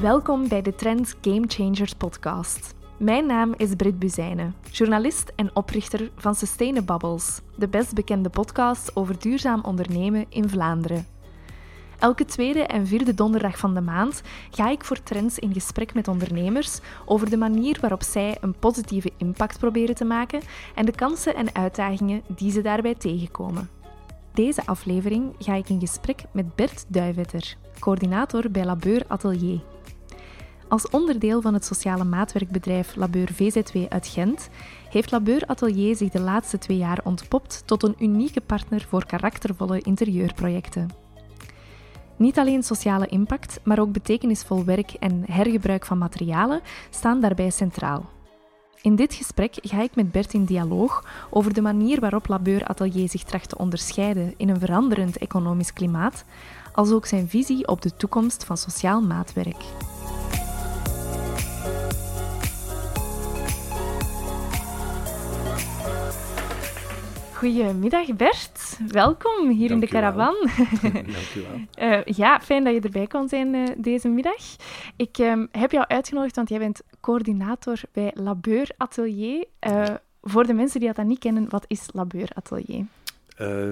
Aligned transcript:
Welkom 0.00 0.48
bij 0.48 0.62
de 0.62 0.74
Trends 0.74 1.14
Game 1.20 1.44
Changers 1.46 1.94
podcast. 1.94 2.74
Mijn 2.98 3.26
naam 3.26 3.54
is 3.56 3.74
Brit 3.74 3.98
Buzijnen, 3.98 4.54
journalist 4.70 5.32
en 5.36 5.56
oprichter 5.56 6.10
van 6.16 6.34
Sustainabubbles, 6.34 7.40
de 7.56 7.68
best 7.68 7.94
bekende 7.94 8.28
podcast 8.28 8.96
over 8.96 9.18
duurzaam 9.18 9.60
ondernemen 9.64 10.26
in 10.28 10.48
Vlaanderen. 10.48 11.06
Elke 11.98 12.24
tweede 12.24 12.62
en 12.62 12.86
vierde 12.86 13.14
donderdag 13.14 13.58
van 13.58 13.74
de 13.74 13.80
maand 13.80 14.22
ga 14.50 14.70
ik 14.70 14.84
voor 14.84 15.02
Trends 15.02 15.38
in 15.38 15.52
gesprek 15.52 15.94
met 15.94 16.08
ondernemers 16.08 16.80
over 17.04 17.30
de 17.30 17.36
manier 17.36 17.78
waarop 17.80 18.02
zij 18.02 18.36
een 18.40 18.58
positieve 18.58 19.12
impact 19.16 19.58
proberen 19.58 19.94
te 19.94 20.04
maken 20.04 20.40
en 20.74 20.86
de 20.86 20.92
kansen 20.92 21.34
en 21.34 21.54
uitdagingen 21.54 22.22
die 22.26 22.50
ze 22.50 22.60
daarbij 22.60 22.94
tegenkomen. 22.94 23.70
Deze 24.32 24.66
aflevering 24.66 25.34
ga 25.38 25.54
ik 25.54 25.68
in 25.68 25.80
gesprek 25.80 26.22
met 26.32 26.54
Bert 26.54 26.84
Duivetter, 26.88 27.56
coördinator 27.78 28.50
bij 28.50 28.64
Labeur 28.64 29.04
Atelier. 29.06 29.60
Als 30.68 30.90
onderdeel 30.90 31.40
van 31.40 31.54
het 31.54 31.64
sociale 31.64 32.04
maatwerkbedrijf 32.04 32.96
Labeur 32.96 33.28
VZW 33.32 33.76
uit 33.88 34.06
Gent 34.06 34.48
heeft 34.90 35.10
Labeur 35.10 35.42
Atelier 35.46 35.96
zich 35.96 36.10
de 36.10 36.20
laatste 36.20 36.58
twee 36.58 36.76
jaar 36.76 37.00
ontpopt 37.04 37.62
tot 37.66 37.82
een 37.82 37.94
unieke 37.98 38.40
partner 38.40 38.86
voor 38.88 39.06
karaktervolle 39.06 39.80
interieurprojecten. 39.80 40.88
Niet 42.16 42.38
alleen 42.38 42.62
sociale 42.62 43.06
impact, 43.06 43.60
maar 43.64 43.78
ook 43.78 43.92
betekenisvol 43.92 44.64
werk 44.64 44.92
en 44.92 45.24
hergebruik 45.26 45.86
van 45.86 45.98
materialen 45.98 46.60
staan 46.90 47.20
daarbij 47.20 47.50
centraal. 47.50 48.10
In 48.82 48.96
dit 48.96 49.14
gesprek 49.14 49.54
ga 49.60 49.82
ik 49.82 49.94
met 49.94 50.12
Bert 50.12 50.32
in 50.32 50.44
dialoog 50.44 51.04
over 51.30 51.54
de 51.54 51.62
manier 51.62 52.00
waarop 52.00 52.28
Labeur 52.28 52.64
Atelier 52.64 53.08
zich 53.08 53.22
tracht 53.22 53.48
te 53.48 53.58
onderscheiden 53.58 54.34
in 54.36 54.48
een 54.48 54.60
veranderend 54.60 55.18
economisch 55.18 55.72
klimaat, 55.72 56.24
als 56.72 56.90
ook 56.90 57.06
zijn 57.06 57.28
visie 57.28 57.68
op 57.68 57.82
de 57.82 57.96
toekomst 57.96 58.44
van 58.44 58.56
sociaal 58.56 59.00
maatwerk. 59.00 59.64
Goedemiddag 67.38 68.16
Bert, 68.16 68.78
welkom 68.88 69.48
hier 69.48 69.70
in 69.70 69.80
de 69.80 69.86
caravan. 69.86 70.34
Dank 70.82 71.34
u 71.36 71.40
wel. 71.76 71.88
Uh, 71.88 72.04
ja, 72.04 72.40
fijn 72.40 72.64
dat 72.64 72.74
je 72.74 72.80
erbij 72.80 73.06
kon 73.06 73.28
zijn 73.28 73.54
uh, 73.54 73.68
deze 73.76 74.08
middag. 74.08 74.56
Ik 74.96 75.18
uh, 75.18 75.44
heb 75.50 75.70
jou 75.70 75.86
uitgenodigd, 75.86 76.36
want 76.36 76.48
jij 76.48 76.58
bent 76.58 76.82
coördinator 77.00 77.80
bij 77.92 78.10
Labeur 78.14 78.70
Atelier. 78.76 79.44
Uh, 79.66 79.84
voor 80.22 80.46
de 80.46 80.52
mensen 80.52 80.80
die 80.80 80.92
dat 80.92 81.06
niet 81.06 81.18
kennen, 81.18 81.48
wat 81.48 81.64
is 81.68 81.88
Labeur 81.92 82.28
Atelier? 82.34 82.86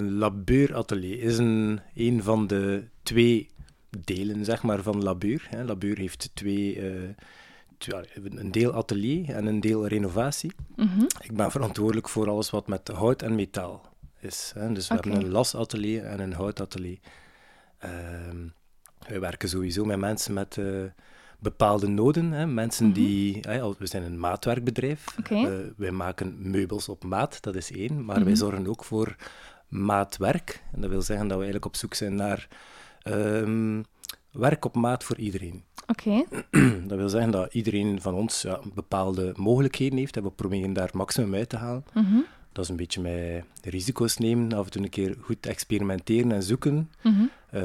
Labeur 0.00 0.74
Atelier 0.74 1.22
is 1.22 1.38
een, 1.38 1.80
een 1.94 2.22
van 2.22 2.46
de 2.46 2.84
twee 3.02 3.50
delen 4.04 4.44
zeg 4.44 4.62
maar, 4.62 4.82
van 4.82 5.02
Labeur. 5.02 5.46
Hè. 5.50 5.64
Labeur 5.64 5.98
heeft 5.98 6.30
twee 6.34 6.80
een 7.78 8.50
deel 8.52 8.72
atelier 8.72 9.34
en 9.34 9.46
een 9.46 9.60
deel 9.60 9.86
renovatie. 9.86 10.52
Mhm. 10.76 11.02
Ik 11.20 11.32
ben 11.36 11.50
verantwoordelijk 11.50 12.08
voor 12.08 12.28
alles 12.28 12.50
wat 12.50 12.66
met 12.66 12.88
hout 12.88 13.22
en 13.22 13.34
metaal 13.34 13.82
is. 14.20 14.52
Hè. 14.54 14.72
Dus 14.72 14.88
we 14.88 14.94
hebben 14.94 15.12
een 15.14 15.28
lasatelier 15.30 16.04
en 16.04 16.20
een 16.20 16.32
houtatelier. 16.32 16.98
Ehm 17.78 18.48
wij 19.08 19.20
werken 19.20 19.48
sowieso 19.48 19.84
met 19.84 19.98
mensen 19.98 20.32
met 20.34 20.58
eh, 20.58 20.64
bepaalde 21.38 21.86
noden. 21.88 22.32
Hè. 22.32 22.46
Mensen 22.46 22.92
die... 22.92 23.38
hè, 23.40 23.60
al- 23.60 23.74
we 23.78 23.86
zijn 23.86 24.02
een 24.02 24.18
maatwerkbedrijf. 24.20 25.04
Oké. 25.18 25.34
Eh, 25.34 25.52
wij 25.76 25.90
maken 25.90 26.50
meubels 26.50 26.88
op 26.88 27.04
maat, 27.04 27.42
dat 27.42 27.54
is 27.54 27.70
één. 27.72 28.04
Maar 28.04 28.16
Mhm. 28.16 28.24
wij 28.24 28.36
zorgen 28.36 28.66
ook 28.66 28.84
voor 28.84 29.16
maatwerk. 29.68 30.62
En 30.72 30.80
dat 30.80 30.90
wil 30.90 31.02
zeggen 31.02 31.28
dat 31.28 31.36
we 31.38 31.42
eigenlijk 31.44 31.64
op 31.64 31.76
zoek 31.76 31.94
zijn 31.94 32.14
naar 32.14 32.48
ehm, 33.02 33.82
werk 34.32 34.64
op 34.64 34.74
maat 34.74 35.04
voor 35.04 35.16
iedereen. 35.16 35.64
Oké, 35.86 36.24
Dat 36.88 36.98
wil 36.98 37.08
zeggen 37.08 37.30
dat 37.30 37.54
iedereen 37.54 38.00
van 38.00 38.14
ons 38.14 38.42
ja, 38.42 38.60
bepaalde 38.74 39.32
mogelijkheden 39.36 39.98
heeft 39.98 40.16
en 40.16 40.22
we 40.22 40.30
proberen 40.30 40.72
daar 40.72 40.90
maximum 40.92 41.34
uit 41.34 41.48
te 41.48 41.56
halen. 41.56 41.84
Mhm. 41.94 42.16
Dat 42.52 42.64
is 42.64 42.70
een 42.70 42.76
beetje 42.76 43.00
met 43.00 43.44
risico's 43.62 44.16
nemen, 44.16 44.52
af 44.52 44.64
en 44.64 44.70
toe 44.70 44.82
een 44.82 44.90
keer 44.90 45.16
goed 45.20 45.46
experimenteren 45.46 46.32
en 46.32 46.42
zoeken. 46.42 46.90
Mhm. 47.02 47.14
Eh, 47.50 47.62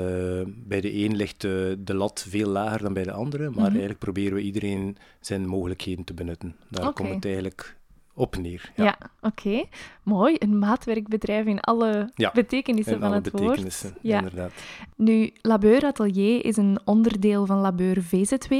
bij 0.48 0.82
de 0.82 1.04
een 1.04 1.16
ligt 1.16 1.42
de, 1.42 1.78
de 1.84 1.94
lat 1.94 2.26
veel 2.30 2.50
lager 2.50 2.82
dan 2.82 2.94
bij 2.94 3.04
de 3.04 3.12
andere, 3.12 3.44
maar 3.44 3.54
Mhm. 3.59 3.66
eigenlijk 3.70 4.00
proberen 4.00 4.34
we 4.34 4.42
iedereen 4.42 4.98
zijn 5.20 5.48
mogelijkheden 5.48 6.03
te 6.03 6.14
benutten. 6.14 6.56
Daar 6.70 6.94
komt 6.94 7.09
het 7.09 7.26
eigenlijk 7.26 7.78
op 8.22 8.38
neer. 8.38 8.72
ja, 8.76 8.98
oké. 9.22 9.64
Mooi, 10.04 10.36
een 10.40 10.59
maatwerkbedrijf 10.59 11.46
in 11.46 11.59
alle 11.59 12.09
Ja, 12.16 12.32
betekenissen 12.34 12.94
In 12.94 13.00
van 13.00 13.08
alle 13.08 13.18
het 13.18 13.32
woord. 13.32 13.44
betekenissen, 13.46 13.96
Ja. 14.02 14.18
inderdaad. 14.18 14.52
Nu, 14.96 15.32
Labeur 15.42 15.86
Atelier 15.86 16.46
is 16.46 16.58
een 16.58 16.80
onderdeel 16.86 17.46
van 17.46 17.58
Labeur 17.58 18.02
VZW, 18.02 18.54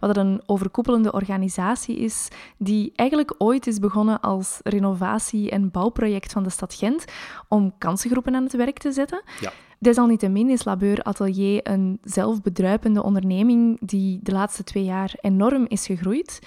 wat 0.00 0.16
een 0.16 0.42
overkoepelende 0.46 1.12
organisatie 1.12 1.96
is 1.98 2.28
die 2.58 2.92
eigenlijk 2.94 3.34
ooit 3.38 3.66
is 3.66 3.78
begonnen 3.78 4.20
als 4.20 4.60
renovatie- 4.62 5.50
en 5.50 5.70
bouwproject 5.70 6.32
van 6.32 6.42
de 6.42 6.50
stad 6.50 6.74
Gent 6.74 7.04
om 7.48 7.72
kansengroepen 7.78 8.34
aan 8.34 8.42
het 8.42 8.56
werk 8.56 8.78
te 8.78 8.92
zetten. 8.92 9.22
Ja. 9.40 9.52
Desalniettemin 9.78 10.48
is 10.50 10.64
Labeur 10.64 11.02
Atelier 11.02 11.60
een 11.62 11.98
zelfbedruipende 12.02 13.02
onderneming 13.02 13.78
die 13.80 14.18
de 14.22 14.32
laatste 14.32 14.64
twee 14.64 14.84
jaar 14.84 15.14
enorm 15.20 15.64
is 15.68 15.86
gegroeid. 15.86 16.38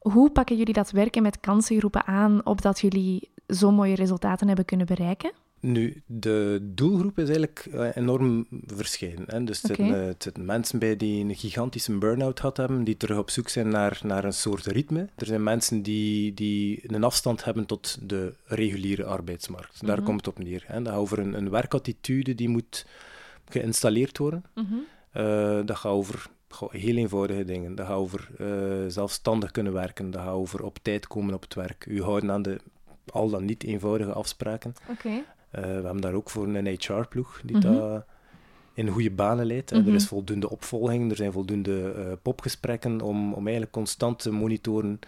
Hoe 0.00 0.30
pakken 0.30 0.56
jullie 0.56 0.74
dat 0.74 0.90
werken 0.90 1.22
met 1.22 1.40
kansengroepen 1.40 2.06
aan, 2.06 2.46
opdat 2.46 2.80
jullie 2.80 3.30
zo 3.48 3.70
mooie 3.70 3.94
resultaten 3.94 4.46
hebben 4.46 4.64
kunnen 4.64 4.86
bereiken? 4.86 5.32
Nu, 5.60 6.02
de 6.06 6.58
doelgroep 6.74 7.18
is 7.18 7.24
eigenlijk 7.24 7.68
eh, 7.72 7.96
enorm 7.96 8.46
verschillend. 8.66 9.30
Hè. 9.30 9.44
Dus 9.44 9.62
het, 9.62 9.70
Oké. 9.70 10.04
zitten, 10.18 10.32
eh, 10.32 10.42
mensen 10.42 10.78
bij 10.78 10.96
die 10.96 11.24
een 11.24 11.34
gigantische 11.34 11.98
burn-out 11.98 12.40
gehad 12.40 12.56
hebben, 12.56 12.84
die 12.84 12.96
terug 12.96 13.18
op 13.18 13.30
zoek 13.30 13.48
zijn 13.48 13.68
naar, 13.68 14.00
naar 14.04 14.24
een 14.24 14.32
soort 14.32 14.66
ritme. 14.66 15.08
Er 15.16 15.26
zijn 15.26 15.42
mensen 15.42 15.82
die, 15.82 16.34
die 16.34 16.92
een 16.94 17.04
afstand 17.04 17.44
hebben 17.44 17.66
tot 17.66 17.98
de 18.08 18.34
reguliere 18.44 19.04
arbeidsmarkt. 19.04 19.86
Daar 19.86 19.96
Mhm. 19.96 20.04
komt 20.06 20.26
het 20.26 20.36
op 20.36 20.42
neer. 20.44 20.64
Hè. 20.66 20.82
Dat 20.82 20.92
gaat 20.92 21.00
over 21.02 21.18
een, 21.18 21.34
een 21.34 21.50
werkattitude 21.50 22.34
die 22.34 22.48
moet 22.48 22.86
geïnstalleerd 23.48 24.18
worden. 24.18 24.44
Eh, 25.12 25.60
dat 25.64 25.76
gaat 25.76 25.92
over 25.92 26.26
goh, 26.50 26.72
heel 26.72 26.96
eenvoudige 26.96 27.44
dingen. 27.44 27.74
Dat 27.74 27.86
gaat 27.86 27.96
over 27.96 28.28
eh, 28.38 28.46
zelfstandig 28.88 29.50
kunnen 29.50 29.72
werken. 29.72 30.10
Dat 30.10 30.22
gaat 30.22 30.32
over 30.32 30.64
op 30.64 30.78
tijd 30.82 31.06
komen 31.06 31.34
op 31.34 31.42
het 31.42 31.54
werk. 31.54 31.86
U 31.86 32.02
houden 32.02 32.30
aan 32.30 32.42
de 32.42 32.60
al 33.12 33.30
dan 33.30 33.44
niet 33.44 33.62
eenvoudige 33.64 34.12
afspraken. 34.12 34.74
Eh, 35.50 35.62
we 35.62 35.68
hebben 35.68 36.00
daar 36.00 36.14
ook 36.14 36.30
voor 36.30 36.46
een 36.46 36.66
HR-ploeg 36.66 37.40
die 37.44 37.56
Mhm. 37.56 37.72
dat 37.72 38.04
in 38.74 38.88
goede 38.88 39.10
banen 39.10 39.46
leidt. 39.46 39.70
Mhm. 39.72 39.88
Er 39.88 39.94
is 39.94 40.06
voldoende 40.06 40.50
opvolging, 40.50 41.10
er 41.10 41.16
zijn 41.16 41.32
voldoende 41.32 41.92
eh, 41.92 42.12
popgesprekken 42.22 43.00
om, 43.00 43.32
om 43.32 43.42
eigenlijk 43.42 43.72
constant 43.72 44.18
te 44.18 44.30
monitoren 44.32 44.98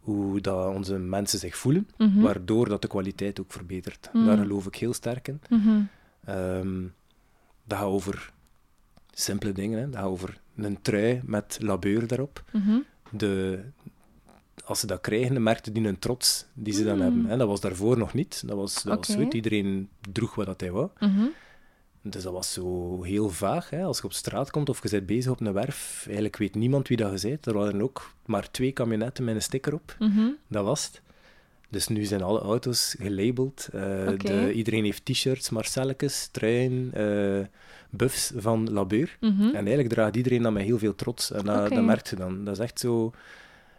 hoe 0.00 0.40
dat 0.40 0.74
onze 0.74 0.98
mensen 0.98 1.38
zich 1.38 1.56
voelen, 1.56 1.88
Mhm. 1.96 2.20
waardoor 2.20 2.68
dat 2.68 2.82
de 2.82 2.88
kwaliteit 2.88 3.40
ook 3.40 3.52
verbetert. 3.52 4.10
Mhm. 4.12 4.24
Daar 4.26 4.36
geloof 4.38 4.66
ik 4.66 4.74
heel 4.74 4.92
sterk 4.94 5.28
in. 5.28 5.40
Mhm. 5.48 5.80
Ehm, 6.24 6.82
dat 7.64 7.78
gaat 7.78 7.86
over 7.86 8.32
simpele 9.12 9.52
dingen. 9.52 9.78
Hè. 9.78 9.84
Dat 9.90 10.00
gaat 10.00 10.08
over 10.10 10.40
een 10.56 10.82
trui 10.82 11.20
met 11.24 11.58
labeur 11.60 12.06
daarop. 12.06 12.44
Mhm. 12.52 12.78
De, 13.10 13.60
als 14.64 14.80
ze 14.80 14.86
dat 14.86 15.00
krijgen, 15.00 15.34
dan 15.34 15.42
merkte 15.42 15.72
die 15.72 15.86
een 15.88 15.98
trots 15.98 16.46
die 16.54 16.72
ze 16.72 16.84
dan 16.84 16.94
Mm. 16.96 17.00
hebben. 17.02 17.26
En 17.30 17.38
dat 17.38 17.48
was 17.48 17.60
daarvoor 17.60 17.98
nog 17.98 18.14
niet. 18.14 18.42
Dat 18.46 18.56
was, 18.56 18.82
dat 18.82 19.06
was 19.06 19.16
goed. 19.16 19.34
Iedereen 19.34 19.88
droeg 20.12 20.34
wat 20.34 20.46
dat 20.46 20.60
hij 20.60 20.70
wou. 20.70 20.88
Mhm. 21.00 21.24
Dus 22.02 22.22
dat 22.22 22.32
was 22.32 22.52
zo 22.52 23.02
heel 23.02 23.30
vaag. 23.30 23.70
Hè. 23.70 23.82
Als 23.82 23.98
je 23.98 24.04
op 24.04 24.12
straat 24.12 24.50
komt 24.50 24.68
of 24.68 24.82
je 24.82 24.88
bent 24.88 25.06
bezig 25.06 25.30
op 25.30 25.40
een 25.40 25.52
werf, 25.52 26.04
eigenlijk 26.06 26.36
weet 26.36 26.54
niemand 26.54 26.88
wie 26.88 26.96
dat 26.96 27.20
je 27.20 27.28
bent. 27.28 27.46
Er 27.46 27.54
waren 27.54 27.82
ook 27.82 28.12
maar 28.26 28.50
twee 28.50 28.72
camionetten 28.72 29.24
met 29.24 29.34
een 29.34 29.42
sticker 29.42 29.74
op. 29.74 29.96
Mhm. 29.98 30.28
Dat 30.48 30.64
was 30.64 30.84
het. 30.84 31.02
Dus 31.68 31.88
nu 31.88 32.04
zijn 32.04 32.22
alle 32.22 32.40
auto's 32.40 32.96
gelabeld. 32.98 33.68
Eh, 33.72 33.80
de, 34.16 34.52
iedereen 34.52 34.84
heeft 34.84 35.04
t-shirts, 35.04 35.50
marcelletjes, 35.50 36.28
truien, 36.32 36.90
eh 36.94 37.46
buffs 37.90 38.32
van 38.36 38.72
Labeur. 38.72 39.16
Mhm. 39.20 39.42
En 39.42 39.54
eigenlijk 39.54 39.88
draagt 39.88 40.16
iedereen 40.16 40.42
dat 40.42 40.52
met 40.52 40.62
heel 40.62 40.78
veel 40.78 40.94
trots. 40.94 41.30
En 41.32 41.44
dat, 41.44 41.64
Oké. 41.66 41.74
dat 41.74 41.84
merk 41.84 42.06
je 42.06 42.16
dan. 42.16 42.44
Dat 42.44 42.54
is 42.54 42.60
echt 42.62 42.80
zo... 42.80 43.12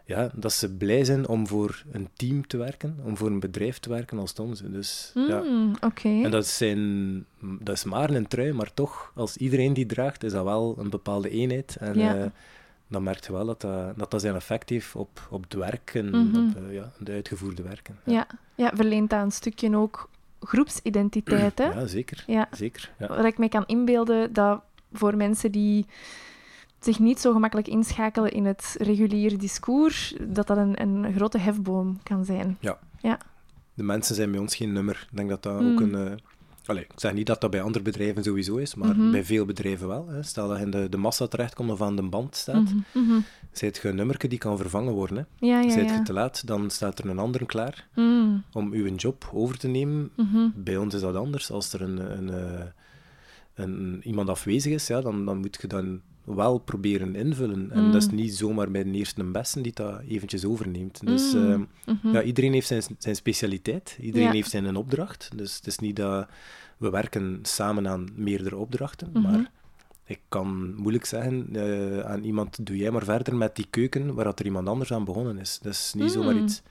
Ja, 0.04 0.30
dat 0.34 0.52
ze 0.52 0.72
blij 0.72 1.04
zijn 1.04 1.28
om 1.28 1.46
voor 1.46 1.82
een 1.92 2.08
team 2.14 2.46
te 2.46 2.56
werken, 2.56 2.96
om 3.04 3.16
voor 3.16 3.30
een 3.30 3.40
bedrijf 3.40 3.78
te 3.78 3.88
werken 3.88 4.18
als 4.18 4.34
onze. 4.34 4.70
Dus, 4.70 5.12
ja. 5.14 5.40
Mm. 5.42 5.74
En 6.02 6.30
dat, 6.30 6.46
zijn, 6.46 7.24
dat 7.40 7.74
is 7.76 7.84
maar 7.84 8.10
een 8.10 8.26
trui, 8.28 8.52
maar 8.52 8.74
toch, 8.74 9.12
als 9.14 9.36
iedereen 9.36 9.72
die 9.72 9.86
draagt, 9.86 10.24
is 10.24 10.32
dat 10.32 10.44
wel 10.44 10.76
een 10.78 10.90
bepaalde 10.90 11.30
eenheid. 11.30 11.76
En 11.80 11.98
Ja. 11.98 12.16
eh, 12.16 12.26
dan 12.86 13.02
merk 13.02 13.26
je 13.26 13.32
wel 13.32 13.46
dat 13.46 13.60
dat, 13.60 13.98
dat, 13.98 14.10
dat 14.10 14.20
zijn 14.20 14.34
effect 14.34 14.68
heeft 14.68 14.94
op, 14.94 15.28
op 15.30 15.42
het 15.42 15.52
werk 15.54 15.90
en 15.94 16.10
Mhm. 16.10 16.36
op 16.48 16.56
eh, 16.56 16.74
ja, 16.74 16.92
de 16.98 17.12
uitgevoerde 17.12 17.62
werken. 17.62 17.98
Ja. 18.04 18.26
ja, 18.54 18.70
verleent 18.74 19.10
dat 19.10 19.22
een 19.22 19.30
stukje 19.32 19.76
ook 19.76 20.08
groepsidentiteit, 20.48 21.58
hè? 21.58 21.64
Ja, 21.64 21.86
zeker. 21.86 22.24
Ja. 22.26 22.48
zeker 22.50 22.92
ja. 22.98 23.06
Wat 23.06 23.24
ik 23.24 23.38
me 23.38 23.48
kan 23.48 23.66
inbeelden, 23.66 24.32
dat 24.32 24.60
voor 24.92 25.16
mensen 25.16 25.52
die 25.52 25.86
zich 26.80 26.98
niet 26.98 27.20
zo 27.20 27.32
gemakkelijk 27.32 27.68
inschakelen 27.68 28.32
in 28.32 28.44
het 28.46 28.74
reguliere 28.78 29.36
discours, 29.36 30.14
dat 30.28 30.46
dat 30.46 30.56
een, 30.56 30.80
een 30.82 31.14
grote 31.14 31.38
hefboom 31.38 31.98
kan 32.02 32.24
zijn. 32.24 32.58
De 33.74 33.82
mensen 33.84 34.14
zijn 34.14 34.30
bij 34.30 34.40
ons 34.40 34.56
geen 34.56 34.72
nummer. 34.72 35.06
Ik 35.10 35.16
denk 35.16 35.28
dat 35.28 35.42
dat 35.42 35.60
Mm. 35.60 35.72
ook 35.72 35.80
een, 35.80 35.94
eh, 35.94 36.12
Allee, 36.66 36.82
ik 36.82 36.92
zeg 36.96 37.12
niet 37.12 37.26
dat 37.26 37.40
dat 37.40 37.50
bij 37.50 37.62
andere 37.62 37.84
bedrijven 37.84 38.22
sowieso 38.24 38.56
is, 38.56 38.74
maar 38.74 38.96
Mhm. 38.96 39.10
bij 39.10 39.24
veel 39.24 39.44
bedrijven 39.44 39.88
wel. 39.88 40.08
Hè. 40.08 40.22
Stel 40.22 40.48
dat 40.48 40.58
je 40.58 40.64
in 40.64 40.70
de, 40.70 40.88
de 40.88 40.96
massa 40.96 41.26
terechtkomt 41.26 41.70
of 41.70 41.82
aan 41.82 41.96
de 41.96 42.02
band 42.02 42.36
staat, 42.36 42.62
Mhm, 42.62 42.76
mhm. 43.04 43.20
Zijt 43.58 43.76
je 43.82 43.88
een 43.88 43.96
nummerke 43.96 44.28
die 44.28 44.38
kan 44.38 44.56
vervangen 44.56 44.92
worden. 44.92 45.16
Hè. 45.16 45.46
Ja, 45.46 45.60
ja, 45.60 45.70
Zijt 45.70 45.88
je 45.88 45.94
ja. 45.94 46.02
te 46.02 46.12
laat, 46.12 46.46
dan 46.46 46.70
staat 46.70 46.98
er 46.98 47.08
een 47.10 47.18
ander 47.18 47.46
klaar 47.46 47.88
Mm, 47.94 48.44
om 48.52 48.72
uw 48.72 48.94
job 48.94 49.30
over 49.34 49.58
te 49.58 49.68
nemen. 49.68 50.10
mhm. 50.16 50.48
Bij 50.54 50.76
ons 50.76 50.94
is 50.94 51.00
dat 51.00 51.14
anders. 51.16 51.50
Als 51.50 51.72
er 51.72 51.80
een, 51.82 52.18
een, 52.18 52.30
eh, 52.30 52.64
een, 53.54 54.00
iemand 54.04 54.28
afwezig 54.28 54.72
is, 54.72 54.86
ja, 54.86 55.00
dan, 55.00 55.24
dan 55.24 55.38
moet 55.38 55.58
je 55.60 55.66
dan 55.66 56.00
wel 56.24 56.58
proberen 56.58 57.14
invullen. 57.14 57.70
En 57.70 57.84
Mm. 57.84 57.92
dat 57.92 58.02
is 58.02 58.10
niet 58.10 58.34
zomaar 58.34 58.70
bij 58.70 58.84
de 58.84 58.90
eerste 58.90 59.20
en 59.20 59.32
beste 59.32 59.60
die 59.60 59.72
dat 59.74 60.00
eventjes 60.08 60.44
overneemt. 60.44 61.06
Dus 61.06 61.32
Mm, 61.34 61.50
ehm, 61.50 61.62
mhm. 62.02 62.12
ja, 62.14 62.22
iedereen 62.22 62.52
heeft 62.52 62.66
zijn, 62.66 62.82
zijn 62.98 63.14
specialiteit. 63.16 63.98
Iedereen 64.00 64.26
Ja. 64.26 64.32
heeft 64.32 64.50
zijn 64.50 64.76
opdracht. 64.76 65.30
Dus 65.36 65.56
het 65.56 65.66
is 65.66 65.78
niet 65.78 65.96
dat 65.96 66.28
we 66.76 66.90
werken 66.90 67.38
samen 67.42 67.88
aan 67.88 68.08
meerdere 68.14 68.56
opdrachten. 68.56 69.08
Mhm. 69.12 69.22
Maar 69.22 69.50
ik 70.08 70.20
kan 70.28 70.74
moeilijk 70.74 71.04
zeggen 71.04 71.48
eh, 71.52 72.00
aan 72.00 72.22
iemand, 72.22 72.66
doe 72.66 72.76
jij 72.76 72.90
maar 72.90 73.04
verder 73.04 73.36
met 73.36 73.56
die 73.56 73.66
keuken 73.70 74.14
waar 74.14 74.24
dat 74.24 74.38
er 74.38 74.44
iemand 74.44 74.68
anders 74.68 74.92
aan 74.92 75.04
begonnen 75.04 75.38
is. 75.38 75.58
Dat 75.62 75.72
is 75.72 75.92
niet 75.96 76.10
zomaar 76.12 76.34
Mm. 76.34 76.44
iets. 76.44 76.62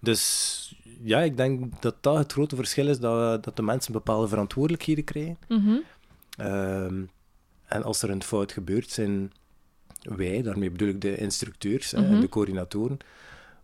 Dus 0.00 0.74
ja, 1.02 1.20
ik 1.20 1.36
denk 1.36 1.82
dat 1.82 1.96
dat 2.00 2.16
het 2.16 2.32
grote 2.32 2.56
verschil 2.56 2.88
is, 2.88 2.98
dat, 2.98 3.44
dat 3.44 3.56
de 3.56 3.62
mensen 3.62 3.92
bepaalde 3.92 4.28
verantwoordelijkheden 4.28 5.04
krijgen. 5.04 5.38
Mhm. 5.48 5.76
Ehm, 6.36 7.02
en 7.64 7.82
als 7.82 8.02
er 8.02 8.10
een 8.10 8.22
fout 8.22 8.52
gebeurt, 8.52 8.90
zijn 8.90 9.32
wij, 10.02 10.42
daarmee 10.42 10.70
bedoel 10.70 10.88
ik 10.88 11.00
de 11.00 11.16
instructeurs 11.16 11.92
en 11.92 12.10
Mhm. 12.10 12.20
de 12.20 12.28
coördinatoren, 12.28 12.98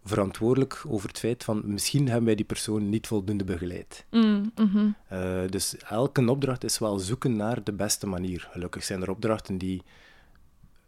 verantwoordelijk 0.04 0.84
over 0.88 1.08
het 1.08 1.18
feit 1.18 1.44
van 1.44 1.62
misschien 1.64 2.06
hebben 2.06 2.24
wij 2.24 2.34
die 2.34 2.44
persoon 2.44 2.88
niet 2.88 3.06
voldoende 3.06 3.44
begeleid. 3.44 4.04
Mm, 4.10 4.52
mhm. 4.54 4.88
Eh, 5.08 5.40
dus 5.48 5.76
elke 5.76 6.30
opdracht 6.30 6.64
is 6.64 6.78
wel 6.78 6.98
zoeken 6.98 7.36
naar 7.36 7.64
de 7.64 7.72
beste 7.72 8.06
manier. 8.06 8.48
Gelukkig 8.50 8.84
zijn 8.84 9.02
er 9.02 9.10
opdrachten 9.10 9.58
die 9.58 9.82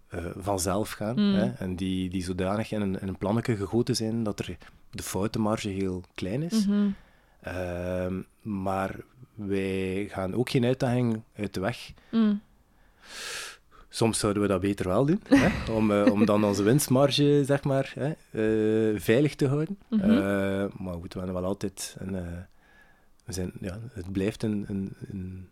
eh, 0.08 0.24
vanzelf 0.36 0.90
gaan 0.90 1.14
Mm. 1.16 1.34
hè, 1.34 1.50
en 1.50 1.76
die, 1.76 2.10
die 2.10 2.22
zodanig 2.22 2.72
in 2.72 2.80
een, 2.80 3.00
in 3.00 3.08
een 3.08 3.18
plannetje 3.18 3.56
gegoten 3.56 3.96
zijn 3.96 4.22
dat 4.22 4.38
er 4.38 4.56
de 4.90 5.02
foutenmarge 5.02 5.68
heel 5.68 6.02
klein 6.14 6.42
is. 6.42 6.66
Mhm. 6.66 6.88
Ehm, 7.40 8.20
maar 8.42 8.96
wij 9.34 10.08
gaan 10.10 10.34
ook 10.34 10.50
geen 10.50 10.64
uitdaging 10.64 11.22
uit 11.36 11.54
de 11.54 11.60
weg. 11.60 11.92
Soms 13.94 14.18
zouden 14.18 14.42
we 14.42 14.48
dat 14.48 14.60
beter 14.60 14.88
wel 14.88 15.04
doen, 15.04 15.20
hè, 15.28 15.48
om, 15.76 15.90
eh, 15.90 16.12
om 16.12 16.24
dan 16.24 16.44
onze 16.44 16.62
winstmarge 16.62 17.42
zeg 17.46 17.64
maar, 17.64 17.92
hè, 17.94 18.08
eh, 18.08 19.00
veilig 19.00 19.34
te 19.34 19.46
houden. 19.46 19.78
Mhm. 19.88 20.10
Eh, 20.10 20.64
maar 20.78 20.94
goed, 20.94 21.12
we 21.12 21.18
hebben 21.18 21.40
wel 21.40 21.44
altijd 21.44 21.96
een, 21.98 22.12
we 23.24 23.32
zijn, 23.32 23.52
ja, 23.60 23.78
het 23.92 24.12
blijft 24.12 24.42
een, 24.42 24.64
een, 24.68 24.92
een, 25.10 25.48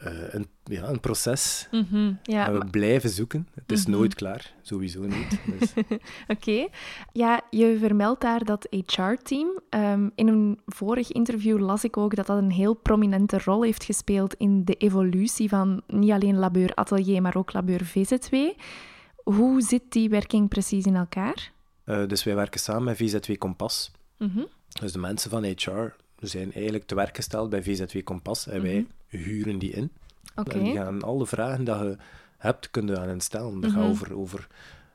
eh, 0.00 0.12
een, 0.34 0.46
ja, 0.64 0.88
een 0.88 1.00
proces. 1.00 1.68
Mhm. 1.70 2.12
Ja, 2.22 2.46
en 2.46 2.52
we 2.52 2.58
maar- 2.58 2.70
blijven 2.70 3.10
zoeken. 3.10 3.48
Het 3.54 3.72
is 3.72 3.82
Mhm. 3.86 3.90
nooit 3.96 4.14
klaar, 4.14 4.54
sowieso 4.62 5.00
niet. 5.02 5.40
Dus, 5.58 5.72
Oké. 6.36 6.66
Ja, 7.12 7.40
je 7.50 7.76
vermeldt 7.78 8.20
daar 8.20 8.44
dat 8.44 8.66
HR-team. 8.70 9.60
Ehm, 9.70 10.08
in 10.14 10.28
een 10.28 10.60
vorig 10.66 11.12
interview 11.12 11.58
las 11.58 11.84
ik 11.84 11.96
ook 11.96 12.14
dat 12.16 12.26
dat 12.26 12.38
een 12.38 12.50
heel 12.50 12.74
prominente 12.74 13.38
rol 13.44 13.62
heeft 13.62 13.84
gespeeld 13.84 14.34
in 14.34 14.64
de 14.64 14.74
evolutie 14.74 15.48
van 15.48 15.82
niet 15.86 16.10
alleen 16.10 16.36
Labeur 16.38 16.74
Atelier, 16.74 17.22
maar 17.22 17.36
ook 17.36 17.52
Labeur 17.52 17.84
VZW. 17.84 18.34
Hoe 19.24 19.60
zit 19.60 19.82
die 19.88 20.08
werking 20.08 20.48
precies 20.48 20.84
in 20.84 20.96
elkaar? 20.96 21.52
eh, 21.84 22.06
dus 22.06 22.24
wij 22.24 22.34
werken 22.34 22.60
samen 22.60 22.84
met 22.84 22.96
VZW 22.96 23.36
Kompas. 23.38 23.90
Mhm. 24.18 24.40
Dus 24.80 24.92
de 24.92 24.98
mensen 24.98 25.30
van 25.30 25.44
HR 25.44 25.94
zijn 26.28 26.52
eigenlijk 26.52 26.84
te 26.84 26.94
werk 26.94 27.16
gesteld 27.16 27.50
bij 27.50 27.62
VZW 27.62 28.02
Kompas 28.04 28.46
en 28.46 28.62
wij 28.62 28.86
huren 29.06 29.58
die 29.58 29.70
in. 29.70 29.90
Oké. 30.34 30.50
En 30.58 30.64
die 30.64 30.74
gaan 30.74 31.02
alle 31.02 31.26
vragen 31.26 31.64
die 31.64 31.74
je 31.74 31.96
hebt, 32.38 32.70
kunnen 32.70 33.00
aan 33.00 33.08
hen 33.08 33.20
stellen. 33.20 33.60
Dat 33.60 33.70
Mhm. 33.70 33.80
gaat 33.80 33.90
over, 33.90 34.16
over 34.16 34.46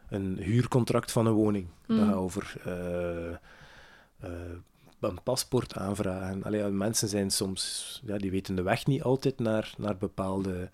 een 0.09 0.37
huurcontract 0.37 1.11
van 1.11 1.25
een 1.25 1.33
woning. 1.33 1.67
Dat 1.87 1.97
Mhm. 1.97 2.05
gaat 2.07 2.15
over 2.15 2.53
eh, 2.63 3.29
eh, 3.29 4.51
een 4.99 5.23
paspoort 5.23 5.75
aanvragen. 5.77 6.43
Allee, 6.43 6.59
ja, 6.61 6.67
mensen 6.69 7.07
zijn 7.07 7.29
soms, 7.31 8.01
ja, 8.05 8.17
die 8.17 8.31
weten 8.31 8.55
de 8.55 8.61
weg 8.61 8.85
niet 8.85 9.03
altijd 9.03 9.39
naar, 9.39 9.73
naar 9.77 9.97
bepaalde 9.97 10.69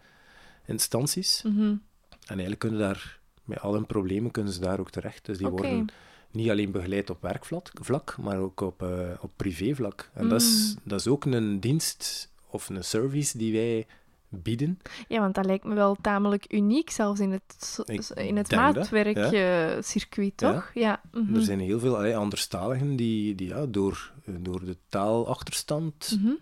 instanties. 0.66 1.42
Mhm. 1.44 1.62
En 1.62 1.80
eigenlijk 2.28 2.60
kunnen 2.60 2.80
daar, 2.80 3.20
met 3.44 3.60
al 3.60 3.74
hun 3.74 3.86
problemen, 3.86 4.32
kunnen 4.32 4.54
ze 4.54 4.60
daar 4.60 4.80
ook 4.80 4.90
terecht. 4.92 5.26
Dus 5.26 5.38
die 5.38 5.48
worden 5.48 5.88
niet 6.32 6.50
alleen 6.50 6.72
begeleid 6.72 7.10
op 7.10 7.22
werkvlak, 7.22 7.72
vlak, 7.74 8.18
maar 8.18 8.38
ook 8.38 8.62
op, 8.62 8.84
eh, 8.84 9.10
op 9.22 9.32
privévlak. 9.36 10.10
En 10.14 10.30
dat, 10.30 10.42
is, 10.42 10.74
Mm. 10.76 10.82
dat 10.90 11.00
is 11.00 11.08
ook 11.08 11.26
een 11.26 11.60
dienst 11.60 12.30
of 12.50 12.70
een 12.70 12.84
service 12.84 13.38
die 13.38 13.52
wij 13.54 13.88
bieden. 14.30 14.80
Ja, 15.08 15.20
want 15.20 15.36
dat 15.36 15.46
lijkt 15.46 15.64
me 15.64 15.74
wel 15.76 15.96
tamelijk 16.02 16.54
uniek, 16.54 16.90
zelfs 16.90 17.20
in 17.20 17.32
het, 17.32 17.80
Ik 17.86 18.10
in 18.10 18.38
het 18.38 18.52
maatwerkcircuit, 18.52 20.42
Ja. 20.42 20.52
toch? 20.54 20.72
Ja. 20.74 21.02
mhm. 21.12 21.36
Er 21.36 21.42
zijn 21.42 21.60
heel 21.60 21.80
veel 21.80 21.98
allee, 21.98 22.16
anderstaligen 22.18 22.96
die, 22.96 23.36
die 23.36 23.48
ja, 23.48 23.66
door, 23.66 24.12
door 24.26 24.66
de 24.66 24.78
taalachterstand 24.90 26.18
Mhm. 26.22 26.34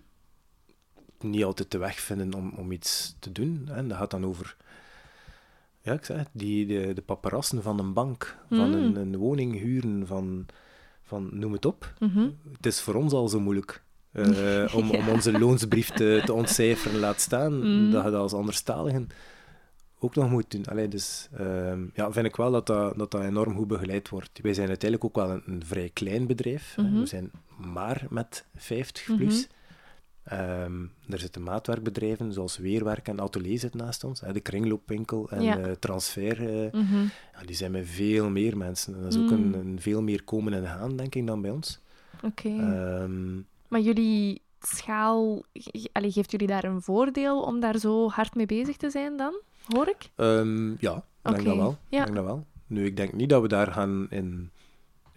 niet 1.20 1.44
altijd 1.44 1.72
de 1.72 1.78
weg 1.78 2.00
vinden 2.00 2.34
om, 2.34 2.54
om 2.58 2.72
iets 2.72 3.16
te 3.20 3.32
doen. 3.32 3.70
En 3.72 3.88
dat 3.88 3.98
gaat 3.98 4.12
dan 4.12 4.26
over, 4.26 4.56
ja, 5.81 5.94
ik 5.94 6.06
zeg 6.06 6.26
die, 6.31 6.66
de, 6.66 6.94
de 6.94 7.02
paparassen 7.02 7.62
van 7.64 7.80
een 7.80 7.94
bank, 7.94 8.38
van 8.50 8.70
Mm. 8.70 8.74
een, 8.74 8.96
een 8.96 9.18
woning 9.18 9.60
huren, 9.60 10.08
van, 10.08 10.46
van 11.04 11.30
noem 11.31 11.52
het 11.54 11.66
op. 11.66 11.94
Mhm. 12.00 12.30
Het 12.52 12.66
is 12.66 12.81
voor 12.81 12.96
ons 12.96 13.14
al 13.14 13.28
zo 13.28 13.40
moeilijk 13.40 13.84
eh, 14.12 14.74
om, 14.76 14.92
om 15.00 15.10
onze 15.10 15.40
loonsbrief 15.40 15.90
te, 15.90 16.22
te 16.26 16.34
ontcijferen, 16.34 17.00
laat 17.00 17.22
staan, 17.22 17.54
Mm. 17.54 17.92
dat 17.92 18.04
je 18.04 18.10
dat 18.12 18.22
als 18.22 18.34
anderstaligen 18.34 19.08
ook 20.00 20.16
nog 20.16 20.30
moet 20.30 20.52
doen. 20.52 20.66
Allee, 20.66 20.88
dus 20.88 21.28
ehm, 21.38 21.86
ja, 21.94 22.12
vind 22.12 22.26
ik 22.26 22.36
wel 22.36 22.52
dat 22.52 22.68
dat, 22.68 22.98
dat 22.98 23.12
dat 23.12 23.22
enorm 23.24 23.56
goed 23.56 23.68
begeleid 23.68 24.10
wordt. 24.10 24.40
Wij 24.42 24.54
zijn 24.54 24.68
uiteindelijk 24.68 25.10
ook 25.18 25.26
wel 25.26 25.36
een, 25.36 25.44
een 25.46 25.66
vrij 25.66 25.90
klein 25.94 26.28
bedrijf. 26.28 26.78
Mhm. 26.78 27.00
We 27.00 27.06
zijn 27.06 27.31
maar 27.58 28.06
met 28.10 28.46
50 28.56 29.08
Mhm. 29.08 29.18
plus. 29.18 29.48
Ehm, 30.24 30.81
er 31.10 31.19
zitten 31.19 31.44
maatwerkbedrijven 31.44 32.33
zoals 32.33 32.57
Weerwerk 32.57 33.07
en 33.07 33.19
Atelier 33.19 33.60
zit 33.60 33.74
naast 33.74 34.04
ons. 34.04 34.21
Hè, 34.21 34.33
de 34.33 34.39
kringloopwinkel 34.39 35.30
en 35.30 35.42
Ja. 35.44 35.57
eh, 35.57 35.71
Transfer. 35.71 36.63
eh, 36.66 36.74
Mhm. 36.74 36.95
ja, 37.33 37.45
die 37.45 37.56
zijn 37.56 37.71
met 37.71 37.88
veel 37.88 38.30
meer 38.30 38.57
mensen. 38.57 38.95
En 38.95 39.01
dat 39.01 39.13
is 39.13 39.19
ook 39.19 39.30
Mm. 39.30 39.44
een, 39.44 39.54
een 39.54 39.81
veel 39.81 40.01
meer 40.01 40.24
komen 40.24 40.54
en 40.54 40.66
gaan, 40.68 40.95
denk 40.98 41.16
ik, 41.16 41.27
dan 41.27 41.42
bij 41.42 41.51
ons. 41.51 41.80
Oké. 42.24 42.48
Ehm, 42.50 43.36
Maar 43.68 43.80
jullie 43.81 44.42
schaal, 44.62 45.44
allee, 45.92 46.11
geeft 46.11 46.31
jullie 46.31 46.47
daar 46.47 46.64
een 46.64 46.81
voordeel 46.81 47.42
om 47.42 47.59
daar 47.59 47.78
zo 47.78 48.09
hard 48.09 48.35
mee 48.35 48.45
bezig 48.45 48.78
te 48.78 48.90
zijn 48.90 49.18
dan? 49.18 49.42
Hoor 49.73 49.88
ik? 49.88 50.09
Ehm, 50.16 50.69
ja, 50.80 50.95
ik 50.95 51.04
denk 51.21 51.35
Oké, 51.38 51.44
dat 51.44 51.56
wel. 51.56 51.78
ja. 51.90 52.04
Denk 52.04 52.16
dat 52.16 52.26
wel. 52.26 52.45
Nu, 52.68 52.85
ik 52.85 52.95
denk 52.97 53.14
niet 53.14 53.30
dat 53.30 53.42
we 53.42 53.47
daar 53.47 53.71
gaan 53.71 54.07
in, 54.09 54.49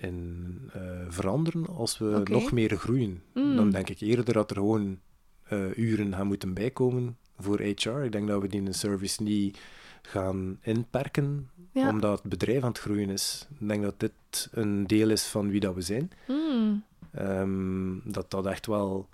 in 0.02 0.59
eh, 0.73 0.80
veranderen 1.09 1.66
als 1.66 1.99
we 1.99 2.21
nog 2.25 2.52
meer 2.52 2.76
groeien. 2.76 3.23
Mm. 3.35 3.56
Dan 3.56 3.71
denk 3.71 3.88
ik 3.88 4.00
eerder 4.00 4.35
dat 4.35 4.50
er 4.50 4.56
gewoon 4.56 4.99
eh, 5.42 5.76
uren 5.76 6.14
gaan 6.14 6.26
moeten 6.26 6.54
bijkomen 6.54 7.16
voor 7.38 7.61
HR. 7.61 7.88
Ik 8.02 8.12
denk 8.12 8.28
dat 8.28 8.42
we 8.42 8.49
die 8.49 8.73
service 8.73 9.23
niet 9.23 9.59
gaan 10.02 10.59
inperken, 10.61 11.50
Ja. 11.73 11.88
omdat 11.88 12.18
het 12.23 12.28
bedrijf 12.30 12.62
aan 12.62 12.68
het 12.68 12.78
groeien 12.78 13.11
is. 13.11 13.47
Ik 13.61 13.68
denk 13.68 13.82
dat 13.82 14.00
dit 14.00 14.49
een 14.50 14.87
deel 14.87 15.11
is 15.11 15.25
van 15.26 15.50
wie 15.50 15.61
dat 15.61 15.75
we 15.75 15.80
zijn. 15.80 16.11
Mm. 16.28 16.85
Ehm, 17.12 18.12
dat 18.12 18.30
dat 18.30 18.47
echt 18.47 18.66
wel... 18.66 19.09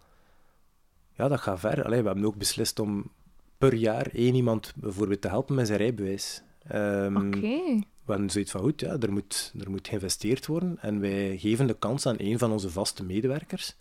Ja, 1.13 1.29
dat 1.29 1.41
gaat 1.41 1.61
ver. 1.61 1.85
Allee, 1.85 2.01
we 2.01 2.07
hebben 2.07 2.25
ook 2.25 2.37
beslist 2.37 2.79
om 2.79 3.11
per 3.59 3.75
jaar 3.75 4.07
één 4.13 4.35
iemand 4.35 4.73
bijvoorbeeld 4.77 5.21
te 5.21 5.29
helpen 5.29 5.55
met 5.55 5.67
zijn 5.67 5.79
rijbewijs. 5.79 6.43
Ehm, 6.69 7.17
Oké. 7.17 7.81
We 8.09 8.25
zoiets 8.27 8.51
van, 8.51 8.61
goed, 8.61 8.81
ja, 8.81 8.97
er, 8.99 9.13
moet, 9.13 9.53
er 9.61 9.71
moet 9.71 9.89
geïnvesteerd 9.89 10.47
worden 10.47 10.79
en 10.81 11.01
wij 11.01 11.39
geven 11.39 11.67
de 11.67 11.79
kans 11.79 12.07
aan 12.07 12.17
een 12.19 12.39
van 12.39 12.53
onze 12.53 12.71
vaste 12.71 13.05
medewerkers 13.05 13.77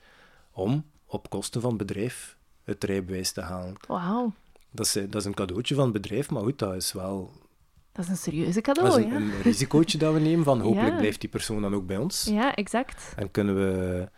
om 0.51 0.85
op 1.05 1.29
kosten 1.29 1.61
van 1.61 1.69
het 1.69 1.87
bedrijf 1.87 2.37
het 2.63 2.83
rijbewijs 2.83 3.31
te 3.31 3.41
halen. 3.41 3.75
Wauw. 3.87 4.33
Dat 4.71 4.85
is, 4.85 4.93
dat 4.93 5.15
is 5.15 5.25
een 5.25 5.33
cadeautje 5.33 5.75
van 5.75 5.83
het 5.83 5.93
bedrijf, 5.93 6.29
maar 6.29 6.43
goed, 6.43 6.59
dat 6.59 6.75
is 6.75 6.93
wel 6.93 7.31
Dat 7.91 8.05
is 8.05 8.11
een 8.11 8.17
serieuze 8.17 8.61
dat 8.61 8.63
cadeau, 8.63 8.99
is 8.99 9.05
een, 9.05 9.11
ja. 9.11 9.15
een 9.15 9.41
risicootje 9.41 9.97
dat 9.97 10.13
we 10.13 10.19
nemen 10.19 10.45
van 10.45 10.61
hopelijk 10.61 10.93
Ja. 10.93 10.97
blijft 10.97 11.21
die 11.21 11.29
persoon 11.29 11.61
dan 11.61 11.73
ook 11.73 11.87
bij 11.87 11.97
ons. 11.97 12.23
Ja, 12.23 12.55
exact. 12.55 13.13
En 13.15 13.31
kunnen 13.31 13.55
we, 13.55 14.09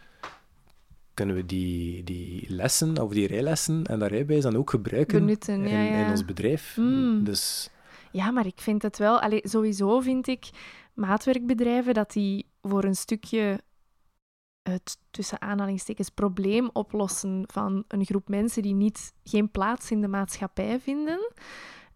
kunnen 1.13 1.35
we 1.35 1.45
die, 1.45 2.03
die 2.03 2.45
lessen, 2.47 3.01
of 3.01 3.11
die 3.11 3.27
rijlessen 3.27 3.83
en 3.83 3.99
dat 3.99 4.09
rijbewijs 4.09 4.43
dan 4.43 4.57
ook 4.57 4.69
gebruiken 4.69 5.19
Benutten, 5.19 5.67
ja, 5.67 6.03
in 6.03 6.09
ons 6.09 6.25
bedrijf. 6.25 6.77
Mm. 6.77 7.23
Dus 7.23 7.69
Ja, 8.11 8.31
maar 8.31 8.45
ik 8.45 8.61
vind 8.61 8.81
het 8.81 8.97
wel... 8.97 9.19
Allee, 9.19 9.41
sowieso 9.43 9.99
vind 9.99 10.27
ik 10.27 10.49
maatwerkbedrijven 10.93 11.93
dat 11.93 12.11
die 12.11 12.45
voor 12.61 12.83
een 12.83 12.95
stukje 12.95 13.61
het 14.61 14.97
tussen 15.11 15.41
aanhalingstekens 15.41 16.09
probleem 16.09 16.69
oplossen 16.73 17.43
van 17.47 17.83
een 17.87 18.05
groep 18.05 18.29
mensen 18.29 18.61
die 18.61 18.73
niet, 18.73 19.13
geen 19.23 19.51
plaats 19.51 19.91
in 19.91 20.01
de 20.01 20.07
maatschappij 20.07 20.79
vinden. 20.79 21.31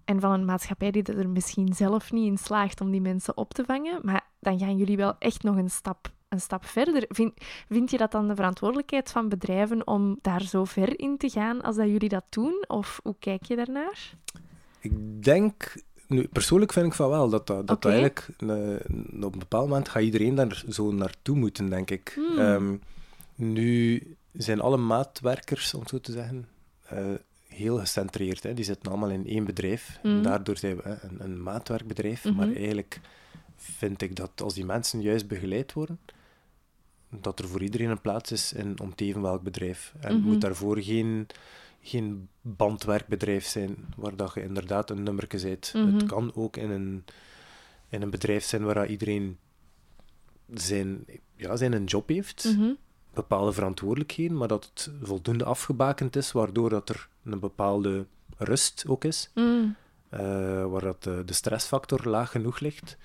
En 0.05 0.19
van 0.19 0.31
een 0.31 0.45
maatschappij 0.45 0.91
die 0.91 1.03
er 1.03 1.29
misschien 1.29 1.73
zelf 1.73 2.11
niet 2.11 2.25
in 2.25 2.37
slaagt 2.37 2.81
om 2.81 2.91
die 2.91 3.01
mensen 3.01 3.37
op 3.37 3.53
te 3.53 3.65
vangen. 3.65 3.99
Maar 4.03 4.27
dan 4.39 4.59
gaan 4.59 4.77
jullie 4.77 4.97
wel 4.97 5.15
echt 5.19 5.43
nog 5.43 5.55
een 5.55 5.69
stap 5.69 6.11
een 6.33 6.41
stap 6.41 6.65
verder. 6.65 7.05
Vind, 7.07 7.33
vind 7.69 7.91
je 7.91 7.97
dat 7.97 8.11
dan 8.11 8.27
de 8.27 8.35
verantwoordelijkheid 8.35 9.11
van 9.11 9.29
bedrijven 9.29 9.87
om 9.87 10.17
daar 10.21 10.41
zo 10.41 10.63
ver 10.63 10.99
in 10.99 11.17
te 11.17 11.29
gaan 11.29 11.61
als 11.61 11.75
dat 11.75 11.87
jullie 11.87 12.09
dat 12.09 12.25
doen? 12.29 12.63
Of 12.67 12.99
hoe 13.03 13.15
kijk 13.19 13.43
je 13.43 13.55
daarnaar? 13.55 14.13
Ik 14.79 15.23
denk, 15.23 15.75
nu, 16.13 16.27
persoonlijk 16.27 16.73
vind 16.73 16.85
ik 16.85 16.93
van 16.93 17.09
wel, 17.09 17.29
dat 17.29 17.47
dat, 17.47 17.85
eigenlijk 17.85 18.27
eh, 18.37 18.47
op 19.23 19.33
een 19.33 19.39
bepaald 19.39 19.67
moment 19.67 19.89
gaat 19.89 20.03
iedereen 20.03 20.35
daar 20.35 20.63
zo 20.69 20.91
naartoe 20.91 21.35
moeten, 21.35 21.69
denk 21.69 21.91
ik. 21.91 22.11
Hmm. 22.15 22.37
Ehm, 22.39 22.75
nu 23.35 24.01
zijn 24.31 24.61
alle 24.61 24.77
maatwerkers, 24.77 25.73
om 25.73 25.79
het 25.79 25.89
zo 25.89 25.99
te 25.99 26.11
zeggen, 26.11 26.47
eh, 26.87 27.05
heel 27.47 27.77
gecentreerd. 27.77 28.43
Hè. 28.43 28.53
Die 28.53 28.65
zitten 28.65 28.91
allemaal 28.91 29.09
in 29.09 29.27
één 29.27 29.45
bedrijf. 29.45 29.99
Mhm. 30.03 30.21
Daardoor 30.21 30.57
zijn 30.57 30.75
we 30.75 30.97
een, 31.01 31.17
een 31.19 31.43
maatwerkbedrijf. 31.43 32.23
Mhm. 32.23 32.35
Maar 32.35 32.53
eigenlijk 32.55 32.99
vind 33.57 34.01
ik 34.01 34.15
dat 34.15 34.41
als 34.41 34.53
die 34.53 34.65
mensen 34.65 35.01
juist 35.01 35.27
begeleid 35.27 35.73
worden, 35.73 35.99
dat 37.09 37.39
er 37.39 37.47
voor 37.47 37.61
iedereen 37.61 37.89
een 37.89 38.01
plaats 38.01 38.31
is 38.31 38.53
in 38.53 38.79
om 38.79 38.95
te 38.95 39.05
even 39.05 39.21
welk 39.21 39.41
bedrijf. 39.41 39.93
En 39.99 40.17
Mhm. 40.17 40.27
moet 40.27 40.41
daarvoor 40.41 40.81
geen, 40.81 41.27
geen 41.83 42.29
bandwerkbedrijf 42.41 43.45
zijn 43.45 43.75
waar 43.95 44.15
dat 44.15 44.33
je 44.33 44.43
inderdaad 44.43 44.89
een 44.89 45.03
nummerke 45.03 45.39
zit. 45.39 45.71
Mhm. 45.75 45.93
Het 45.93 46.05
kan 46.05 46.31
ook 46.35 46.57
in 46.57 46.69
een, 46.69 47.05
in 47.89 48.01
een 48.01 48.09
bedrijf 48.09 48.43
zijn 48.43 48.63
waar 48.63 48.87
iedereen 48.87 49.37
zijn, 50.53 51.05
ja, 51.35 51.55
zijn 51.55 51.73
een 51.73 51.83
job 51.85 52.09
heeft 52.09 52.43
Mhm. 52.43 52.71
bepaalde 53.13 53.53
verantwoordelijkheden, 53.53 54.37
maar 54.37 54.47
dat 54.47 54.65
het 54.73 54.91
voldoende 55.01 55.43
afgebakend 55.43 56.15
is, 56.15 56.31
waardoor 56.31 56.69
dat 56.69 56.89
er 56.89 57.07
een 57.23 57.39
bepaalde 57.39 58.05
rust 58.37 58.83
ook 58.87 59.03
is, 59.03 59.31
Mm. 59.35 59.75
waar 60.69 60.81
dat 60.81 61.03
de, 61.03 61.21
de 61.25 61.33
stressfactor 61.33 62.07
laag 62.07 62.31
genoeg 62.31 62.59
ligt. 62.59 62.97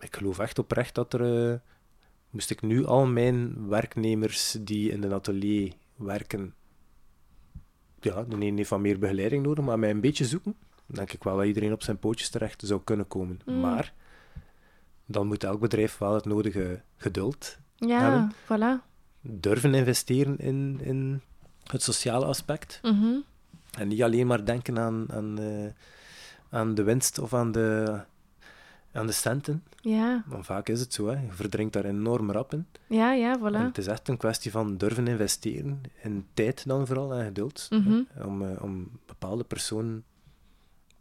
Ik 0.00 0.16
geloof 0.16 0.38
echt 0.38 0.58
oprecht 0.58 0.94
dat 0.94 1.12
er, 1.12 1.50
eh, 1.52 1.58
moest 2.30 2.50
ik 2.50 2.62
nu 2.62 2.84
al 2.86 3.06
mijn 3.06 3.68
werknemers 3.68 4.56
die 4.60 4.90
in 4.90 5.00
de 5.00 5.14
atelier 5.14 5.72
werken, 5.94 6.54
ja, 8.06 8.22
de 8.22 8.36
ene 8.36 8.56
heeft 8.56 8.68
van 8.68 8.80
meer 8.80 8.98
begeleiding 8.98 9.42
nodig, 9.44 9.64
maar 9.64 9.78
mij 9.78 9.90
een 9.90 10.00
beetje 10.00 10.24
zoeken, 10.24 10.54
dan 10.86 10.96
denk 10.96 11.12
ik 11.12 11.22
wel 11.24 11.36
dat 11.36 11.46
iedereen 11.46 11.72
op 11.72 11.82
zijn 11.82 11.98
pootjes 11.98 12.28
terecht 12.28 12.62
zou 12.66 12.80
kunnen 12.84 13.08
komen. 13.08 13.40
Mm. 13.44 13.60
Maar 13.60 13.92
dan 15.06 15.26
moet 15.26 15.44
elk 15.44 15.60
bedrijf 15.60 15.98
wel 15.98 16.14
het 16.14 16.24
nodige 16.24 16.82
geduld 16.96 17.58
Ja, 17.76 18.00
Hebben. 18.00 18.32
voilà. 18.44 18.82
durven 19.20 19.74
investeren 19.74 20.38
in, 20.38 20.80
in 20.82 21.20
het 21.64 21.82
sociale 21.82 22.24
aspect. 22.24 22.80
Mhm. 22.82 23.14
En 23.78 23.88
niet 23.88 24.02
alleen 24.02 24.26
maar 24.26 24.44
denken 24.44 24.78
aan, 24.78 25.06
aan, 25.12 25.38
eh, 25.38 25.66
aan 26.50 26.74
de 26.74 26.82
winst 26.82 27.18
of 27.18 27.34
aan 27.34 27.52
de, 27.52 28.00
aan 28.96 29.06
de 29.06 29.12
centen. 29.12 29.62
Ja, 29.80 30.24
Want 30.26 30.46
vaak 30.46 30.68
is 30.68 30.80
het 30.80 30.92
zo, 30.94 31.06
hè. 31.06 31.12
je 31.20 31.32
verdrinkt 31.32 31.72
daar 31.72 31.84
enorm 31.84 32.30
rap 32.30 32.52
in. 32.52 32.66
ja, 32.88 33.12
ja, 33.12 33.32
En 33.32 33.40
voilà. 33.40 33.66
het 33.66 33.78
is 33.78 33.86
echt 33.86 34.08
een 34.08 34.16
kwestie 34.16 34.50
van 34.50 34.76
durven 34.76 35.06
investeren, 35.08 35.80
in 36.02 36.26
tijd 36.34 36.66
dan 36.66 36.86
vooral, 36.86 37.12
en 37.14 37.24
geduld. 37.24 37.66
Mhm. 37.70 38.00
hè, 38.08 38.24
Om, 38.24 38.42
eh, 38.42 38.62
om 38.62 38.88
bepaalde 39.06 39.44
personen 39.44 40.04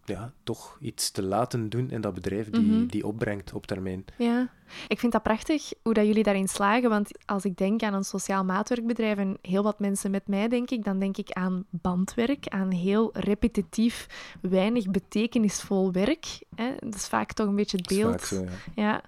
ja, 0.06 0.32
toch 0.44 0.78
iets 0.82 1.12
te 1.12 1.24
laten 1.24 1.70
doen 1.70 1.90
in 1.92 2.02
dat 2.02 2.14
bedrijf 2.14 2.50
die, 2.50 2.62
Mhm. 2.62 2.86
die 2.86 3.08
opbrengt 3.08 3.54
op 3.54 3.66
termijn. 3.68 4.06
Ja, 4.18 4.50
ik 4.88 5.00
vind 5.00 5.12
dat 5.12 5.24
prachtig 5.24 5.72
hoe 5.84 5.94
dat 5.94 6.06
jullie 6.06 6.24
daarin 6.24 6.48
slagen. 6.48 6.90
Want 6.90 7.10
als 7.26 7.46
ik 7.46 7.58
denk 7.58 7.82
aan 7.84 7.94
een 7.94 8.04
sociaal 8.04 8.44
maatwerkbedrijf 8.46 9.18
en 9.18 9.38
heel 9.42 9.64
wat 9.64 9.80
mensen 9.80 10.12
met 10.12 10.28
mij, 10.28 10.48
denk 10.48 10.70
ik, 10.70 10.84
dan 10.84 11.00
denk 11.00 11.18
ik 11.18 11.32
aan 11.32 11.66
bandwerk, 11.70 12.48
aan 12.48 12.72
heel 12.72 13.10
repetitief, 13.14 14.08
weinig 14.42 14.90
betekenisvol 14.90 15.92
werk. 15.92 16.26
Hè? 16.56 16.70
Dat 16.80 16.96
is 16.96 17.08
vaak 17.08 17.34
toch 17.34 17.48
een 17.48 17.56
beetje 17.56 17.78
het 17.78 17.88
Dat 17.88 17.98
beeld 17.98 18.22
zo, 18.22 18.44
ja. 18.44 18.50
ja, 18.76 19.02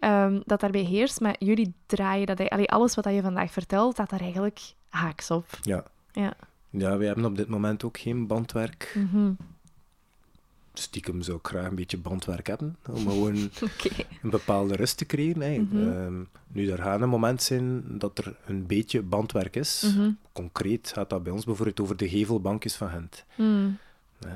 ehm, 0.00 0.40
dat 0.44 0.60
daarbij 0.60 0.80
heerst. 0.84 1.20
Maar 1.20 1.36
jullie 1.38 1.72
draaien 1.86 2.26
dat, 2.26 2.48
allee, 2.48 2.70
alles 2.70 2.94
wat 2.94 3.04
dat 3.04 3.14
je 3.14 3.22
vandaag 3.22 3.52
vertelt, 3.52 3.92
staat 3.92 4.10
daar 4.10 4.20
eigenlijk 4.20 4.60
haaks 4.88 5.30
op. 5.30 5.46
Ja. 5.62 5.84
Ja. 6.12 6.32
Ja, 6.70 6.96
wij 6.96 7.06
hebben 7.06 7.24
op 7.24 7.36
dit 7.36 7.48
moment 7.48 7.84
ook 7.84 7.98
geen 7.98 8.26
bandwerk. 8.26 8.94
Mhm. 8.96 9.32
Stiekem 10.74 11.22
zou 11.22 11.38
ik 11.38 11.46
graag 11.46 11.66
een 11.66 11.74
beetje 11.74 11.98
bandwerk 11.98 12.46
hebben, 12.46 12.76
om 12.90 12.96
gewoon 13.08 13.34
een 14.22 14.30
bepaalde 14.30 14.76
rust 14.76 14.96
te 14.96 15.06
creëren. 15.06 15.68
Mhm. 15.70 15.88
Ehm, 15.88 16.22
nu, 16.48 16.70
er 16.70 16.78
gaat 16.82 17.00
een 17.00 17.08
moment 17.08 17.42
zijn 17.42 17.84
dat 17.98 18.18
er 18.18 18.36
een 18.46 18.66
beetje 18.66 19.02
bandwerk 19.02 19.56
is. 19.56 19.92
Mhm. 19.94 20.10
Concreet 20.32 20.92
gaat 20.94 21.10
dat 21.10 21.22
bij 21.22 21.32
ons 21.32 21.44
bijvoorbeeld 21.44 21.80
over 21.80 21.96
de 21.96 22.08
gevelbankjes 22.08 22.74
van 22.74 22.88
Gent. 22.88 23.24
Mm. 23.36 23.78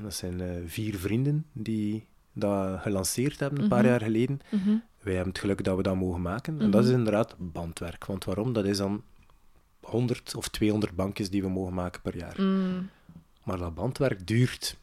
Dat 0.02 0.14
zijn 0.14 0.40
eh, 0.40 0.49
vier 0.66 0.99
vrienden 0.99 1.47
die 1.52 2.04
dat 2.33 2.80
gelanceerd 2.80 3.40
hebben 3.40 3.62
een 3.62 3.68
paar 3.68 3.78
Mhm. 3.83 3.88
jaar 3.88 4.00
geleden. 4.00 4.40
Wij 5.00 5.14
hebben 5.14 5.33
het 5.33 5.38
geluk 5.42 5.64
dat 5.64 5.76
we 5.76 5.83
dat 5.83 5.97
mogen 5.97 6.23
maken. 6.23 6.61
En 6.61 6.71
dat 6.71 6.85
is 6.85 6.90
inderdaad 6.90 7.35
bandwerk. 7.38 8.04
Want 8.04 8.25
waarom? 8.25 8.52
Dat 8.52 8.64
is 8.64 8.76
dan 8.76 9.02
100 9.80 10.35
of 10.37 10.49
200 10.49 10.97
bankjes 10.97 11.30
die 11.30 11.42
we 11.42 11.49
mogen 11.49 11.75
maken 11.75 12.00
per 12.02 12.16
jaar. 12.16 12.35
Mm. 12.42 12.88
Maar 13.45 13.59
dat 13.59 13.75
bandwerk 13.75 14.26
duurt 14.26 14.76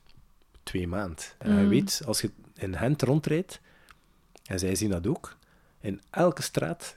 twee 0.65 0.87
maanden. 0.87 1.25
En 1.37 1.55
je 1.55 1.61
Mm. 1.63 1.69
weet, 1.69 2.01
als 2.05 2.21
je 2.21 2.31
in 2.55 2.77
Gent 2.77 3.01
rondrijdt, 3.01 3.61
en 4.45 4.59
zij 4.59 4.75
zien 4.75 4.89
dat 4.89 5.07
ook, 5.07 5.37
in 5.79 6.01
elke 6.09 6.41
straat, 6.41 6.95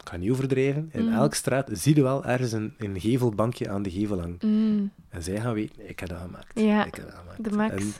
ik 0.00 0.08
ga 0.10 0.16
niet 0.16 0.30
overdrijven, 0.30 0.88
in 0.92 1.06
Mm. 1.06 1.12
elke 1.12 1.34
straat 1.36 1.68
zie 1.72 1.94
je 1.96 2.02
wel 2.02 2.24
ergens 2.24 2.52
een, 2.52 2.74
een 2.78 3.00
gevelbankje 3.00 3.68
aan 3.70 3.82
de 3.82 3.90
gevel 3.90 4.20
hangen. 4.20 4.38
Mm. 4.40 4.90
En 5.08 5.22
zij 5.22 5.40
gaan 5.40 5.54
weten, 5.54 5.88
ik 5.88 6.00
heb 6.00 6.08
dat 6.08 6.18
gemaakt. 6.20 6.60
Ja, 6.60 6.84
ik 6.84 6.94
heb 6.94 7.04
dat 7.04 7.14
gemaakt. 7.14 7.44
de 7.44 7.50
max. 7.56 7.74
En 7.74 7.92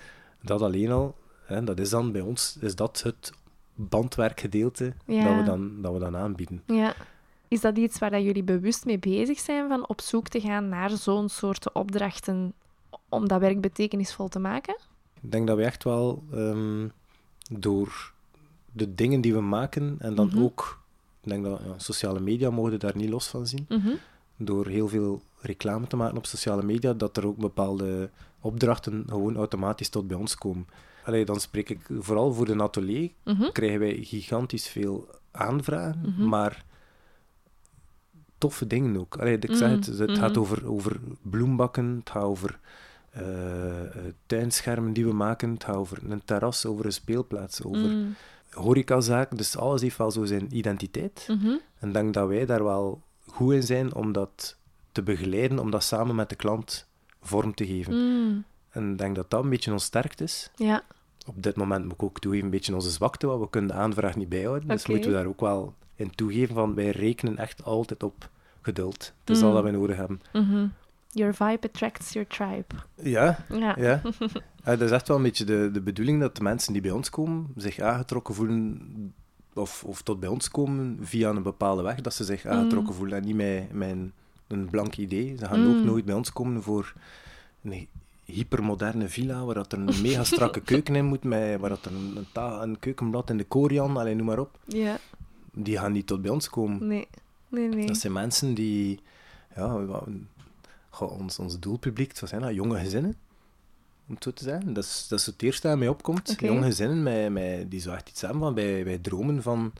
dat 0.42 0.62
alleen 0.62 0.90
al, 0.90 1.16
hè, 1.44 1.64
dat 1.64 1.78
is 1.80 1.90
dan 1.90 2.12
bij 2.12 2.20
ons, 2.20 2.56
is 2.60 2.74
dat 2.76 3.02
het 3.02 3.32
bandwerkgedeelte 3.74 4.92
Ja. 5.06 5.24
dat, 5.24 5.36
we 5.36 5.42
dan, 5.42 5.82
dat 5.82 5.92
we 5.92 5.98
dan 5.98 6.16
aanbieden. 6.16 6.62
Ja. 6.66 6.94
Is 7.48 7.60
dat 7.60 7.76
iets 7.78 7.98
waar 7.98 8.10
dat 8.10 8.22
jullie 8.22 8.42
bewust 8.42 8.84
mee 8.84 8.98
bezig 8.98 9.38
zijn, 9.38 9.68
van 9.68 9.88
op 9.88 10.00
zoek 10.00 10.28
te 10.28 10.40
gaan 10.40 10.68
naar 10.68 10.90
zo'n 10.90 11.28
soort 11.28 11.72
opdrachten 11.72 12.52
om 13.14 13.28
dat 13.28 13.40
werk 13.40 13.60
betekenisvol 13.60 14.28
te 14.28 14.38
maken? 14.38 14.76
Ik 15.20 15.32
denk 15.32 15.46
dat 15.46 15.56
we 15.56 15.62
echt 15.64 15.84
wel 15.84 16.22
ehm, 16.32 16.88
door 17.50 18.12
de 18.72 18.94
dingen 18.94 19.20
die 19.20 19.32
we 19.34 19.40
maken 19.40 19.96
en 19.98 20.14
dan 20.14 20.26
Mhm. 20.26 20.42
ook, 20.42 20.80
ik 21.20 21.28
denk 21.30 21.44
dat 21.44 21.60
ja, 21.64 21.78
sociale 21.78 22.20
media 22.20 22.50
mogen 22.50 22.78
daar 22.78 22.96
niet 22.96 23.08
los 23.10 23.26
van 23.28 23.46
zien, 23.46 23.66
Mhm. 23.68 23.90
door 24.36 24.66
heel 24.66 24.88
veel 24.88 25.22
reclame 25.40 25.86
te 25.86 25.96
maken 25.96 26.16
op 26.16 26.26
sociale 26.26 26.62
media, 26.62 26.92
dat 26.92 27.16
er 27.16 27.26
ook 27.26 27.36
bepaalde 27.36 28.10
opdrachten 28.40 29.04
gewoon 29.08 29.36
automatisch 29.36 29.88
tot 29.88 30.06
bij 30.08 30.16
ons 30.16 30.34
komen. 30.34 30.66
Allee, 31.04 31.24
dan 31.24 31.40
spreek 31.40 31.70
ik 31.70 31.86
vooral 31.98 32.32
voor 32.32 32.46
de 32.46 32.62
atelier, 32.62 33.10
Mhm. 33.24 33.50
krijgen 33.52 33.78
wij 33.78 33.98
gigantisch 34.02 34.68
veel 34.68 35.08
aanvragen, 35.30 36.14
maar 36.28 36.64
toffe 38.38 38.66
dingen 38.66 38.96
ook. 39.00 39.16
Allee, 39.16 39.38
ik 39.38 39.54
zeg 39.56 39.70
het, 39.70 39.86
het 39.86 40.18
gaat 40.18 40.36
over, 40.36 40.66
over 40.66 41.00
bloembakken, 41.22 41.96
het 41.98 42.10
gaat 42.10 42.22
over 42.22 42.58
eh, 43.14 43.80
eh, 43.80 43.86
tuinschermen 44.26 44.92
die 44.92 45.06
we 45.06 45.12
maken, 45.12 45.50
het 45.52 45.64
gaat 45.64 45.76
over 45.76 45.98
een 46.08 46.22
terras, 46.24 46.66
over 46.66 46.84
een 46.84 46.92
speelplaats, 46.92 47.62
over 47.62 47.82
Mm. 47.90 48.14
horecazaken. 48.50 49.36
Dus 49.36 49.56
alles 49.56 49.82
heeft 49.82 49.96
wel 49.96 50.10
zo 50.10 50.24
zijn 50.24 50.56
identiteit. 50.56 51.26
Mhm. 51.28 51.56
En 51.78 51.88
ik 51.88 51.94
denk 51.94 52.14
dat 52.14 52.28
wij 52.28 52.46
daar 52.46 52.64
wel 52.64 53.02
goed 53.26 53.52
in 53.52 53.62
zijn 53.62 53.94
om 53.94 54.12
dat 54.12 54.56
te 54.92 55.02
begeleiden, 55.02 55.58
om 55.58 55.70
dat 55.70 55.82
samen 55.84 56.14
met 56.14 56.28
de 56.28 56.34
klant 56.36 56.88
vorm 57.22 57.54
te 57.54 57.66
geven. 57.66 57.94
Mm. 57.94 58.44
En 58.70 58.90
ik 58.92 58.98
denk 58.98 59.16
dat 59.16 59.30
dat 59.30 59.44
een 59.44 59.50
beetje 59.50 59.72
ons 59.72 59.84
sterkte 59.84 60.24
is. 60.24 60.50
Ja. 60.56 60.82
Op 61.26 61.42
dit 61.42 61.56
moment 61.56 61.84
moet 61.84 61.92
ik 61.94 62.02
ook 62.02 62.20
toegeven, 62.20 62.44
een 62.44 62.50
beetje 62.52 62.74
onze 62.74 62.90
zwakte, 62.90 63.26
want 63.26 63.40
we 63.40 63.50
kunnen 63.50 63.70
de 63.70 63.76
aanvraag 63.76 64.16
niet 64.16 64.28
bijhouden. 64.28 64.68
Dus 64.68 64.86
moeten 64.86 65.10
we 65.10 65.16
daar 65.16 65.26
ook 65.26 65.40
wel 65.40 65.74
in 65.94 66.14
toegeven 66.14 66.54
van, 66.54 66.74
wij 66.74 66.90
rekenen 66.90 67.36
echt 67.38 67.64
altijd 67.64 68.02
op 68.02 68.28
geduld. 68.62 69.12
Het 69.20 69.30
is 69.36 69.40
Mm. 69.40 69.46
al 69.46 69.52
dat 69.52 69.62
wij 69.62 69.72
nodig 69.72 69.96
hebben. 69.96 70.20
Mhm. 70.32 70.66
Your 71.14 71.34
vibe 71.34 71.66
attracts 71.66 72.12
your 72.12 72.28
tribe. 72.28 72.74
Ja, 72.94 73.44
Ja. 73.48 73.74
ja. 73.78 74.02
Ja, 74.64 74.70
dat 74.76 74.80
is 74.80 74.90
echt 74.90 75.08
wel 75.08 75.16
een 75.16 75.22
beetje 75.22 75.44
de, 75.44 75.70
de 75.72 75.80
bedoeling 75.80 76.20
dat 76.20 76.36
de 76.36 76.42
mensen 76.42 76.72
die 76.72 76.82
bij 76.82 76.90
ons 76.90 77.10
komen 77.10 77.46
zich 77.56 77.78
aangetrokken 77.80 78.34
voelen, 78.34 78.80
of, 79.54 79.84
of 79.84 80.02
tot 80.02 80.20
bij 80.20 80.28
ons 80.28 80.48
komen 80.50 80.98
via 81.00 81.28
een 81.30 81.42
bepaalde 81.42 81.82
weg, 81.82 82.00
dat 82.00 82.14
ze 82.14 82.24
zich 82.24 82.46
aangetrokken 82.46 82.94
voelen 82.94 83.16
en 83.18 83.24
niet 83.24 83.34
met, 83.36 83.72
met 83.72 83.96
een, 84.46 84.68
blank 84.70 84.96
idee. 84.96 85.36
Ze 85.38 85.46
gaan 85.46 85.60
Mm. 85.66 85.78
ook 85.78 85.84
nooit 85.84 86.04
bij 86.04 86.14
ons 86.14 86.32
komen 86.32 86.62
voor 86.62 86.92
een 87.62 87.88
hypermoderne 88.24 89.08
villa, 89.08 89.44
waar 89.44 89.54
dat 89.54 89.72
er 89.72 89.78
een 89.78 90.02
mega 90.02 90.24
strakke 90.34 90.60
keuken 90.60 90.94
in 90.96 91.04
moet, 91.04 91.24
met, 91.24 91.60
waar 91.60 91.70
dat 91.70 91.84
er 91.84 91.92
een, 91.92 92.12
een, 92.16 92.26
ta- 92.32 92.62
een 92.62 92.78
keukenblad 92.78 93.30
in 93.30 93.36
de 93.36 93.44
korian, 93.44 93.96
alleen 93.96 94.16
noem 94.16 94.26
maar 94.26 94.38
op. 94.38 94.58
Ja. 94.64 94.96
Die 95.52 95.78
gaan 95.78 95.92
niet 95.92 96.06
tot 96.06 96.22
bij 96.22 96.30
ons 96.30 96.50
komen. 96.50 96.86
Nee. 96.86 97.06
Nee, 97.48 97.68
nee. 97.68 97.86
Dat 97.86 97.96
zijn 97.96 98.12
mensen 98.12 98.54
die... 98.54 99.00
Ja, 99.56 99.78
goh, 100.94 101.18
ons, 101.20 101.38
ons 101.38 101.58
doelpubliek, 101.58 102.20
wat 102.20 102.28
zijn 102.28 102.40
dat? 102.40 102.54
Jonge 102.54 102.78
gezinnen, 102.78 103.16
om 104.06 104.14
het 104.14 104.24
zo 104.24 104.32
te 104.32 104.44
zeggen. 104.44 104.72
Dat 104.72 104.84
is, 104.84 105.06
dat 105.08 105.18
is 105.18 105.26
het 105.26 105.42
eerste 105.42 105.68
dat 105.68 105.78
mij 105.78 105.88
opkomt. 105.88 106.34
Jonge 106.38 106.62
gezinnen 106.62 107.02
met, 107.02 107.32
met, 107.32 107.70
die 107.70 107.80
zo 107.80 107.92
echt 107.92 108.08
iets 108.08 108.20
hebben 108.20 108.40
van... 108.40 108.54
Wij, 108.54 108.84
wij 108.84 108.98
dromen 108.98 109.42
van, 109.42 109.72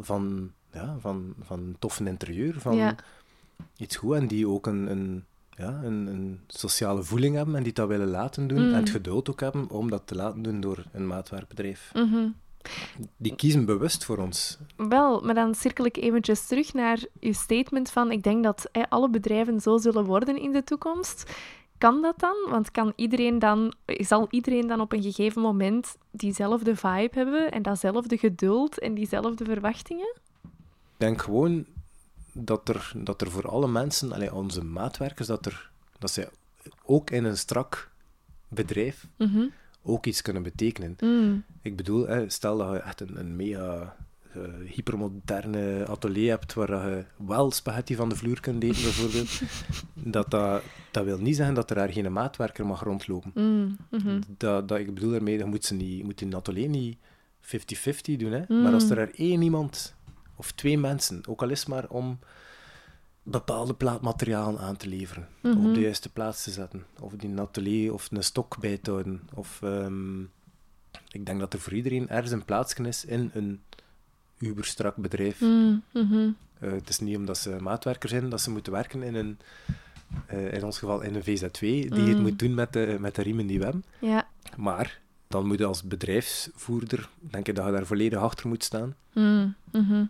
van, 0.00 0.52
ja, 0.72 0.96
van, 1.00 1.34
van 1.40 1.58
een 1.58 1.76
toffe 1.78 2.04
interieur, 2.04 2.60
van 2.60 2.76
Ja. 2.76 2.96
iets 3.76 3.96
goed. 3.96 4.14
En 4.14 4.26
die 4.26 4.48
ook 4.48 4.66
een, 4.66 4.90
een, 4.90 5.24
ja, 5.56 5.80
een, 5.82 6.06
een 6.06 6.40
sociale 6.46 7.02
voeling 7.02 7.36
hebben 7.36 7.56
en 7.56 7.62
die 7.62 7.72
dat 7.72 7.88
willen 7.88 8.08
laten 8.08 8.46
doen. 8.46 8.66
Mm. 8.66 8.72
En 8.74 8.80
het 8.80 8.90
geduld 8.90 9.30
ook 9.30 9.40
hebben 9.40 9.70
om 9.70 9.90
dat 9.90 10.02
te 10.04 10.14
laten 10.14 10.42
doen 10.42 10.60
door 10.60 10.84
een 10.92 11.06
maatwerkbedrijf. 11.06 11.90
Mhm. 11.94 12.28
Die 13.16 13.36
kiezen 13.36 13.64
bewust 13.64 14.04
voor 14.04 14.18
ons. 14.18 14.58
Wel, 14.76 15.20
maar 15.20 15.34
dan 15.34 15.54
cirkel 15.54 15.84
ik 15.84 15.96
eventjes 15.96 16.46
terug 16.46 16.72
naar 16.72 16.98
uw 17.20 17.32
statement 17.32 17.90
van 17.90 18.10
ik 18.10 18.22
denk 18.22 18.44
dat 18.44 18.68
alle 18.88 19.10
bedrijven 19.10 19.60
zo 19.60 19.78
zullen 19.78 20.04
worden 20.04 20.40
in 20.40 20.52
de 20.52 20.64
toekomst. 20.64 21.32
Kan 21.78 22.02
dat 22.02 22.18
dan? 22.18 22.36
Want 22.48 22.70
kan 22.70 22.92
iedereen 22.96 23.38
dan, 23.38 23.72
zal 23.86 24.26
iedereen 24.30 24.66
dan 24.66 24.80
op 24.80 24.92
een 24.92 25.02
gegeven 25.02 25.42
moment 25.42 25.96
diezelfde 26.10 26.76
vibe 26.76 27.10
hebben 27.12 27.50
en 27.50 27.62
datzelfde 27.62 28.18
geduld 28.18 28.78
en 28.78 28.94
diezelfde 28.94 29.44
verwachtingen? 29.44 30.14
Ik 30.42 31.08
denk 31.08 31.22
gewoon 31.22 31.66
dat 32.32 32.68
er, 32.68 32.92
dat 32.96 33.20
er 33.20 33.30
voor 33.30 33.48
alle 33.48 33.68
mensen, 33.68 34.12
allee, 34.12 34.34
onze 34.34 34.64
maatwerkers, 34.64 35.26
dat, 35.26 35.46
er, 35.46 35.70
dat 35.98 36.10
zij 36.10 36.28
ook 36.84 37.10
in 37.10 37.24
een 37.24 37.36
strak 37.36 37.90
bedrijf 38.48 39.06
Mhm. 39.16 39.46
Ook 39.82 40.06
iets 40.06 40.22
kunnen 40.22 40.42
betekenen. 40.42 40.96
Mm. 41.00 41.44
Ik 41.62 41.76
bedoel, 41.76 42.06
hè, 42.06 42.30
stel 42.30 42.56
dat 42.56 42.72
je 42.72 42.78
echt 42.78 43.00
een, 43.00 43.18
een 43.18 43.36
mega 43.36 43.96
eh, 44.32 44.40
hypermoderne 44.66 45.86
atelier 45.86 46.30
hebt 46.30 46.54
waar 46.54 46.90
je 46.90 47.04
wel 47.16 47.50
spaghetti 47.50 47.94
van 47.94 48.08
de 48.08 48.16
vloer 48.16 48.40
kunt 48.40 48.62
eten, 48.62 48.82
bijvoorbeeld. 48.90 49.40
dat, 49.94 50.30
dat, 50.30 50.62
dat 50.90 51.04
wil 51.04 51.18
niet 51.18 51.36
zeggen 51.36 51.54
dat 51.54 51.70
er 51.70 51.76
daar 51.76 51.92
geen 51.92 52.12
maatwerker 52.12 52.66
mag 52.66 52.82
rondlopen. 52.82 53.30
Mm. 53.34 53.76
Mhm. 53.90 54.20
Dat, 54.36 54.68
dat, 54.68 54.78
ik 54.78 54.94
bedoel 54.94 55.10
daarmee, 55.10 55.38
je 55.38 55.44
moet, 55.44 55.64
ze 55.64 55.74
niet, 55.74 55.98
je 55.98 56.04
moet 56.04 56.20
in 56.20 56.26
een 56.26 56.34
atelier 56.34 56.68
niet 56.68 56.96
50-50 57.42 57.48
doen. 58.16 58.32
Hè? 58.32 58.42
Mm. 58.48 58.62
Maar 58.62 58.72
als 58.72 58.90
er 58.90 58.98
er 58.98 59.14
één 59.14 59.42
iemand 59.42 59.94
of 60.36 60.52
twee 60.52 60.78
mensen, 60.78 61.26
ook 61.28 61.42
al 61.42 61.48
is 61.48 61.66
maar 61.66 61.88
om 61.88 62.18
bepaalde 63.22 63.74
plaatmaterialen 63.74 64.60
aan 64.60 64.76
te 64.76 64.88
leveren, 64.88 65.28
Mhm. 65.40 65.66
op 65.66 65.74
de 65.74 65.80
juiste 65.80 66.08
plaats 66.12 66.42
te 66.42 66.50
zetten, 66.50 66.84
of 67.00 67.12
die 67.12 67.30
een 67.30 67.40
atelier 67.40 67.92
of 67.92 68.08
een 68.10 68.24
stok 68.24 68.58
bij 68.60 68.76
te 68.78 68.90
houden. 68.90 69.20
Of, 69.34 69.58
ehm, 69.62 70.20
ik 71.10 71.26
denk 71.26 71.40
dat 71.40 71.52
er 71.52 71.60
voor 71.60 71.72
iedereen 71.72 72.08
ergens 72.08 72.30
een 72.32 72.44
plaatsje 72.44 72.82
is 72.88 73.04
in 73.04 73.30
een 73.34 73.60
uberstrak 74.38 74.96
bedrijf. 74.96 75.40
Mm. 75.40 75.82
Mhm. 75.92 76.30
Eh, 76.58 76.70
het 76.72 76.88
is 76.88 76.98
niet 76.98 77.16
omdat 77.16 77.38
ze 77.38 77.56
maatwerker 77.60 78.08
zijn 78.08 78.28
dat 78.28 78.40
ze 78.40 78.50
moeten 78.50 78.72
werken 78.72 79.02
in 79.02 79.14
een, 79.14 79.38
eh, 80.26 80.52
in 80.52 80.64
ons 80.64 80.78
geval 80.78 81.00
in 81.00 81.14
een 81.14 81.22
VZW, 81.24 81.60
die 81.60 81.88
het 81.90 82.16
Mm. 82.16 82.20
moet 82.22 82.38
doen 82.38 82.54
met 82.54 82.72
de, 82.72 82.96
met 83.00 83.14
de 83.14 83.22
riemen 83.22 83.46
die 83.46 83.58
we 83.58 83.64
hebben. 83.64 83.84
Ja. 83.98 84.28
Maar 84.56 85.00
dan 85.28 85.46
moet 85.46 85.58
je 85.58 85.64
als 85.64 85.82
bedrijfsvoerder, 85.82 87.08
denk 87.20 87.48
ik 87.48 87.54
dat 87.54 87.66
je 87.66 87.72
daar 87.72 87.86
volledig 87.86 88.18
achter 88.18 88.48
moet 88.48 88.64
staan. 88.64 88.94
Mm. 89.12 89.54
Mhm. 89.72 90.04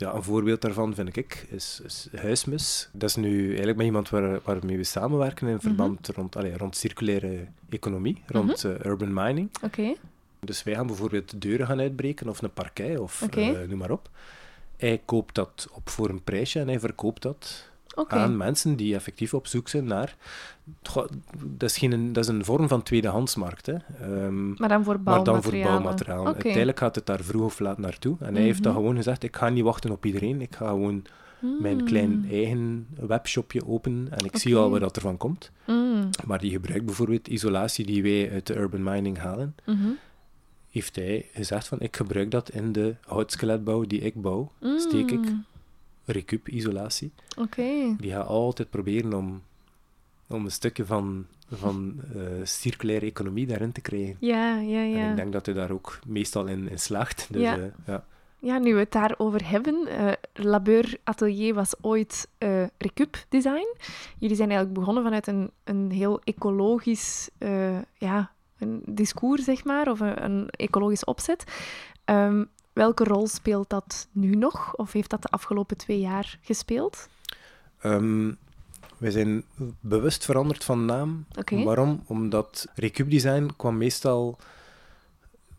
Ja, 0.00 0.14
een 0.14 0.22
voorbeeld 0.22 0.60
daarvan 0.60 0.94
vind 0.94 1.16
ik 1.16 1.46
is, 1.48 1.80
is 1.84 2.08
Huismus. 2.16 2.88
Dat 2.92 3.08
is 3.08 3.16
nu 3.16 3.46
eigenlijk 3.48 3.76
met 3.76 3.86
iemand 3.86 4.08
waar, 4.08 4.40
waarmee 4.44 4.76
we 4.76 4.84
samenwerken 4.84 5.48
in 5.48 5.60
verband 5.60 6.08
rond, 6.08 6.36
allee, 6.36 6.56
rond 6.56 6.76
circulaire 6.76 7.46
economie, 7.68 8.22
rond 8.26 8.64
eh, 8.64 8.84
urban 8.84 9.12
mining. 9.12 9.50
Oké. 9.62 9.94
Dus 10.40 10.62
wij 10.62 10.74
gaan 10.74 10.86
bijvoorbeeld 10.86 11.40
deuren 11.40 11.66
gaan 11.66 11.80
uitbreken 11.80 12.28
of 12.28 12.42
een 12.42 12.52
parkei 12.52 12.96
of 12.96 13.22
eh, 13.22 13.68
noem 13.68 13.78
maar 13.78 13.90
op. 13.90 14.08
Hij 14.76 15.02
koopt 15.04 15.34
dat 15.34 15.68
op 15.72 15.88
voor 15.88 16.08
een 16.08 16.24
prijsje 16.24 16.60
en 16.60 16.68
hij 16.68 16.80
verkoopt 16.80 17.22
dat 17.22 17.69
Aan 18.08 18.36
mensen 18.36 18.76
die 18.76 18.94
effectief 18.94 19.34
op 19.34 19.46
zoek 19.46 19.68
zijn 19.68 19.84
naar... 19.84 20.16
Dat, 21.44 21.70
is 21.70 21.78
geen, 21.78 22.12
dat 22.12 22.24
is 22.24 22.30
een 22.30 22.44
vorm 22.44 22.68
van 22.68 22.82
tweedehandsmarkt. 22.82 23.66
Hè. 23.66 23.74
Ehm, 24.00 24.48
Maar 24.52 24.68
dan 24.68 24.84
voor 24.84 25.00
maar 25.04 25.24
dan 25.24 25.40
bouwmateriaal. 25.50 26.20
Oké. 26.20 26.32
Uiteindelijk 26.32 26.78
gaat 26.78 26.94
het 26.94 27.06
daar 27.06 27.20
vroeg 27.20 27.42
of 27.44 27.58
laat 27.58 27.78
naartoe. 27.78 28.16
En 28.20 28.34
hij 28.34 28.42
heeft 28.44 28.64
Mhm. 28.64 28.72
gewoon 28.74 28.96
gezegd, 28.96 29.22
ik 29.22 29.36
ga 29.36 29.48
niet 29.48 29.64
wachten 29.64 29.90
op 29.90 30.04
iedereen. 30.06 30.40
Ik 30.40 30.54
ga 30.54 30.68
gewoon 30.68 31.04
mijn 31.60 31.84
klein 31.84 32.10
Mm. 32.18 32.30
eigen 32.30 32.86
webshopje 33.06 33.66
openen 33.66 34.12
en 34.18 34.24
ik 34.24 34.36
zie 34.36 34.56
al 34.56 34.70
waar 34.70 34.80
dat 34.80 34.96
ervan 34.96 35.16
komt. 35.16 35.50
Mm. 35.66 36.08
Maar 36.26 36.38
die 36.38 36.50
gebruikt 36.50 36.84
bijvoorbeeld 36.86 37.28
isolatie 37.28 37.86
die 37.86 38.02
wij 38.02 38.30
uit 38.32 38.46
de 38.46 38.56
urban 38.56 38.82
mining 38.82 39.18
halen. 39.18 39.54
Mhm. 39.66 39.78
Heeft 40.70 40.96
hij 40.96 41.26
gezegd 41.34 41.68
van, 41.68 41.80
ik 41.80 41.96
gebruik 41.96 42.30
dat 42.30 42.50
in 42.50 42.72
de 42.72 42.94
houtskeletbouw 43.06 43.84
die 43.84 44.00
ik 44.00 44.22
bouw. 44.22 44.52
Steek 44.76 45.10
ik 45.10 45.32
Mm. 46.12 46.16
recup 46.20 46.48
isolatie. 46.48 47.12
Oké. 47.38 47.96
Die 47.98 48.10
gaat 48.10 48.26
altijd 48.26 48.70
proberen 48.70 49.12
om, 49.14 49.42
om 50.26 50.44
een 50.44 50.50
stukje 50.50 50.86
van, 50.86 51.26
van 51.50 52.00
eh, 52.14 52.20
circulaire 52.42 53.06
economie 53.06 53.46
daarin 53.46 53.72
te 53.72 53.80
krijgen. 53.80 54.16
Ja, 54.20 54.56
ja, 54.56 54.80
En 54.80 54.88
ja. 54.90 55.10
ik 55.10 55.16
denk 55.16 55.32
dat 55.32 55.46
hij 55.46 55.54
daar 55.54 55.70
ook 55.70 55.98
meestal 56.06 56.46
in, 56.46 56.68
in 56.70 56.78
slaagt. 56.78 57.28
Dus, 57.30 57.42
Ja. 57.42 57.56
eh, 57.58 57.64
ja. 57.86 58.04
Ja, 58.42 58.58
nu 58.58 58.72
we 58.74 58.80
het 58.80 58.92
daarover 58.92 59.48
hebben. 59.50 59.86
eh 59.86 60.12
Labeur 60.34 60.96
Atelier 61.04 61.54
was 61.54 61.74
ooit 61.80 62.28
Recup 62.78 63.24
Design. 63.28 63.66
Jullie 64.18 64.36
zijn 64.36 64.48
eigenlijk 64.50 64.78
begonnen 64.78 65.02
vanuit 65.02 65.26
een, 65.26 65.50
een 65.64 65.90
heel 65.90 66.20
ecologisch 66.24 67.30
ja, 67.98 68.32
een 68.58 68.82
discours, 68.86 69.44
zeg 69.44 69.64
maar, 69.64 69.90
of 69.90 70.00
een, 70.00 70.24
een 70.24 70.48
ecologisch 70.50 71.04
opzet. 71.04 71.44
Ehm, 72.04 72.44
welke 72.72 73.04
rol 73.04 73.26
speelt 73.26 73.70
dat 73.70 74.08
nu 74.12 74.34
nog? 74.34 74.74
Of 74.74 74.92
heeft 74.92 75.10
dat 75.10 75.22
de 75.22 75.28
afgelopen 75.28 75.76
twee 75.76 76.00
jaar 76.00 76.38
gespeeld? 76.42 77.08
Ehm, 77.80 78.32
wij 78.98 79.10
zijn 79.10 79.44
bewust 79.80 80.24
veranderd 80.24 80.64
van 80.64 80.84
naam. 80.84 81.24
Waarom? 81.64 82.02
Omdat 82.06 82.66
Recup 82.74 83.10
Design 83.10 83.50
kwam 83.56 83.76
meestal 83.76 84.38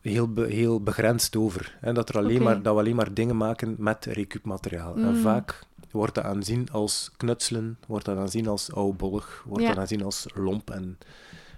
heel, 0.02 0.34
be- 0.34 0.48
heel 0.48 0.82
begrensd 0.84 1.36
over. 1.36 1.78
Hè? 1.80 1.94
Dat, 1.94 2.10
er 2.10 2.18
alleen 2.18 2.42
maar, 2.44 2.62
dat 2.62 2.74
we 2.74 2.80
alleen 2.80 2.96
maar 2.96 3.14
dingen 3.14 3.38
maken 3.38 3.76
met 3.78 4.06
Recup 4.06 4.46
materiaal. 4.46 4.96
En 4.96 5.16
Mm. 5.16 5.22
vaak 5.22 5.64
wordt 5.92 6.16
dat 6.16 6.24
aanzien 6.24 6.72
als 6.72 7.12
knutselen, 7.18 7.78
wordt 7.88 8.06
dat 8.06 8.18
aanzien 8.18 8.48
als 8.48 8.74
oudbollig, 8.74 9.44
wordt 9.48 9.64
Ja. 9.64 9.70
dat 9.70 9.78
aanzien 9.78 10.04
als 10.04 10.26
lomp 10.34 10.70
en 10.70 10.98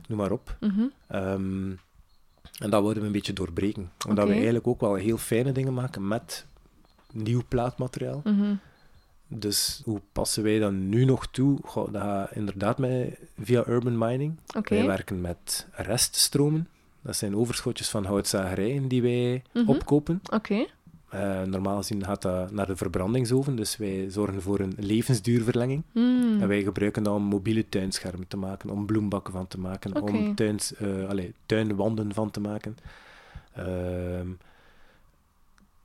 noem 0.07 0.17
maar 0.17 0.31
op. 0.31 0.57
Mhm. 0.59 0.83
Ehm, 1.07 1.69
en 2.59 2.69
dat 2.69 2.81
wilden 2.81 2.99
we 2.99 3.05
een 3.07 3.11
beetje 3.13 3.33
doorbreken. 3.33 3.91
Omdat 4.07 4.27
we 4.27 4.33
eigenlijk 4.33 4.67
ook 4.67 4.79
wel 4.81 4.93
heel 4.95 5.17
fijne 5.17 5.51
dingen 5.51 5.73
maken 5.73 6.07
met 6.07 6.45
nieuw 7.11 7.41
plaatmateriaal. 7.47 8.21
Mhm. 8.23 8.53
Dus 9.27 9.81
hoe 9.85 10.01
passen 10.11 10.43
wij 10.43 10.59
dat 10.59 10.71
nu 10.71 11.05
nog 11.05 11.27
toe? 11.27 11.59
Goh, 11.65 11.93
dat 11.93 12.01
gaat 12.01 12.31
inderdaad 12.35 12.77
met, 12.77 13.19
via 13.41 13.67
urban 13.67 13.97
mining. 13.97 14.35
Wij 14.77 14.85
werken 14.87 15.21
met 15.21 15.67
reststromen. 15.71 16.67
Dat 17.01 17.15
zijn 17.15 17.35
overschotjes 17.35 17.89
van 17.89 18.05
houtzagerijen 18.05 18.87
die 18.87 19.01
wij 19.01 19.43
Mhm. 19.53 19.69
opkopen. 19.69 20.21
Oké. 20.31 20.65
Eh, 21.13 21.41
normaal 21.43 21.77
gezien 21.77 22.03
gaat 22.05 22.21
dat 22.21 22.51
naar 22.51 22.67
de 22.67 22.75
verbrandingsoven, 22.75 23.55
dus 23.55 23.77
wij 23.77 24.09
zorgen 24.09 24.41
voor 24.41 24.59
een 24.59 24.73
levensduurverlenging. 24.77 25.83
Mm. 25.91 26.41
En 26.41 26.47
wij 26.47 26.63
gebruiken 26.63 27.03
dat 27.03 27.13
om 27.13 27.23
mobiele 27.23 27.69
tuinschermen 27.69 28.27
te 28.27 28.37
maken, 28.37 28.69
om 28.69 28.85
bloembakken 28.85 29.33
van 29.33 29.47
te 29.47 29.59
maken, 29.59 30.01
om 30.01 30.35
tuins, 30.35 30.75
eh, 30.75 31.07
allee, 31.09 31.33
tuinwanden 31.45 32.13
van 32.13 32.31
te 32.31 32.39
maken. 32.39 32.77
Ehm, 33.55 34.27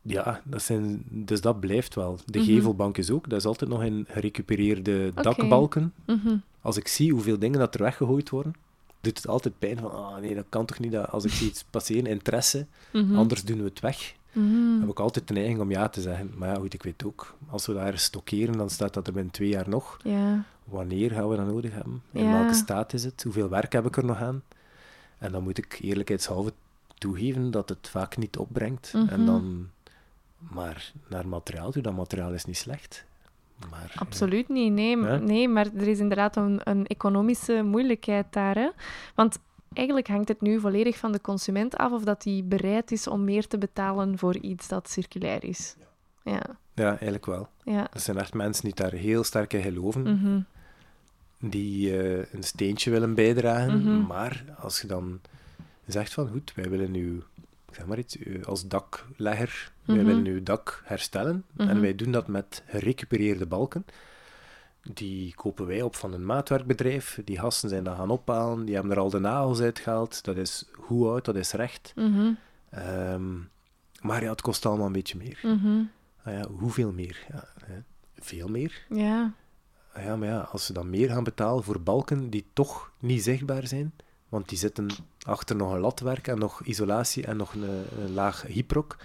ja, 0.03 0.41
dat 0.45 0.63
zijn, 0.63 1.03
dus 1.09 1.41
dat 1.41 1.61
blijft 1.61 1.95
wel. 1.95 2.19
De 2.27 2.39
Mhm. 2.39 2.47
gevelbankjes 2.49 3.11
ook, 3.11 3.29
dat 3.31 3.39
is 3.39 3.45
altijd 3.47 3.71
nog 3.71 3.83
in 3.85 4.05
gerecupereerde 4.09 5.13
dakbalken. 5.15 5.93
Mhm. 6.07 6.37
Als 6.61 6.77
ik 6.77 6.89
zie 6.89 7.13
hoeveel 7.13 7.39
dingen 7.39 7.59
dat 7.59 7.75
er 7.75 7.83
weggegooid 7.83 8.31
worden, 8.31 8.55
doet 9.01 9.17
het 9.17 9.29
altijd 9.29 9.59
pijn 9.59 9.79
van, 9.79 9.91
ah 9.93 10.17
nee, 10.21 10.35
dat 10.35 10.45
kan 10.49 10.65
toch 10.65 10.79
niet, 10.79 10.93
dat, 10.93 11.11
als 11.11 11.25
ik 11.25 11.31
zie 11.31 11.49
iets 11.51 11.65
passeren, 11.71 12.07
interesse, 12.07 12.67
Mhm. 12.93 13.17
anders 13.17 13.45
doen 13.45 13.59
we 13.59 13.65
het 13.65 13.81
weg. 13.81 14.15
Mhm. 14.39 14.81
heb 14.81 14.89
ik 14.89 15.01
altijd 15.01 15.29
de 15.29 15.35
neiging 15.35 15.61
om 15.61 15.71
ja 15.71 15.89
te 15.89 16.01
zeggen. 16.01 16.31
Maar 16.37 16.49
ja, 16.49 16.55
goed, 16.55 16.75
ik 16.75 16.83
weet 16.83 17.05
ook, 17.05 17.37
als 17.51 17.67
we 17.67 17.75
daar 17.75 17.99
stockeren, 17.99 18.57
dan 18.57 18.71
staat 18.71 18.95
dat 18.95 19.07
er 19.07 19.13
binnen 19.13 19.33
twee 19.33 19.49
jaar 19.49 19.69
nog. 19.69 19.97
Wanneer 20.65 21.11
gaan 21.11 21.29
we 21.29 21.37
dat 21.37 21.47
nodig 21.47 21.73
hebben? 21.73 22.03
In 22.13 22.33
welke 22.33 22.55
staat 22.55 22.93
is 22.93 23.05
het? 23.05 23.23
Hoeveel 23.23 23.49
werk 23.49 23.73
heb 23.73 23.87
ik 23.87 23.97
er 23.97 24.05
nog 24.05 24.21
aan? 24.21 24.43
En 25.19 25.33
dan 25.33 25.43
moet 25.43 25.59
ik 25.59 25.79
eerlijkheidshalve 25.83 26.53
toegeven 26.95 27.51
dat 27.51 27.69
het 27.69 27.89
vaak 27.89 28.17
niet 28.17 28.37
opbrengt. 28.37 28.93
Mhm. 28.93 29.09
En 29.09 29.27
dan 29.27 29.69
maar 30.39 30.93
naar 31.09 31.29
materiaal 31.29 31.71
toe. 31.71 31.83
Dat 31.83 31.97
materiaal 31.97 32.33
is 32.33 32.45
niet 32.45 32.57
slecht. 32.57 33.05
Maar, 33.71 33.91
ja. 33.95 34.01
Absoluut 34.01 34.49
niet, 34.49 34.73
nee. 34.73 34.97
Ja? 34.97 35.17
nee 35.17 35.49
maar 35.49 35.67
er 35.77 35.89
is 35.89 35.99
inderdaad 35.99 36.37
een, 36.37 36.61
een 36.65 36.87
economische 36.87 37.63
moeilijkheid 37.63 38.27
daar. 38.31 38.55
Hè? 38.55 38.69
Want 39.15 39.39
eigenlijk 39.73 40.09
hangt 40.09 40.29
het 40.29 40.41
nu 40.41 40.61
volledig 40.61 40.97
van 40.97 41.13
de 41.13 41.21
consument 41.21 41.77
af 41.77 41.93
of 41.93 42.05
dat 42.05 42.25
hij 42.25 42.43
bereid 42.45 42.93
is 42.93 43.07
om 43.07 43.25
meer 43.25 43.47
te 43.47 43.59
betalen 43.59 44.19
voor 44.19 44.37
iets 44.37 44.69
dat 44.69 44.91
circulair 44.91 45.45
is. 45.45 45.77
Ja, 46.25 46.43
Ja, 46.75 46.89
eigenlijk 46.91 47.27
wel. 47.27 47.49
ja. 47.65 47.89
Er 47.93 48.01
zijn 48.01 48.19
echt 48.19 48.35
mensen 48.35 48.65
die 48.65 48.75
daar 48.75 48.93
heel 48.93 49.25
sterk 49.25 49.53
in 49.53 49.63
geloven. 49.63 50.03
Mhm. 50.03 50.41
die 51.41 51.99
eh, 52.03 52.27
een 52.33 52.43
steentje 52.43 52.91
willen 52.91 53.15
bijdragen. 53.15 53.83
Mhm. 53.83 54.07
Maar 54.07 54.45
als 54.59 54.81
je 54.81 54.87
dan 54.87 55.21
zegt 55.87 56.13
van 56.13 56.29
goed, 56.29 56.53
wij 56.55 56.71
willen 56.71 56.91
nu, 56.91 57.17
ik 57.69 57.75
zeg 57.75 57.87
maar 57.87 57.99
iets, 57.99 58.17
als 58.45 58.69
daklegger, 58.69 59.73
wij 59.85 59.97
Mhm. 59.97 60.07
willen 60.07 60.25
uw 60.27 60.43
dak 60.43 60.83
herstellen. 60.85 61.45
En 61.57 61.81
wij 61.81 61.95
doen 61.95 62.13
dat 62.13 62.27
met 62.29 62.63
gerecupereerde 62.67 63.47
balken. 63.47 63.85
Die 64.93 65.35
kopen 65.35 65.67
wij 65.67 65.83
op 65.83 65.97
van 65.97 66.13
een 66.13 66.27
maatwerkbedrijf. 66.27 67.21
Die 67.25 67.39
gasten 67.39 67.69
zijn 67.69 67.85
dat 67.85 67.97
gaan 67.97 68.11
ophalen. 68.11 68.65
Die 68.65 68.75
hebben 68.75 68.93
er 68.93 68.99
al 68.99 69.11
de 69.11 69.19
nagels 69.19 69.61
uitgehaald. 69.61 70.25
Dat 70.25 70.37
is 70.37 70.65
goed 70.81 71.07
oud, 71.07 71.25
dat 71.25 71.37
is 71.37 71.53
recht. 71.53 71.93
Mhm. 71.97 72.33
Ehm, 72.71 73.37
maar 74.01 74.23
ja, 74.23 74.31
het 74.31 74.41
kost 74.41 74.67
allemaal 74.67 74.87
een 74.87 74.93
beetje 74.93 75.19
meer. 75.19 75.39
Mhm. 75.43 75.83
Ah 76.25 76.33
ja, 76.35 76.49
hoeveel 76.49 76.93
meer? 76.93 77.27
Ja, 77.29 77.49
veel 78.19 78.49
meer. 78.49 78.87
Ja. 78.89 79.33
Ah 79.93 80.05
Ja, 80.05 80.17
maar 80.17 80.29
ja, 80.29 80.39
als 80.39 80.67
ze 80.67 80.73
dan 80.73 80.91
meer 80.91 81.09
gaan 81.09 81.25
betalen 81.25 81.65
voor 81.65 81.81
balken 81.81 82.31
die 82.31 82.47
toch 82.53 82.91
niet 82.99 83.23
zichtbaar 83.23 83.67
zijn, 83.67 83.93
Want 84.29 84.49
die 84.49 84.59
zitten 84.59 84.89
achter 85.23 85.57
nog 85.57 85.73
een 85.73 85.81
latwerk 85.81 86.29
en 86.29 86.39
nog 86.39 86.63
isolatie 86.63 87.27
en 87.27 87.37
nog 87.37 87.55
een, 87.55 87.87
een 88.03 88.13
laag 88.13 88.43
hyprok. 88.43 88.97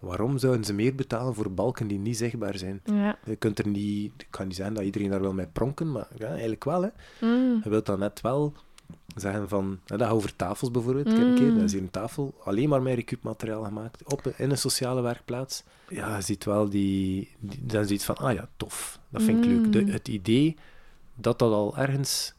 Waarom 0.00 0.38
zouden 0.38 0.64
ze 0.64 0.74
meer 0.74 0.94
betalen 0.94 1.34
voor 1.34 1.52
balken 1.52 1.86
die 1.86 1.98
niet 1.98 2.16
zichtbaar 2.16 2.58
zijn? 2.58 2.80
Ja. 2.84 3.18
Je 3.24 3.36
kunt 3.36 3.58
er 3.58 3.68
niet... 3.68 4.12
Het 4.16 4.26
kan 4.30 4.46
niet 4.46 4.56
zijn 4.56 4.74
dat 4.74 4.84
iedereen 4.84 5.10
daar 5.10 5.20
wil 5.20 5.32
mee 5.32 5.46
pronken, 5.46 5.92
maar 5.92 6.08
ja, 6.16 6.28
eigenlijk 6.28 6.64
wel. 6.64 6.82
Hè. 6.82 6.88
Mm. 7.20 7.60
Je 7.62 7.70
wilt 7.70 7.86
dan 7.86 7.98
net 7.98 8.20
wel 8.20 8.54
zeggen 9.16 9.48
van... 9.48 9.78
Dat 9.84 10.02
over 10.02 10.36
tafels 10.36 10.70
bijvoorbeeld. 10.70 11.06
Kijk 11.06 11.18
een 11.18 11.34
keer, 11.34 11.54
dat 11.54 11.62
is 11.62 11.72
hier 11.72 11.82
een 11.82 11.90
tafel 11.90 12.34
alleen 12.44 12.68
maar 12.68 12.82
met 12.82 12.94
recuupmateriaal 12.94 13.64
gemaakt. 13.64 14.12
Op, 14.12 14.26
in 14.36 14.50
een 14.50 14.58
sociale 14.58 15.00
werkplaats. 15.00 15.64
Ja, 15.88 16.16
je 16.16 16.22
ziet 16.22 16.44
wel 16.44 16.68
die... 16.68 17.28
die 17.38 17.66
dan 17.66 17.84
zoiets 17.84 18.04
van, 18.04 18.16
ah 18.16 18.32
ja, 18.34 18.48
tof. 18.56 19.00
Dat 19.08 19.22
vind 19.22 19.44
ik 19.44 19.50
leuk. 19.50 19.72
De, 19.72 19.92
het 19.92 20.08
idee 20.08 20.56
dat 21.14 21.38
dat 21.38 21.52
al 21.52 21.76
ergens... 21.76 22.34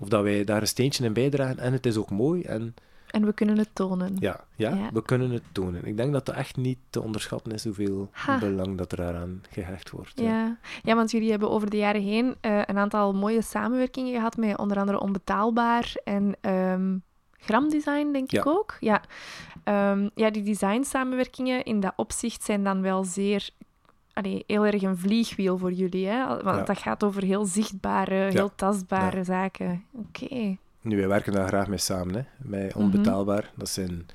Of 0.00 0.08
dat 0.08 0.22
wij 0.22 0.44
daar 0.44 0.60
een 0.60 0.66
steentje 0.66 1.04
in 1.04 1.12
bijdragen 1.12 1.58
en 1.58 1.72
het 1.72 1.86
is 1.86 1.96
ook 1.96 2.10
mooi. 2.10 2.42
En 2.42 2.74
En 3.10 3.24
we 3.24 3.32
kunnen 3.32 3.58
het 3.58 3.68
tonen. 3.72 4.16
ja, 4.18 4.40
ja, 4.56 4.70
Ja. 4.74 4.90
we 4.92 5.02
kunnen 5.02 5.30
het 5.30 5.42
tonen. 5.52 5.84
Ik 5.86 5.96
denk 5.96 6.12
dat 6.12 6.26
dat 6.26 6.34
echt 6.34 6.56
niet 6.56 6.78
te 6.90 7.02
onderschatten 7.02 7.52
is 7.52 7.64
hoeveel 7.64 8.08
Ha. 8.12 8.38
belang 8.38 8.78
dat 8.78 8.92
er 8.92 8.98
daaraan 8.98 9.42
gehecht 9.50 9.90
wordt. 9.90 10.12
ja. 10.14 10.24
Ja. 10.24 10.56
ja, 10.82 10.94
want 10.94 11.10
jullie 11.10 11.30
hebben 11.30 11.50
over 11.50 11.70
de 11.70 11.76
jaren 11.76 12.02
heen 12.02 12.36
eh, 12.40 12.60
een 12.66 12.78
aantal 12.78 13.14
mooie 13.14 13.42
samenwerkingen 13.42 14.12
gehad 14.14 14.36
met 14.36 14.58
onder 14.58 14.78
andere 14.78 15.00
Onbetaalbaar 15.00 15.94
en 16.04 16.36
ehm 16.40 16.96
Gramdesign, 17.40 18.12
denk 18.12 18.32
ik 18.32 18.46
ook. 18.46 18.76
Ja. 18.80 19.02
Ehm, 19.64 20.08
ja, 20.14 20.30
die 20.30 20.42
design-samenwerkingen 20.42 21.64
in 21.64 21.80
dat 21.80 21.92
opzicht 21.96 22.42
zijn 22.44 22.64
dan 22.64 22.82
wel 22.82 23.04
zeer... 23.04 23.50
Allee, 24.12 24.44
heel 24.46 24.66
erg 24.66 24.82
een 24.82 24.96
vliegwiel 24.96 25.58
voor 25.58 25.72
jullie, 25.72 26.06
hè? 26.06 26.26
Want 26.26 26.42
Ja. 26.58 26.62
dat 26.62 26.78
gaat 26.78 27.04
over 27.04 27.22
heel 27.22 27.44
zichtbare, 27.44 28.14
heel 28.14 28.50
tastbare 28.54 29.24
zaken. 29.24 29.84
Oké. 29.92 30.56
Nu, 30.88 30.96
wij 30.96 31.08
werken 31.08 31.32
daar 31.32 31.48
graag 31.48 31.68
mee 31.68 31.78
samen, 31.78 32.14
hè. 32.14 32.22
Met 32.48 32.74
Mhm. 32.74 32.78
Onbetaalbaar. 32.84 33.50
Dat 33.54 33.68
zijn... 33.68 34.06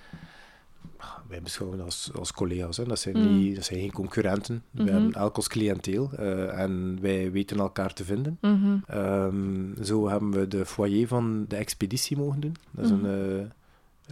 ah, 0.97 1.09
Wij 1.27 1.41
beschouwen 1.41 1.81
als, 1.81 2.11
als 2.15 2.31
collega's, 2.33 2.77
hè. 2.77 2.83
Dat, 2.85 2.99
zijn 2.99 3.17
Mm. 3.17 3.37
niet, 3.37 3.55
dat 3.55 3.65
zijn 3.65 3.79
geen 3.79 3.91
concurrenten. 3.91 4.63
Mhm. 4.71 4.83
We 4.85 4.91
hebben 4.91 5.13
elk 5.13 5.35
ons 5.37 5.47
cliënteel 5.47 6.11
eh, 6.17 6.59
en 6.59 6.97
wij 7.01 7.31
weten 7.31 7.57
elkaar 7.57 7.93
te 7.93 8.03
vinden. 8.03 8.37
Mhm. 8.41 8.77
Ehm, 8.87 9.83
zo 9.83 10.07
hebben 10.09 10.31
we 10.31 10.47
de 10.47 10.65
foyer 10.65 11.07
van 11.07 11.45
de 11.47 11.55
expeditie 11.55 12.17
mogen 12.17 12.39
doen. 12.39 12.55
Dat 12.71 12.85
is 12.85 12.91
Mhm. 12.91 13.05
een, 13.05 13.39
eh, 13.39 13.45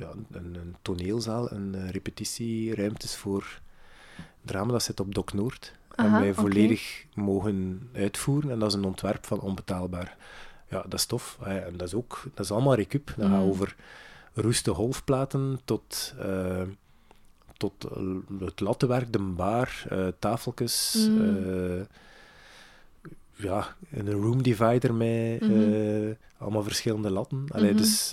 ja, 0.04 0.10
een, 0.32 0.56
een 0.56 0.76
toneelzaal, 0.82 1.52
een 1.52 1.76
eh, 1.76 1.90
repetitieruimtes 1.90 3.16
voor 3.16 3.60
drama. 4.42 4.72
Dat 4.72 4.84
zit 4.84 5.00
op 5.00 5.14
Dok 5.16 5.34
Noord. 5.34 5.74
Aha, 5.96 6.16
en 6.16 6.22
wij 6.22 6.34
volledig 6.34 7.06
mogen 7.14 7.90
uitvoeren. 7.94 8.52
En 8.52 8.60
dat 8.60 8.70
is 8.70 8.76
een 8.78 8.84
ontwerp 8.86 9.26
van 9.26 9.40
Onbetaalbaar. 9.42 10.18
Ja, 10.72 10.82
dat 10.82 10.94
is 10.94 11.06
tof. 11.06 11.38
En 11.44 11.78
dat 11.78 11.88
is 11.88 11.94
ook, 11.94 12.24
dat 12.34 12.46
is 12.46 12.52
allemaal 12.52 12.76
recup. 12.76 13.14
Dat 13.18 13.28
gaat 13.28 13.38
Mhm. 13.40 13.48
over 13.50 13.76
roeste 14.34 14.74
golfplaten 14.74 15.60
tot, 15.66 16.14
eh, 16.20 16.62
tot 17.58 17.84
eh, 17.84 18.16
het 18.40 18.60
lattenwerk, 18.60 19.14
de 19.14 19.20
baar, 19.20 19.86
eh 19.90 20.08
tafeltjes. 20.20 21.10
Eh, 21.20 21.82
ja, 23.36 23.76
een 23.92 24.12
room 24.12 24.44
divider 24.44 24.94
met 24.94 25.42
Mhm. 25.42 26.14
allemaal 26.38 26.64
verschillende 26.64 27.10
latten. 27.12 27.46
Allee, 27.52 27.70
Mhm. 27.70 27.78
Dus 27.78 28.08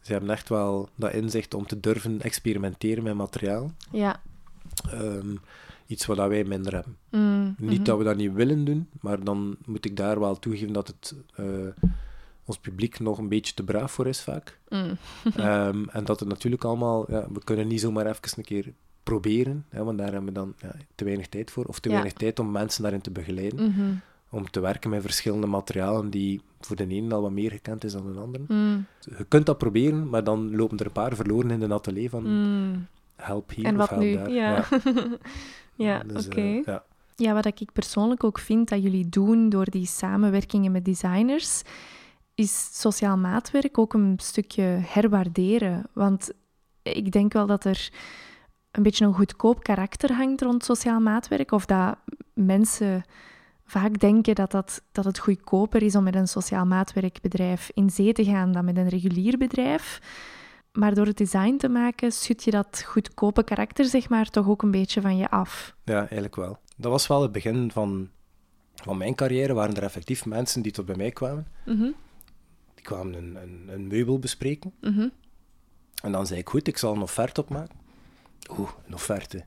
ze 0.00 0.12
hebben 0.14 0.30
echt 0.30 0.48
wel 0.48 0.88
dat 0.94 1.12
inzicht 1.12 1.54
om 1.54 1.66
te 1.66 1.80
durven 1.80 2.20
experimenteren 2.20 3.02
met 3.02 3.14
materiaal. 3.14 3.72
Ja. 3.92 4.20
Ehm, 4.90 5.36
iets 5.88 6.06
wat 6.06 6.16
wij 6.16 6.44
minder 6.44 6.74
hebben. 6.74 6.96
Mm, 7.10 7.54
Niet 7.58 7.70
mhm. 7.78 7.82
dat 7.84 7.98
we 7.98 8.04
dat 8.04 8.16
niet 8.16 8.32
willen 8.32 8.64
doen, 8.64 8.88
maar 9.00 9.24
dan 9.24 9.56
moet 9.64 9.84
ik 9.84 9.96
daar 9.96 10.20
wel 10.20 10.38
toegeven 10.38 10.72
dat 10.72 10.86
het 10.86 11.14
eh, 11.34 11.44
ons 12.44 12.58
publiek 12.58 13.00
nog 13.00 13.18
een 13.18 13.28
beetje 13.28 13.54
te 13.54 13.62
braaf 13.64 13.92
voor 13.92 14.06
is 14.06 14.20
vaak. 14.22 14.58
Mm. 14.68 14.96
Ehm, 15.36 15.84
en 15.88 16.04
dat 16.04 16.20
het 16.20 16.28
natuurlijk 16.28 16.64
allemaal, 16.64 17.10
ja, 17.10 17.26
we 17.32 17.44
kunnen 17.44 17.68
niet 17.68 17.80
zomaar 17.80 18.06
even 18.06 18.20
een 18.36 18.44
keer 18.44 18.72
proberen, 19.02 19.64
hè, 19.68 19.84
want 19.84 19.98
daar 19.98 20.06
hebben 20.12 20.26
we 20.28 20.32
dan 20.32 20.54
ja, 20.62 20.74
te 20.94 21.04
weinig 21.04 21.28
tijd 21.28 21.50
voor, 21.50 21.64
of 21.64 21.78
te 21.80 21.88
Ja. 21.88 21.94
weinig 21.94 22.12
tijd 22.18 22.38
om 22.38 22.50
mensen 22.50 22.82
daarin 22.82 23.00
te 23.00 23.10
begeleiden, 23.10 23.64
Mhm. 23.66 23.82
om 24.30 24.50
te 24.50 24.60
werken 24.60 24.90
met 24.90 25.02
verschillende 25.02 25.46
materialen 25.46 26.10
die 26.10 26.40
voor 26.60 26.76
de 26.76 26.86
ene 26.86 27.14
al 27.14 27.22
wat 27.22 27.30
meer 27.30 27.50
gekend 27.50 27.84
is 27.84 27.92
dan 27.92 28.12
de 28.12 28.18
andere. 28.20 28.44
Mm. 28.48 28.86
Je 29.00 29.24
kunt 29.28 29.46
dat 29.46 29.58
proberen, 29.58 30.08
maar 30.08 30.24
dan 30.24 30.56
lopen 30.56 30.78
er 30.78 30.86
een 30.86 30.92
paar 30.92 31.14
verloren 31.16 31.50
in 31.50 31.58
de 31.60 31.74
atelier 31.74 32.10
van 32.10 32.26
help 33.16 33.50
hier 33.50 33.64
En 33.64 33.80
of 33.80 33.88
help 33.88 34.02
nu? 34.02 34.12
daar. 34.14 34.30
Ja, 34.30 34.64
ja. 35.78 36.02
Dus, 36.02 36.26
oké. 36.26 36.40
eh, 36.40 36.64
ja. 36.64 36.82
Ja, 37.16 37.32
wat 37.32 37.44
ik 37.44 37.72
persoonlijk 37.72 38.24
ook 38.24 38.38
vind 38.38 38.68
dat 38.68 38.82
jullie 38.82 39.08
doen 39.08 39.48
door 39.48 39.64
die 39.64 39.86
samenwerkingen 39.86 40.72
met 40.72 40.84
designers, 40.84 41.62
is 42.34 42.80
sociaal 42.80 43.16
maatwerk 43.16 43.78
ook 43.78 43.94
een 43.94 44.14
stukje 44.16 44.62
herwaarderen. 44.62 45.86
Want 45.92 46.30
ik 46.82 47.12
denk 47.12 47.32
wel 47.32 47.46
dat 47.46 47.64
er 47.64 47.90
een 48.70 48.82
beetje 48.82 49.04
een 49.04 49.14
goedkoop 49.14 49.62
karakter 49.62 50.12
hangt 50.12 50.42
rond 50.42 50.64
sociaal 50.64 51.00
maatwerk, 51.00 51.52
of 51.52 51.66
dat 51.66 51.96
mensen 52.34 53.04
vaak 53.64 53.98
denken 53.98 54.34
dat, 54.34 54.50
dat, 54.50 54.82
dat 54.92 55.04
het 55.04 55.18
goedkoper 55.18 55.82
is 55.82 55.96
om 55.96 56.04
met 56.04 56.14
een 56.14 56.28
sociaal 56.28 56.66
maatwerkbedrijf 56.66 57.70
in 57.74 57.90
zee 57.90 58.12
te 58.12 58.24
gaan 58.24 58.52
dan 58.52 58.64
met 58.64 58.76
een 58.76 58.88
regulier 58.88 59.38
bedrijf. 59.38 60.00
Maar 60.78 60.94
door 60.94 61.06
het 61.06 61.16
design 61.16 61.56
te 61.56 61.68
maken, 61.68 62.12
schud 62.12 62.44
je 62.44 62.50
dat 62.50 62.82
goedkope 62.86 63.44
karakter, 63.44 63.84
zeg 63.84 64.08
maar, 64.08 64.30
toch 64.30 64.48
ook 64.48 64.62
een 64.62 64.70
beetje 64.70 65.00
van 65.00 65.16
je 65.16 65.30
af. 65.30 65.74
Ja, 65.84 65.98
eigenlijk 65.98 66.36
wel. 66.36 66.58
Dat 66.76 66.90
was 66.90 67.06
wel 67.06 67.22
het 67.22 67.32
begin 67.32 67.70
van, 67.72 68.08
van 68.74 68.96
mijn 68.96 69.14
carrière. 69.14 69.52
Waren 69.54 69.76
er 69.76 69.82
effectief 69.82 70.24
mensen 70.26 70.62
die 70.62 70.72
tot 70.72 70.86
bij 70.86 70.96
mij 70.96 71.10
kwamen. 71.10 71.46
Mhm, 71.66 71.90
Die 72.74 72.84
kwamen 72.84 73.14
een, 73.14 73.36
een, 73.42 73.68
een 73.68 73.86
meubel 73.86 74.18
bespreken. 74.18 74.72
mhm. 74.80 75.08
En 76.02 76.12
dan 76.12 76.26
zei 76.26 76.40
ik, 76.40 76.48
goed, 76.48 76.68
ik 76.68 76.78
zal 76.78 76.94
een 76.94 77.02
offerte 77.02 77.40
opmaken. 77.40 77.76
Oeh, 78.58 78.70
een 78.86 78.94
offerte. 78.94 79.44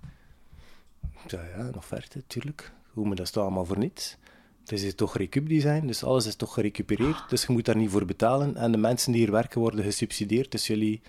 Ik 1.23 1.29
zei, 1.29 1.47
ja, 1.49 1.59
een 1.65 1.75
offerte, 1.75 2.23
tuurlijk. 2.27 2.71
Hoe, 2.93 3.07
maar 3.07 3.15
dat 3.15 3.37
allemaal 3.37 3.65
voor 3.65 3.77
niets? 3.77 4.17
Het 4.61 4.71
is 4.71 4.95
toch 4.95 5.17
recup-design, 5.17 5.85
dus 5.85 6.03
alles 6.03 6.25
is 6.25 6.35
toch 6.35 6.53
gerecupereerd. 6.53 7.29
Dus 7.29 7.45
je 7.45 7.51
moet 7.53 7.65
daar 7.65 7.75
niet 7.75 7.89
voor 7.89 8.05
betalen. 8.05 8.55
En 8.55 8.71
de 8.71 8.77
mensen 8.77 9.11
die 9.11 9.21
hier 9.21 9.31
werken 9.31 9.59
worden 9.59 9.83
gesubsidieerd, 9.83 10.51
dus 10.51 10.67
jullie... 10.67 11.01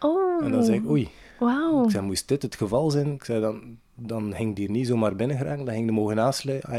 Oh, 0.00 0.44
En 0.44 0.50
dan 0.52 0.64
zei 0.64 0.78
ik, 0.78 0.88
oei. 0.88 1.08
wauw. 1.38 1.84
Ik 1.84 1.90
zei, 1.90 2.06
moest 2.06 2.28
dit 2.28 2.42
het 2.42 2.54
geval 2.56 2.90
zijn? 2.90 3.12
Ik 3.12 3.24
zei, 3.24 3.40
dan, 3.40 3.78
dan 3.94 4.34
ging 4.34 4.56
die 4.56 4.70
niet 4.70 4.86
zomaar 4.86 5.16
binnen 5.16 5.36
geraken. 5.36 5.64
Dan 5.64 5.74
ging 5.74 5.86
de 5.86 5.92
mogen 5.92 6.20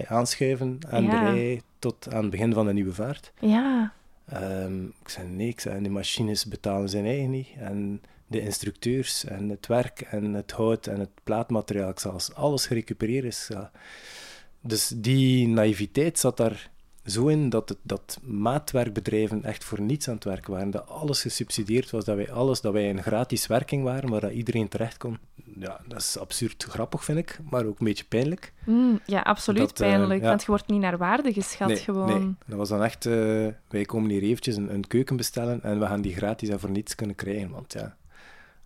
aanschuiven 0.10 0.78
aan 0.90 1.04
Ja. 1.04 1.10
de 1.10 1.32
rij 1.32 1.62
tot 1.80 2.14
aan 2.14 2.22
het 2.22 2.32
begin 2.32 2.54
van 2.54 2.66
de 2.66 2.74
nieuwe 2.74 2.94
vaart. 2.94 3.32
Ja, 3.40 3.94
Ehm, 4.26 4.84
ik 4.86 5.10
zei, 5.10 5.28
nee, 5.28 5.48
ik 5.48 5.60
zei, 5.60 5.84
de 5.84 5.90
machines 5.90 6.46
betalen 6.46 6.90
zijn 6.90 7.06
eigen 7.06 7.30
niet. 7.30 7.48
En 7.58 8.02
de 8.28 8.42
instructeurs 8.42 9.26
en 9.26 9.50
het 9.50 9.68
werk 9.68 10.02
en 10.02 10.34
het 10.34 10.52
hout 10.52 10.88
en 10.88 11.00
het 11.00 11.10
plaatmateriaal, 11.24 11.90
ik 11.90 12.00
zei, 12.00 12.14
als 12.14 12.34
alles 12.34 12.66
gerecupereerd 12.68 13.26
is. 13.26 13.46
Ja. 13.52 13.72
Dus 14.62 14.88
die 14.96 15.48
naïviteit 15.48 16.20
zat 16.20 16.38
daar 16.38 16.70
zo 17.06 17.28
in 17.28 17.50
dat, 17.50 17.70
het, 17.70 17.78
dat 17.82 18.20
maatwerkbedrijven 18.24 19.44
echt 19.44 19.64
voor 19.64 19.82
niets 19.82 20.08
aan 20.08 20.16
het 20.16 20.24
werken 20.24 20.54
waren. 20.54 20.72
Dat 20.72 20.88
alles 20.88 21.22
gesubsidieerd 21.22 21.90
was, 21.90 22.06
dat 22.06 22.16
wij 22.16 22.32
alles, 22.32 22.62
dat 22.62 22.74
wij 22.74 22.90
een 22.90 23.04
gratis 23.04 23.48
werking 23.48 23.84
waren, 23.84 24.10
waar 24.10 24.22
dat 24.22 24.32
iedereen 24.32 24.68
terecht 24.68 24.98
kon. 24.98 25.18
Ja, 25.60 25.80
dat 25.88 26.00
is 26.00 26.18
absurd 26.18 26.64
grappig, 26.64 27.04
vind 27.04 27.18
ik, 27.18 27.40
maar 27.50 27.66
ook 27.66 27.80
een 27.80 27.86
beetje 27.86 28.06
pijnlijk. 28.06 28.54
Mm, 28.66 29.00
ja 29.06 29.20
absoluut 29.22 29.62
Dat, 29.62 29.80
eh, 29.80 29.88
pijnlijk, 29.88 30.22
ja. 30.22 30.28
want 30.28 30.42
je 30.42 30.48
wordt 30.48 30.68
niet 30.68 30.82
naar 30.82 30.98
waarde 30.98 31.34
geschat 31.34 31.68
nee, 31.68 31.78
gewoon. 31.78 32.08
nee, 32.08 32.36
dat 32.46 32.58
was 32.58 32.70
dan 32.70 32.84
echt, 32.84 33.06
eh, 33.06 33.48
wij 33.70 33.86
komen 33.86 34.10
hier 34.10 34.22
eventjes 34.22 34.56
een, 34.56 34.74
een 34.74 34.88
keuken 34.88 35.16
bestellen 35.16 35.64
en 35.64 35.80
we 35.80 35.86
gaan 35.86 36.02
die 36.02 36.16
gratis 36.16 36.50
en 36.50 36.60
voor 36.60 36.72
niets 36.72 36.96
kunnen 36.96 37.16
krijgen, 37.16 37.50
want 37.50 37.74
ja, 37.74 37.98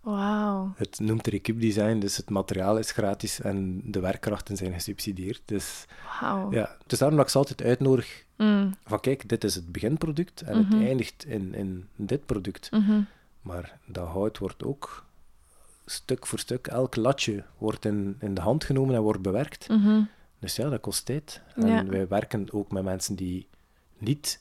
Wauw. 0.03 0.73
het 0.75 0.99
noemt 0.99 1.27
Recup 1.27 1.59
Design, 1.61 1.99
dus 1.99 2.17
het 2.17 2.29
materiaal 2.29 2.77
is 2.77 2.91
gratis 2.91 3.39
en 3.41 3.81
de 3.91 3.99
werkkrachten 3.99 4.57
zijn 4.57 4.73
gesubsidieerd. 4.73 5.41
Dus 5.45 5.85
Wauw. 6.21 6.51
ja, 6.51 6.77
dus 6.87 6.99
daarom 6.99 7.17
dat 7.17 7.25
ik 7.25 7.31
ze 7.31 7.37
altijd 7.37 7.61
uitnodig 7.63 8.21
Mm, 8.37 8.73
van 8.85 8.99
kijk, 8.99 9.29
dit 9.29 9.43
is 9.43 9.55
het 9.55 9.71
beginproduct 9.71 10.41
en 10.41 10.59
Mhm. 10.59 10.73
het 10.73 10.83
eindigt 10.87 11.25
in, 11.25 11.53
in 11.53 11.87
dit 11.95 12.25
product. 12.25 12.71
mhm. 12.71 13.01
Maar 13.41 13.77
dat 13.85 14.07
hout 14.07 14.37
wordt 14.37 14.63
ook 14.63 15.05
stuk 15.85 16.27
voor 16.27 16.39
stuk, 16.39 16.67
elk 16.67 16.95
latje 16.95 17.43
wordt 17.57 17.85
in, 17.85 18.15
in 18.19 18.33
de 18.33 18.41
hand 18.41 18.63
genomen 18.63 18.95
en 18.95 19.01
wordt 19.01 19.21
bewerkt. 19.21 19.67
Mhm. 19.69 20.01
Dus 20.39 20.55
ja, 20.55 20.69
dat 20.69 20.81
kost 20.81 21.05
tijd. 21.05 21.41
En 21.55 21.67
Ja. 21.67 21.85
wij 21.85 22.07
werken 22.07 22.47
ook 22.53 22.71
met 22.71 22.83
mensen 22.83 23.15
die 23.15 23.47
niet 23.97 24.39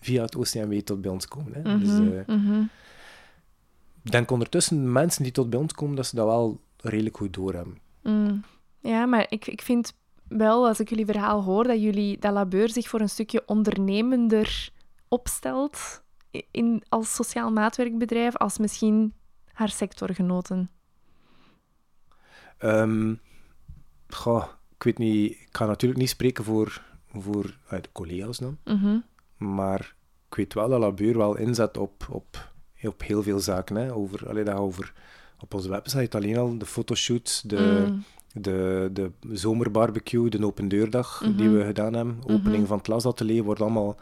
via 0.00 0.22
het 0.22 0.36
OCMW 0.36 0.72
tot 0.80 1.00
bij 1.00 1.10
ons 1.10 1.26
komen. 1.28 1.52
Hè. 1.54 1.78
Dus 1.78 1.88
Mhm, 1.88 2.22
mhm. 2.26 2.60
ik 2.60 2.66
denk 4.02 4.30
ondertussen, 4.30 4.92
mensen 4.92 5.22
die 5.22 5.32
tot 5.32 5.50
bij 5.50 5.58
ons 5.58 5.72
komen, 5.72 5.96
dat 5.96 6.06
ze 6.06 6.16
dat 6.16 6.26
wel 6.26 6.60
redelijk 6.76 7.16
goed 7.16 7.34
doorhebben. 7.34 7.78
Mm. 8.02 8.44
Ja, 8.80 9.06
maar 9.06 9.26
ik, 9.28 9.46
ik 9.46 9.62
vind 9.62 9.92
wel, 10.28 10.66
als 10.66 10.80
ik 10.80 10.88
jullie 10.88 11.06
verhaal 11.06 11.42
hoor, 11.42 11.64
dat 11.64 11.82
jullie 11.82 12.18
dat 12.18 12.32
Labeur 12.32 12.68
zich 12.68 12.88
voor 12.88 13.00
een 13.00 13.08
stukje 13.08 13.42
ondernemender 13.46 14.70
opstelt 15.08 16.02
in, 16.50 16.82
als 16.88 17.14
sociaal 17.14 17.50
maatwerkbedrijf, 17.50 18.36
als 18.36 18.58
misschien 18.58 19.14
haar 19.52 19.68
sectorgenoten. 19.68 20.70
Ehm 22.58 23.14
goh, 24.08 24.44
ik 24.76 24.82
weet 24.82 24.98
niet, 24.98 25.32
ik 25.32 25.48
ga 25.50 25.66
natuurlijk 25.66 26.00
niet 26.00 26.08
spreken 26.08 26.44
voor, 26.44 26.84
voor 27.12 27.58
de 27.68 27.88
collega's 27.92 28.38
dan, 28.38 28.58
Mhm, 28.64 28.98
maar 29.36 29.94
ik 30.28 30.34
weet 30.34 30.54
wel 30.54 30.68
dat 30.68 30.80
Labeur 30.80 31.16
wel 31.16 31.36
inzet 31.36 31.76
op, 31.76 32.06
op 32.10 32.52
op 32.88 33.02
heel 33.02 33.22
veel 33.22 33.38
zaken. 33.40 33.76
Hè. 33.76 33.94
Over, 33.94 34.28
allee, 34.28 34.44
dat 34.44 34.54
over, 34.56 34.92
op 35.40 35.54
onze 35.54 35.68
website 35.68 36.16
alleen 36.16 36.36
al 36.36 36.58
de 36.58 36.66
fotoshoots, 36.66 37.42
de, 37.42 37.84
Mm. 37.88 38.04
de, 38.42 38.90
de 38.92 39.10
zomerbarbecue, 39.32 40.30
de 40.30 40.46
open 40.46 40.68
deurdag 40.68 41.22
die 41.36 41.48
Mhm. 41.48 41.56
we 41.58 41.64
gedaan 41.64 41.92
hebben, 41.94 42.18
opening 42.26 42.66
van 42.66 42.76
het 42.76 42.86
glasatelier, 42.86 43.42
wordt 43.42 43.60
allemaal 43.60 43.96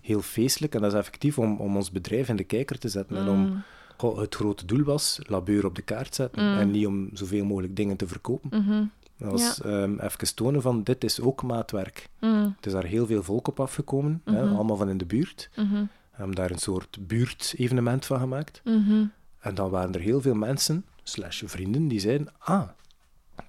heel 0.00 0.20
feestelijk. 0.22 0.74
En 0.74 0.80
dat 0.80 0.92
is 0.92 0.98
effectief 0.98 1.38
om, 1.38 1.56
om 1.60 1.76
ons 1.76 1.90
bedrijf 1.90 2.28
in 2.28 2.36
de 2.36 2.44
kijker 2.44 2.78
te 2.78 2.88
zetten. 2.88 3.16
En 3.16 3.28
om, 3.28 3.38
Mm. 3.38 3.62
goh, 3.96 4.18
het 4.18 4.34
grote 4.34 4.66
doel 4.66 4.82
was 4.84 5.18
labeur 5.22 5.64
op 5.66 5.74
de 5.74 5.82
kaart 5.82 6.14
zetten. 6.14 6.42
Mm. 6.52 6.58
En 6.58 6.70
niet 6.70 6.86
om 6.86 7.08
zoveel 7.12 7.44
mogelijk 7.44 7.76
dingen 7.76 7.96
te 7.96 8.06
verkopen. 8.06 8.50
Mhm. 8.64 8.84
Dat 9.18 9.30
was 9.30 9.60
ehm, 9.62 9.98
even 9.98 10.34
tonen 10.34 10.62
van, 10.62 10.82
dit 10.82 11.04
is 11.04 11.20
ook 11.20 11.42
maatwerk. 11.42 12.08
Mm. 12.20 12.52
Het 12.56 12.66
is 12.66 12.72
daar 12.72 12.84
heel 12.84 13.06
veel 13.06 13.22
volk 13.22 13.48
op 13.48 13.60
afgekomen, 13.60 14.20
hè, 14.24 14.44
Mhm. 14.44 14.54
allemaal 14.54 14.76
van 14.76 14.88
in 14.88 14.98
de 14.98 15.04
buurt. 15.06 15.50
Mhm. 15.56 15.84
Hebben 16.22 16.40
daar 16.42 16.50
een 16.50 16.58
soort 16.58 16.98
buurtevenement 17.06 18.06
van 18.06 18.18
gemaakt. 18.18 18.60
Mhm. 18.64 19.04
En 19.40 19.54
dan 19.54 19.70
waren 19.70 19.94
er 19.94 20.00
heel 20.00 20.20
veel 20.20 20.34
mensen, 20.34 20.84
slash 21.02 21.42
vrienden, 21.46 21.88
die 21.88 22.00
zeiden, 22.00 22.28
ah, 22.38 22.68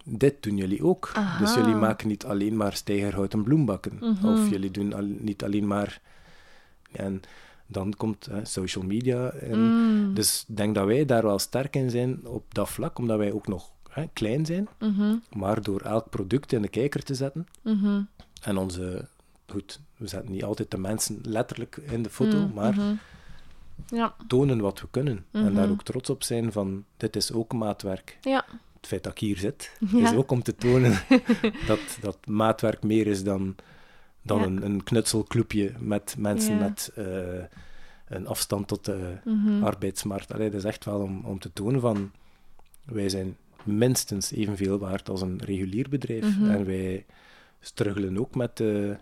dit 0.05 0.43
doen 0.43 0.57
jullie 0.57 0.83
ook. 0.83 1.12
Aha. 1.13 1.39
Dus 1.39 1.53
jullie 1.53 1.75
maken 1.75 2.07
niet 2.07 2.25
alleen 2.25 2.57
maar 2.57 2.73
steigerhout 2.73 3.43
bloembakken. 3.43 3.97
Mhm. 3.99 4.25
Of 4.27 4.49
jullie 4.49 4.71
doen 4.71 4.93
al- 4.93 5.15
niet 5.19 5.43
alleen 5.43 5.67
maar... 5.67 6.01
En 6.91 7.21
dan 7.67 7.93
komt 7.97 8.25
hè, 8.25 8.45
social 8.45 8.86
media 8.86 9.31
in. 9.33 9.59
Mm. 9.59 10.13
Dus 10.13 10.45
ik 10.47 10.57
denk 10.57 10.75
dat 10.75 10.86
wij 10.86 11.05
daar 11.05 11.23
wel 11.23 11.39
sterk 11.39 11.75
in 11.75 11.89
zijn 11.89 12.27
op 12.27 12.53
dat 12.53 12.69
vlak, 12.69 12.97
omdat 12.97 13.17
wij 13.17 13.31
ook 13.31 13.47
nog 13.47 13.71
hè, 13.89 14.03
klein 14.13 14.45
zijn. 14.45 14.67
Mhm. 14.79 15.15
Maar 15.36 15.62
door 15.62 15.81
elk 15.81 16.09
product 16.09 16.51
in 16.53 16.62
de 16.62 16.67
kijker 16.67 17.03
te 17.03 17.15
zetten, 17.15 17.47
en 18.41 18.57
onze... 18.57 19.07
Goed, 19.47 19.79
we 19.97 20.08
zetten 20.08 20.32
niet 20.32 20.43
altijd 20.43 20.71
de 20.71 20.77
mensen 20.77 21.19
letterlijk 21.23 21.77
in 21.77 22.03
de 22.03 22.10
foto, 22.10 22.38
Mm. 22.38 22.53
maar 22.53 22.73
Mhm. 22.75 22.93
Ja, 23.88 24.15
tonen 24.27 24.60
wat 24.62 24.82
we 24.82 24.88
kunnen. 24.91 25.25
En 25.32 25.53
daar 25.53 25.69
ook 25.69 25.84
trots 25.84 26.10
op 26.10 26.23
zijn 26.23 26.51
van, 26.51 26.86
dit 26.97 27.15
is 27.15 27.32
ook 27.32 27.53
maatwerk. 27.53 28.17
ja. 28.21 28.45
Het 28.73 28.91
feit 28.91 29.03
dat 29.03 29.12
ik 29.13 29.19
hier 29.19 29.38
zit, 29.38 29.77
Ja. 29.91 30.10
is 30.12 30.15
ook 30.15 30.32
om 30.32 30.43
te 30.43 30.56
tonen 30.56 30.99
dat, 31.67 31.79
dat 32.01 32.17
maatwerk 32.27 32.84
meer 32.84 33.08
is 33.08 33.23
dan, 33.23 33.56
dan 34.21 34.41
een, 34.41 34.65
een 34.65 34.84
knutselclubje 34.84 35.71
met 35.79 36.15
mensen 36.17 36.58
met 36.58 36.91
eh, 36.95 37.06
een 38.08 38.27
afstand 38.27 38.67
tot 38.67 38.86
de 38.86 39.17
Mhm. 39.25 39.63
arbeidsmarkt. 39.63 40.34
Allee, 40.34 40.49
dat 40.49 40.60
is 40.60 40.65
echt 40.65 40.86
wel 40.86 40.99
om, 40.99 41.25
om 41.25 41.39
te 41.39 41.53
tonen 41.53 41.82
van, 41.82 42.12
wij 42.86 43.10
zijn 43.10 43.38
minstens 43.63 44.32
evenveel 44.32 44.77
waard 44.77 45.10
als 45.10 45.21
een 45.21 45.41
regulier 45.43 45.89
bedrijf. 45.89 46.23
En 46.41 46.65
wij 46.65 47.06
struggelen 47.60 48.17
ook 48.19 48.36
met 48.36 48.58
de, 48.58 48.97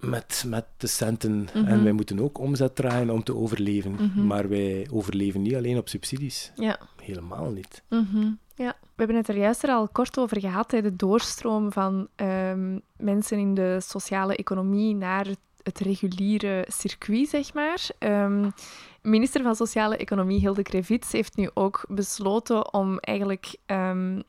met, 0.00 0.44
met 0.46 0.64
de 0.76 0.86
centen. 0.86 1.48
Mhm. 1.54 1.66
En 1.66 1.82
wij 1.82 1.92
moeten 1.92 2.20
ook 2.20 2.38
omzet 2.38 2.76
draaien 2.76 3.10
om 3.10 3.22
te 3.22 3.34
overleven. 3.34 3.92
Mhm. 3.92 4.26
Maar 4.26 4.48
wij 4.48 4.88
overleven 4.92 5.42
niet 5.42 5.54
alleen 5.54 5.78
op 5.78 5.88
subsidies. 5.88 6.52
Ja. 6.54 6.78
Helemaal 7.02 7.50
niet. 7.50 7.82
Mhm, 7.88 8.30
Ja, 8.54 8.76
we 8.80 8.94
hebben 9.04 9.16
het 9.16 9.28
er 9.28 9.36
juist 9.36 9.62
er 9.62 9.70
al 9.70 9.88
kort 9.88 10.18
over 10.18 10.40
gehad, 10.40 10.70
hè, 10.70 10.82
de 10.82 10.96
doorstroom 10.96 11.72
van 11.72 12.08
ehm, 12.14 12.78
mensen 12.96 13.38
in 13.38 13.54
de 13.54 13.80
sociale 13.80 14.36
economie 14.36 14.94
naar 14.94 15.26
het, 15.26 15.38
het 15.62 15.78
reguliere 15.78 16.64
circuit, 16.68 17.28
zeg 17.28 17.54
maar. 17.54 17.88
Ehm, 17.98 18.50
minister 19.02 19.42
van 19.42 19.54
Sociale 19.54 19.96
Economie 19.96 20.40
Hilde 20.40 20.62
Krevits 20.62 21.12
heeft 21.12 21.36
nu 21.36 21.50
ook 21.54 21.84
besloten 21.88 22.72
om 22.72 22.98
eigenlijk 22.98 23.56
ehm, 23.66 24.20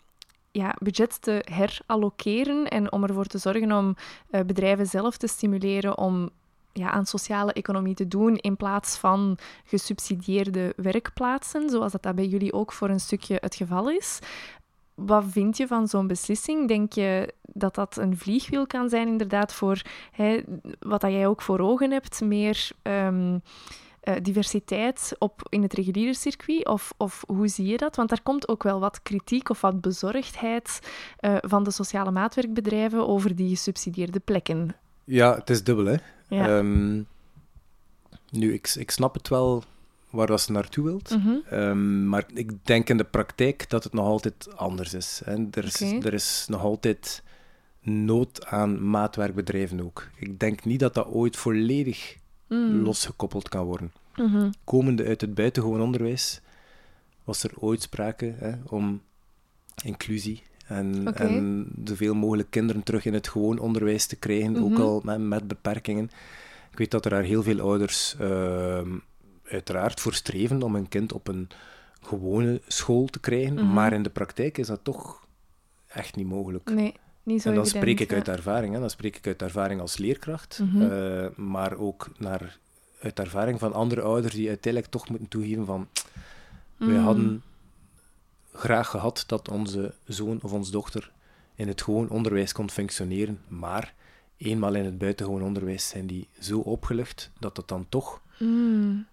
ja, 0.60 0.76
budget 0.80 1.22
te 1.22 1.46
herallokeren 1.52 2.68
en 2.68 2.92
om 2.92 3.04
ervoor 3.04 3.26
te 3.26 3.38
zorgen 3.38 3.72
om 3.72 3.96
eh, 4.30 4.42
bedrijven 4.42 4.86
zelf 4.86 5.18
te 5.18 5.28
stimuleren 5.28 5.98
om 5.98 6.30
ja, 6.74 6.92
aan 6.92 7.06
sociale 7.06 7.54
economie 7.54 7.96
te 7.96 8.08
doen 8.08 8.36
in 8.36 8.58
plaats 8.58 8.98
van 8.98 9.38
gesubsidieerde 9.64 10.74
werkplaatsen, 10.76 11.70
zoals 11.70 11.92
dat, 11.92 12.04
dat 12.04 12.16
bij 12.16 12.26
jullie 12.26 12.54
ook 12.54 12.72
voor 12.72 12.90
een 12.90 13.00
stukje 13.00 13.38
het 13.42 13.56
geval 13.56 13.90
is. 13.90 14.20
Wat 14.96 15.24
vind 15.28 15.58
je 15.58 15.68
van 15.68 15.88
zo'n 15.88 16.08
beslissing? 16.08 16.68
Denk 16.68 16.94
je 16.94 17.34
dat 17.42 17.76
dat 17.76 17.98
een 17.98 18.18
vliegwiel 18.18 18.68
kan 18.68 18.90
zijn, 18.90 19.08
inderdaad, 19.08 19.54
voor 19.54 19.82
hè, 20.12 20.40
wat 20.80 21.02
dat 21.02 21.12
jij 21.12 21.28
ook 21.28 21.42
voor 21.42 21.60
ogen 21.60 21.92
hebt, 21.92 22.22
meer 22.22 22.70
ehm, 22.82 23.38
eh, 24.02 24.16
diversiteit 24.22 25.16
op, 25.18 25.42
in 25.50 25.62
het 25.62 25.74
reguliere 25.74 26.14
circuit? 26.14 26.68
Of, 26.68 26.94
of 26.98 27.24
hoe 27.28 27.48
zie 27.48 27.66
je 27.66 27.78
dat? 27.78 27.96
Want 27.96 28.10
daar 28.10 28.22
komt 28.24 28.48
ook 28.48 28.64
wel 28.64 28.80
wat 28.80 29.02
kritiek 29.02 29.50
of 29.50 29.62
wat 29.62 29.82
bezorgdheid 29.82 30.80
eh, 31.18 31.36
van 31.40 31.64
de 31.64 31.72
sociale 31.72 32.12
maatwerkbedrijven 32.12 33.08
over 33.08 33.36
die 33.36 33.50
gesubsidieerde 33.50 34.20
plekken. 34.20 34.76
Ja, 35.04 35.36
het 35.36 35.50
is 35.50 35.64
dubbel, 35.64 35.86
hè. 35.86 35.96
Ja. 36.28 36.58
Ehm, 36.58 37.02
nu, 38.30 38.54
ik, 38.54 38.76
ik 38.76 38.92
snap 38.92 39.14
het 39.14 39.28
wel 39.28 39.64
waar 40.10 40.28
dat 40.28 40.42
ze 40.42 40.52
naartoe 40.52 40.86
wilt. 40.86 41.10
Mhm. 41.10 41.36
Ehm, 41.50 42.08
maar 42.10 42.26
ik 42.34 42.66
denk 42.66 42.90
in 42.90 42.98
de 42.98 43.04
praktijk 43.04 43.70
dat 43.70 43.84
het 43.84 43.94
nog 43.94 44.06
altijd 44.06 44.56
anders 44.56 44.94
is. 44.94 45.22
Hè. 45.26 45.46
Er, 45.52 45.66
is 45.66 45.82
er 45.82 46.14
is 46.14 46.46
nog 46.50 46.62
altijd 46.62 47.24
nood 47.82 48.46
aan 48.46 48.90
maatwerkbedrijven 48.90 49.82
ook. 49.82 50.10
Ik 50.16 50.40
denk 50.40 50.66
niet 50.66 50.80
dat 50.80 50.94
dat 50.94 51.08
ooit 51.08 51.36
volledig 51.36 52.18
Mm. 52.50 52.82
losgekoppeld 52.82 53.50
kan 53.50 53.66
worden. 53.66 53.92
Mhm. 54.16 54.50
Komende 54.64 55.06
uit 55.06 55.22
het 55.22 55.34
buitengewoon 55.34 55.82
onderwijs 55.82 56.42
was 57.24 57.44
er 57.44 57.52
ooit 57.60 57.82
sprake 57.82 58.34
hè, 58.38 58.52
om 58.68 59.02
inclusie 59.84 60.44
en, 60.68 61.08
Oké. 61.08 61.24
en 61.24 61.68
zoveel 61.84 62.14
mogelijk 62.16 62.50
kinderen 62.52 62.84
terug 62.84 63.06
in 63.06 63.14
het 63.14 63.28
gewoon 63.28 63.60
onderwijs 63.60 64.06
te 64.06 64.16
krijgen, 64.16 64.58
ook 64.64 64.70
Mhm. 64.70 64.82
al 64.82 65.02
met, 65.04 65.20
met 65.20 65.48
beperkingen. 65.48 66.10
Ik 66.72 66.78
weet 66.78 66.92
dat 66.92 67.06
er 67.06 67.12
daar 67.12 67.24
heel 67.24 67.44
veel 67.44 67.60
ouders 67.60 68.16
ehm, 68.20 68.90
uiteraard 69.44 70.00
voor 70.00 70.14
streven 70.14 70.62
om 70.64 70.76
een 70.76 70.88
kind 70.88 71.14
op 71.14 71.28
een 71.28 71.48
gewone 72.02 72.62
school 72.68 73.06
te 73.06 73.20
krijgen, 73.20 73.54
Mhm. 73.54 73.74
maar 73.74 73.94
in 73.94 74.04
de 74.04 74.10
praktijk 74.10 74.58
is 74.58 74.68
dat 74.68 74.80
toch 74.84 75.28
echt 75.88 76.16
niet 76.16 76.28
mogelijk. 76.28 76.70
Nee, 76.70 76.94
niet 77.30 77.42
zo 77.42 77.50
En 77.50 77.56
dan 77.56 77.64
evident, 77.64 77.84
spreek 77.84 78.00
ik 78.00 78.10
ja. 78.10 78.16
uit 78.16 78.28
ervaring. 78.28 78.74
Hè. 78.74 78.80
Dan 78.80 78.90
spreek 78.90 79.18
ik 79.18 79.28
uit 79.28 79.42
ervaring 79.42 79.82
als 79.82 79.98
leerkracht, 79.98 80.60
Mhm. 80.64 80.92
eh, 80.92 81.28
maar 81.36 81.78
ook 81.78 82.10
naar, 82.18 82.58
uit 83.02 83.20
ervaring 83.20 83.60
van 83.60 83.74
andere 83.74 84.02
ouders 84.02 84.34
die 84.34 84.48
uiteindelijk 84.48 84.92
toch 84.92 85.10
moeten 85.10 85.28
toegeven 85.28 85.66
van 85.66 85.88
wij 86.78 86.88
Mm. 86.98 87.04
hadden 87.04 87.44
graag 88.54 88.88
gehad 88.90 89.24
dat 89.28 89.50
onze 89.50 89.94
zoon 90.06 90.40
of 90.42 90.52
onze 90.54 90.72
dochter 90.72 91.12
in 91.56 91.68
het 91.68 91.82
gewoon 91.82 92.10
onderwijs 92.10 92.52
kon 92.52 92.70
functioneren, 92.70 93.40
maar 93.48 93.94
eenmaal 94.38 94.76
in 94.76 94.86
het 94.86 94.98
buitengewoon 94.98 95.42
onderwijs 95.44 95.88
zijn 95.88 96.08
die 96.08 96.28
zo 96.40 96.60
opgelucht 96.60 97.32
dat 97.40 97.58
het 97.58 97.68
dan 97.68 97.86
toch 97.90 98.22
Mm. 98.40 99.06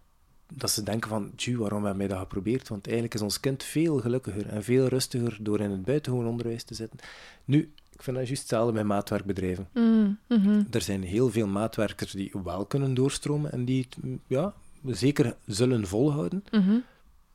dat 0.54 0.70
ze 0.70 0.82
denken 0.82 1.08
van, 1.08 1.32
tju, 1.36 1.56
waarom 1.58 1.80
hebben 1.84 1.98
wij 1.98 2.08
dat 2.08 2.18
geprobeerd? 2.18 2.68
Want 2.68 2.84
eigenlijk 2.84 3.14
is 3.14 3.20
ons 3.22 3.40
kind 3.40 3.62
veel 3.62 3.98
gelukkiger 4.00 4.48
en 4.48 4.64
veel 4.64 4.86
rustiger 4.86 5.36
door 5.40 5.60
in 5.60 5.70
het 5.70 5.84
buitengewoon 5.84 6.26
onderwijs 6.26 6.62
te 6.62 6.74
zitten. 6.74 6.98
Nu, 7.44 7.72
ik 7.96 8.02
vind 8.02 8.16
dat 8.16 8.26
juist 8.26 8.40
hetzelfde 8.42 8.72
met 8.72 8.84
maatwerkbedrijven. 8.84 9.68
Mm. 9.74 10.18
Mhm. 10.28 10.62
Er 10.70 10.80
zijn 10.80 11.02
heel 11.02 11.30
veel 11.30 11.46
maatwerkers 11.46 12.12
die 12.12 12.32
wel 12.44 12.66
kunnen 12.66 12.94
doorstromen 12.94 13.52
en 13.52 13.64
die 13.64 13.82
het 13.82 14.04
mm, 14.04 14.20
ja, 14.26 14.54
zeker 14.84 15.36
zullen 15.46 15.86
volhouden. 15.86 16.44
Mhm. 16.50 16.78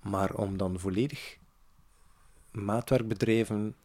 Maar 0.01 0.33
om 0.33 0.57
dan 0.57 0.79
volledig 0.79 1.37
maatwerkbedrijven 2.51 3.75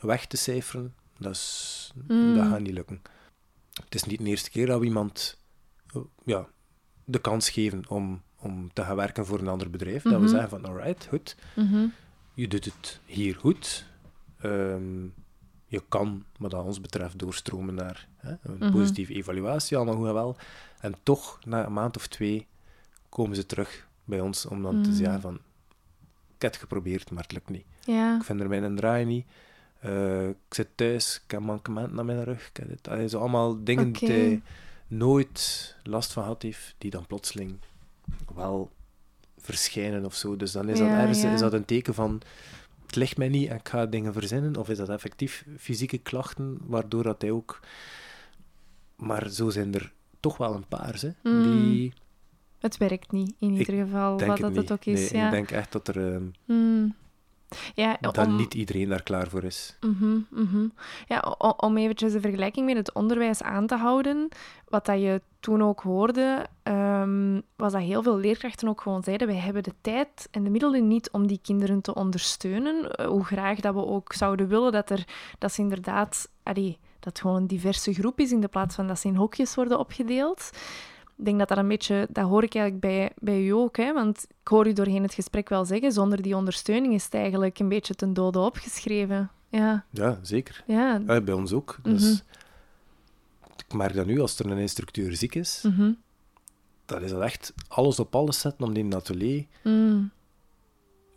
weg 0.00 0.26
te 0.26 0.36
cijferen, 0.36 0.94
dat, 1.18 1.32
is, 1.32 1.92
Mm. 2.08 2.34
dat 2.34 2.46
gaat 2.46 2.60
niet 2.60 2.72
lukken. 2.72 3.02
Het 3.84 3.94
is 3.94 4.04
niet 4.04 4.18
de 4.18 4.24
eerste 4.24 4.50
keer 4.50 4.66
dat 4.66 4.78
we 4.80 4.84
iemand 4.86 5.38
eh, 5.94 6.00
ja, 6.24 6.48
de 7.04 7.18
kans 7.20 7.50
geven 7.50 7.82
om, 7.88 8.22
om 8.38 8.72
te 8.72 8.82
gaan 8.82 8.96
werken 8.96 9.26
voor 9.26 9.38
een 9.40 9.48
ander 9.48 9.70
bedrijf. 9.70 10.02
Dat 10.02 10.12
we 10.12 10.18
Mhm. 10.18 10.28
zeggen 10.28 10.48
van, 10.48 10.64
alright, 10.64 11.06
goed, 11.06 11.36
je 12.34 12.48
doet 12.48 12.64
het 12.64 13.00
hier 13.04 13.36
goed. 13.36 13.86
Ehm, 14.40 15.06
je 15.70 15.82
kan, 15.88 16.24
wat 16.38 16.50
dat 16.50 16.64
ons 16.64 16.80
betreft, 16.80 17.18
doorstromen 17.18 17.74
naar 17.74 18.08
hè, 18.16 18.30
een 18.42 18.56
Mhm. 18.58 18.70
positieve 18.72 19.14
evaluatie, 19.14 19.76
allemaal 19.76 19.94
goed 19.96 20.06
en 20.06 20.14
wel. 20.14 20.36
En 20.80 20.94
toch, 21.02 21.38
na 21.44 21.66
een 21.66 21.72
maand 21.72 21.96
of 21.96 22.06
twee, 22.06 22.46
komen 23.08 23.36
ze 23.36 23.46
terug 23.46 23.86
bij 24.04 24.20
ons 24.20 24.46
om 24.46 24.62
dan 24.62 24.82
te 24.82 24.88
Mm. 24.88 24.94
zeggen 24.94 25.20
van, 25.20 25.34
ik 26.34 26.42
heb 26.42 26.50
het 26.52 26.60
geprobeerd, 26.60 27.10
maar 27.10 27.22
het 27.22 27.32
lukt 27.32 27.48
niet. 27.48 27.64
Ja. 27.84 28.16
Ik 28.16 28.24
vind 28.24 28.40
er 28.40 28.48
mijn 28.48 28.76
draai 28.76 29.04
niet. 29.04 29.26
Eh, 29.80 30.28
ik 30.28 30.36
zit 30.48 30.68
thuis, 30.74 31.20
ik 31.24 31.30
heb 31.30 31.40
mankementen 31.40 31.98
aan 31.98 32.06
mijn 32.06 32.24
rug. 32.24 32.50
Dit. 32.52 32.88
Allee, 32.88 33.08
zo 33.08 33.18
allemaal 33.18 33.64
dingen 33.64 33.92
die 33.92 34.08
hij 34.08 34.42
nooit 34.86 35.76
last 35.82 36.12
van 36.12 36.24
had 36.24 36.42
heeft, 36.42 36.74
die 36.78 36.90
dan 36.90 37.06
plotseling 37.06 37.58
wel 38.34 38.70
verschijnen 39.38 40.04
of 40.04 40.14
zo. 40.14 40.36
Dus 40.36 40.52
dan 40.52 40.68
is, 40.68 40.78
dat 40.78 40.88
ergens, 40.88 41.20
ja. 41.22 41.32
is 41.32 41.40
dat 41.40 41.52
een 41.52 41.64
teken 41.64 41.94
van 41.94 42.20
het 42.90 42.98
ligt 42.98 43.16
mij 43.16 43.28
niet 43.28 43.48
en 43.48 43.56
ik 43.56 43.68
ga 43.68 43.86
dingen 43.86 44.12
verzinnen. 44.12 44.56
Of 44.56 44.68
is 44.68 44.76
dat 44.76 44.88
effectief 44.88 45.44
fysieke 45.58 45.98
klachten, 45.98 46.58
waardoor 46.66 47.02
dat 47.02 47.22
hij 47.22 47.30
ook... 47.30 47.60
Maar 48.96 49.28
zo 49.28 49.50
zijn 49.50 49.74
er 49.74 49.92
toch 50.20 50.36
wel 50.36 50.54
een 50.54 50.66
paar, 50.68 51.00
hè, 51.00 51.30
Mm. 51.30 51.42
die... 51.42 51.92
Het 52.58 52.76
werkt 52.76 53.12
niet, 53.12 53.34
in 53.38 53.52
Ik 53.52 53.58
ieder 53.58 53.84
geval, 53.84 54.18
wat 54.18 54.28
het 54.28 54.40
dat 54.40 54.56
het 54.56 54.72
ook 54.72 54.84
is. 54.84 55.10
nee, 55.10 55.20
ja. 55.20 55.26
ik 55.26 55.30
denk 55.32 55.50
echt 55.50 55.72
dat 55.72 55.88
er... 55.88 56.22
Mm. 56.44 56.94
Ja, 57.74 57.96
dat 58.00 58.18
om- 58.18 58.36
niet 58.36 58.54
iedereen 58.54 58.88
daar 58.88 59.02
klaar 59.02 59.28
voor 59.28 59.44
is. 59.44 59.76
Mhm, 59.80 60.18
mhm. 60.28 60.66
Ja, 61.06 61.20
om 61.56 61.76
eventjes 61.76 62.12
de 62.12 62.20
vergelijking 62.20 62.66
met 62.66 62.76
het 62.76 62.92
onderwijs 62.92 63.42
aan 63.42 63.66
te 63.66 63.76
houden, 63.76 64.28
wat 64.68 64.86
dat 64.86 65.00
je 65.00 65.22
toen 65.40 65.62
ook 65.62 65.80
hoorde, 65.80 66.46
ehm, 66.62 67.40
was 67.56 67.72
dat 67.72 67.82
heel 67.82 68.02
veel 68.02 68.16
leerkrachten 68.18 68.68
ook 68.68 68.80
gewoon 68.80 69.02
zeiden, 69.02 69.26
wij 69.26 69.36
hebben 69.36 69.62
de 69.62 69.74
tijd 69.80 70.28
en 70.30 70.44
de 70.44 70.50
middelen 70.50 70.88
niet 70.88 71.10
om 71.10 71.26
die 71.26 71.40
kinderen 71.42 71.80
te 71.80 71.94
ondersteunen. 71.94 72.90
Eh, 72.90 73.06
hoe 73.06 73.24
graag 73.24 73.60
dat 73.60 73.74
we 73.74 73.86
ook 73.86 74.12
zouden 74.12 74.48
willen 74.48 74.72
dat, 74.72 74.90
er, 74.90 75.04
dat 75.38 75.52
ze 75.52 75.60
inderdaad... 75.60 76.28
Allee, 76.42 76.78
dat 77.00 77.12
het 77.12 77.20
gewoon 77.20 77.36
een 77.36 77.46
diverse 77.46 77.92
groep 77.92 78.20
is 78.20 78.32
in 78.32 78.40
de 78.40 78.48
plaats 78.48 78.74
van 78.74 78.86
dat 78.86 78.98
ze 78.98 79.08
in 79.08 79.14
hokjes 79.16 79.54
worden 79.54 79.78
opgedeeld. 79.78 80.50
Ik 81.20 81.26
denk 81.26 81.38
dat 81.38 81.48
dat 81.48 81.58
een 81.58 81.68
beetje, 81.68 82.06
dat 82.10 82.28
hoor 82.28 82.42
ik 82.42 82.54
eigenlijk 82.54 82.84
bij, 82.86 83.10
bij 83.18 83.42
u 83.46 83.50
ook, 83.50 83.76
hè? 83.76 83.92
want 83.92 84.26
ik 84.42 84.48
hoor 84.48 84.66
u 84.66 84.72
doorheen 84.72 85.02
het 85.02 85.14
gesprek 85.14 85.48
wel 85.48 85.64
zeggen, 85.64 85.92
zonder 85.92 86.22
die 86.22 86.36
ondersteuning 86.36 86.94
is 86.94 87.04
het 87.04 87.14
eigenlijk 87.14 87.58
een 87.58 87.68
beetje 87.68 87.94
ten 87.94 88.12
dode 88.12 88.38
opgeschreven. 88.38 89.30
Ja, 89.48 89.84
Ja, 89.90 90.18
zeker. 90.22 90.64
ja. 90.66 91.00
Ja, 91.06 91.20
bij 91.20 91.34
ons 91.34 91.52
ook. 91.52 91.78
Dus 91.82 92.22
ik 93.66 93.74
merk 93.74 93.94
dat 93.94 94.06
nu, 94.06 94.20
als 94.20 94.38
er 94.38 94.50
een 94.50 94.58
instructeur 94.58 95.16
ziek 95.16 95.34
is, 95.34 95.60
Mhm. 95.66 95.92
dat 96.86 97.02
is 97.02 97.10
dat 97.10 97.22
echt 97.22 97.52
alles 97.68 97.98
op 97.98 98.14
alles 98.14 98.40
zetten 98.40 98.66
om 98.66 98.74
die 98.74 98.82
in 98.84 98.90
het 98.90 98.98
atelier 99.00 99.46
Mm. 99.64 100.10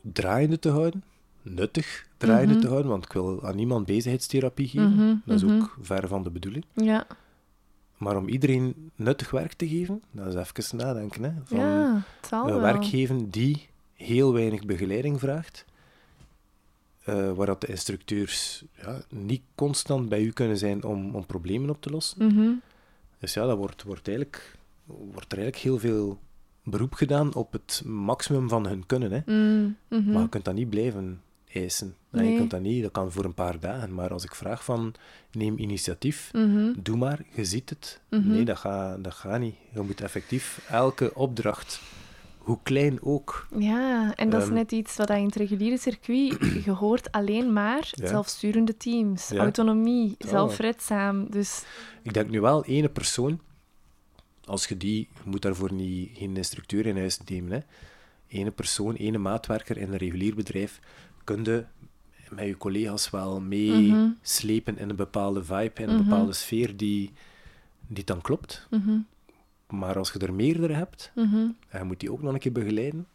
draaiende 0.01 0.59
te 0.59 0.69
houden. 0.69 1.03
Nuttig 1.41 2.07
draaiende 2.17 2.53
Mhm. 2.53 2.61
te 2.61 2.67
houden, 2.69 2.91
want 2.91 3.05
ik 3.05 3.13
wil 3.13 3.45
aan 3.45 3.55
niemand 3.55 3.85
bezigheidstherapie 3.85 4.67
geven. 4.67 4.93
Mhm, 4.95 5.15
Dat 5.25 5.35
is 5.35 5.43
mhm. 5.43 5.55
ook 5.55 5.77
ver 5.81 6.07
van 6.07 6.23
de 6.23 6.29
bedoeling. 6.29 6.65
Ja, 6.73 7.07
Maar 8.03 8.17
om 8.17 8.27
iedereen 8.27 8.91
nuttig 8.95 9.31
werk 9.31 9.53
te 9.53 9.67
geven, 9.67 10.01
dat 10.11 10.27
is 10.27 10.35
even 10.35 10.77
nadenken. 10.77 11.23
Hè, 11.23 11.31
van 11.43 11.57
ja, 11.57 12.03
een 12.31 12.45
wel. 12.45 12.59
werk 12.59 12.85
geven 12.85 13.29
die 13.29 13.69
heel 13.93 14.33
weinig 14.33 14.65
begeleiding 14.65 15.19
vraagt. 15.19 15.65
eh, 17.03 17.31
waar 17.31 17.45
dat 17.45 17.61
de 17.61 17.67
instructeurs 17.67 18.63
ja, 18.81 19.01
niet 19.09 19.41
constant 19.55 20.09
bij 20.09 20.21
u 20.23 20.31
kunnen 20.31 20.57
zijn 20.57 20.83
om, 20.83 21.15
om 21.15 21.25
problemen 21.25 21.69
op 21.69 21.81
te 21.81 21.89
lossen. 21.89 22.27
Mhm. 22.27 22.51
Dus 23.19 23.33
ja, 23.33 23.45
dat 23.45 23.57
wordt, 23.57 23.83
wordt, 23.83 24.07
eigenlijk, 24.07 24.57
wordt 24.85 25.31
er 25.31 25.37
eigenlijk 25.37 25.57
heel 25.57 25.79
veel 25.79 26.19
beroep 26.63 26.93
gedaan 26.93 27.33
op 27.33 27.51
het 27.51 27.81
maximum 27.85 28.49
van 28.49 28.67
hun 28.67 28.85
kunnen. 28.85 29.11
Hè. 29.11 29.19
Mm, 29.25 29.75
mhm. 29.87 30.11
Maar 30.11 30.21
je 30.21 30.29
kunt 30.29 30.45
dat 30.45 30.53
niet 30.53 30.69
blijven 30.69 31.21
eisen. 31.53 31.95
Nee. 32.09 32.31
Je 32.31 32.37
kunt 32.37 32.49
dat 32.51 32.61
niet, 32.61 32.81
dat 32.83 32.91
kan 32.91 33.11
voor 33.11 33.25
een 33.25 33.33
paar 33.33 33.59
dagen. 33.59 33.93
Maar 33.93 34.09
als 34.13 34.23
ik 34.23 34.35
vraag 34.35 34.63
van, 34.63 34.93
neem 35.31 35.57
initiatief, 35.57 36.29
Mhm. 36.33 36.73
doe 36.79 36.97
maar, 36.97 37.19
je 37.35 37.45
ziet 37.45 37.69
het. 37.69 38.01
Mhm. 38.09 38.27
Nee, 38.31 38.45
dat 38.45 38.57
gaat 38.57 39.03
dat 39.03 39.13
gaat 39.13 39.39
niet. 39.39 39.55
Je 39.73 39.81
moet 39.81 40.01
effectief 40.01 40.65
elke 40.69 41.15
opdracht, 41.15 41.81
hoe 42.37 42.57
klein 42.63 43.01
ook, 43.01 43.47
Ja, 43.57 44.15
en 44.15 44.29
dat 44.29 44.41
is 44.41 44.47
Ehm. 44.47 44.55
net 44.55 44.71
iets 44.71 44.95
wat 44.95 45.07
dat 45.07 45.17
in 45.17 45.25
het 45.25 45.35
reguliere 45.35 45.77
circuit, 45.77 46.37
je 46.65 46.71
hoort 46.71 47.11
alleen 47.11 47.53
maar 47.53 47.87
Ja. 47.91 48.07
zelfsturende 48.07 48.77
teams, 48.77 49.27
Ja. 49.29 49.37
autonomie, 49.37 50.15
Ja. 50.17 50.27
zelfredzaam. 50.27 51.29
Dus 51.31 51.63
Ik 52.01 52.13
denk 52.13 52.29
nu 52.29 52.41
wel, 52.41 52.65
ene 52.65 52.89
persoon, 52.89 53.39
als 54.45 54.65
je 54.67 54.77
die, 54.77 55.07
je 55.23 55.29
moet 55.29 55.41
daarvoor 55.41 55.73
niet, 55.73 56.09
geen 56.17 56.37
instructeur 56.37 56.85
in 56.85 56.97
huis 56.97 57.19
nemen, 57.25 57.51
hè. 57.51 57.59
ene 58.27 58.51
persoon, 58.51 58.95
ene 58.95 59.17
maatwerker 59.17 59.77
in 59.77 59.91
een 59.91 59.97
regulier 59.97 60.35
bedrijf, 60.35 60.79
kun 61.23 61.43
je 61.43 61.63
met 62.29 62.45
je 62.45 62.57
collega's 62.57 63.09
wel 63.09 63.41
meeslepen 63.41 64.77
in 64.77 64.89
een 64.89 64.95
bepaalde 64.95 65.43
vibe, 65.43 65.81
in 65.81 65.89
een 65.89 65.95
Mhm. 65.95 66.09
bepaalde 66.09 66.33
sfeer 66.33 66.77
die, 66.77 67.11
die 67.87 68.03
dan 68.03 68.21
klopt. 68.21 68.67
mhm, 68.69 68.97
Maar 69.67 69.97
als 69.97 70.11
je 70.11 70.19
er 70.19 70.33
meerdere 70.33 70.73
hebt, 70.73 71.11
mhm. 71.15 71.35
en 71.69 71.79
je 71.79 71.83
moet 71.83 71.99
die 71.99 72.11
ook 72.11 72.21
nog 72.21 72.33
een 72.33 72.39
keer 72.39 72.51
begeleiden, 72.51 73.07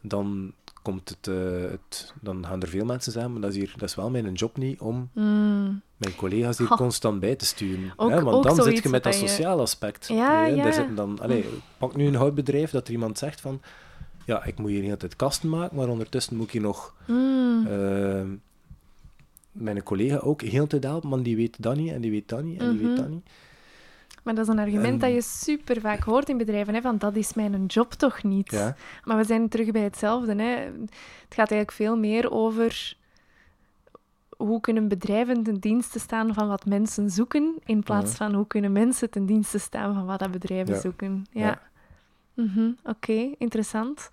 dan, 0.00 0.52
komt 0.82 1.08
het, 1.08 1.28
eh, 1.28 1.70
het, 1.70 2.14
dan 2.20 2.46
gaan 2.46 2.62
er 2.62 2.68
veel 2.68 2.84
mensen 2.84 3.32
maar 3.32 3.40
dat 3.40 3.50
is, 3.50 3.56
hier, 3.56 3.72
dat 3.76 3.88
is 3.88 3.94
wel 3.94 4.10
mijn 4.10 4.32
job 4.32 4.56
niet 4.56 4.80
om 4.80 5.08
Mm. 5.12 5.80
mijn 5.96 6.14
collega's 6.16 6.58
hier 6.58 6.66
Ha. 6.68 6.76
constant 6.76 7.20
bij 7.20 7.36
te 7.36 7.44
sturen. 7.44 7.92
Ook- 7.96 8.10
hè, 8.10 8.22
want 8.22 8.44
dan 8.44 8.62
zit 8.62 8.82
je 8.82 8.88
met 8.88 9.02
dat 9.02 9.20
je- 9.20 9.28
sociale 9.28 9.62
aspect. 9.62 10.08
Ja, 10.08 10.40
hè, 10.42 10.46
ja. 10.46 10.62
Daar 10.62 10.72
zitten 10.72 10.94
dan, 10.94 11.18
allee, 11.20 11.44
pak 11.78 11.96
nu 11.96 12.06
een 12.06 12.14
houtbedrijf 12.14 12.70
dat 12.70 12.86
er 12.86 12.92
iemand 12.92 13.18
zegt 13.18 13.40
van 13.40 13.60
ja, 14.30 14.44
ik 14.44 14.58
moet 14.58 14.68
hier 14.70 14.78
de 14.80 14.84
hele 14.84 14.96
tijd 14.96 15.16
kasten 15.16 15.48
maken, 15.48 15.76
maar 15.76 15.88
ondertussen 15.88 16.36
moet 16.36 16.46
ik 16.46 16.52
hier 16.52 16.60
nog 16.62 16.94
Mm. 17.06 17.66
eh, 17.66 18.22
mijn 19.52 19.82
collega 19.82 20.16
ook 20.16 20.42
heel 20.42 20.66
tijd 20.66 20.84
helpen, 20.84 21.08
maar 21.08 21.22
die 21.22 21.36
weet 21.36 21.62
dat 21.62 21.76
niet 21.76 21.92
en 21.92 22.00
die 22.00 22.10
weet 22.10 22.28
dat 22.28 22.42
niet 22.42 22.60
en 22.60 22.70
die 22.70 22.78
weet 22.78 22.88
Mhm. 22.90 22.96
dat 23.00 23.08
niet. 23.08 23.26
Maar 24.22 24.34
dat 24.34 24.44
is 24.48 24.52
een 24.52 24.58
argument 24.58 24.92
En- 24.92 24.98
dat 24.98 25.12
je 25.12 25.22
super 25.22 25.80
vaak 25.80 26.02
hoort 26.02 26.28
in 26.28 26.36
bedrijven, 26.38 26.74
hè, 26.74 26.80
van 26.80 26.98
dat 26.98 27.16
is 27.16 27.34
mijn 27.34 27.66
job 27.66 27.92
toch 27.92 28.22
niet. 28.22 28.50
Ja, 28.50 28.76
Maar 29.04 29.16
we 29.16 29.24
zijn 29.24 29.48
terug 29.48 29.70
bij 29.70 29.82
hetzelfde. 29.82 30.34
Hè. 30.34 30.50
Het 30.50 31.28
gaat 31.28 31.50
eigenlijk 31.50 31.72
veel 31.72 31.96
meer 31.96 32.30
over 32.30 32.96
hoe 34.36 34.60
kunnen 34.60 34.88
bedrijven 34.88 35.42
ten 35.42 35.54
dienste 35.58 35.98
staan 35.98 36.34
van 36.34 36.48
wat 36.48 36.66
mensen 36.66 37.10
zoeken, 37.10 37.54
in 37.64 37.82
plaats 37.82 38.10
Ja. 38.10 38.16
van 38.16 38.34
hoe 38.34 38.46
kunnen 38.46 38.72
mensen 38.72 39.10
ten 39.10 39.26
dienste 39.26 39.58
staan 39.58 39.94
van 39.94 40.06
wat 40.06 40.18
dat 40.18 40.30
bedrijven 40.30 40.74
Ja. 40.74 40.80
zoeken. 40.80 41.24
Ja. 41.32 41.40
Ja. 41.46 41.60
Mhm, 42.44 42.70
Oké, 42.84 43.34
interessant. 43.38 44.10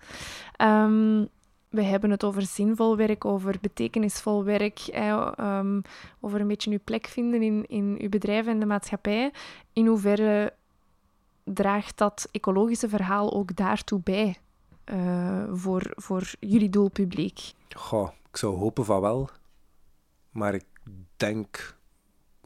Ehm, 0.56 1.24
we 1.68 1.82
hebben 1.82 2.10
het 2.10 2.24
over 2.24 2.42
zinvol 2.42 2.96
werk, 2.96 3.24
over 3.24 3.56
betekenisvol 3.60 4.44
werk, 4.44 4.78
ehm, 4.78 5.80
over 6.20 6.40
een 6.40 6.46
beetje 6.46 6.70
uw 6.70 6.78
plek 6.84 7.06
vinden 7.06 7.42
in, 7.42 7.66
in 7.66 7.96
uw 8.00 8.08
bedrijf 8.08 8.46
en 8.46 8.60
de 8.60 8.66
maatschappij. 8.66 9.32
In 9.72 9.86
hoeverre 9.86 10.52
draagt 11.44 11.98
dat 11.98 12.28
ecologische 12.30 12.88
verhaal 12.88 13.32
ook 13.32 13.56
daartoe 13.56 14.00
bij 14.04 14.36
eh, 14.84 15.44
voor, 15.52 15.92
voor 15.94 16.30
jullie 16.40 16.70
doelpubliek? 16.70 17.52
Goh, 17.76 18.10
ik 18.30 18.36
zou 18.36 18.56
hopen 18.56 18.84
van 18.84 19.00
wel, 19.00 19.28
maar 20.30 20.54
ik 20.54 20.64
denk 21.16 21.76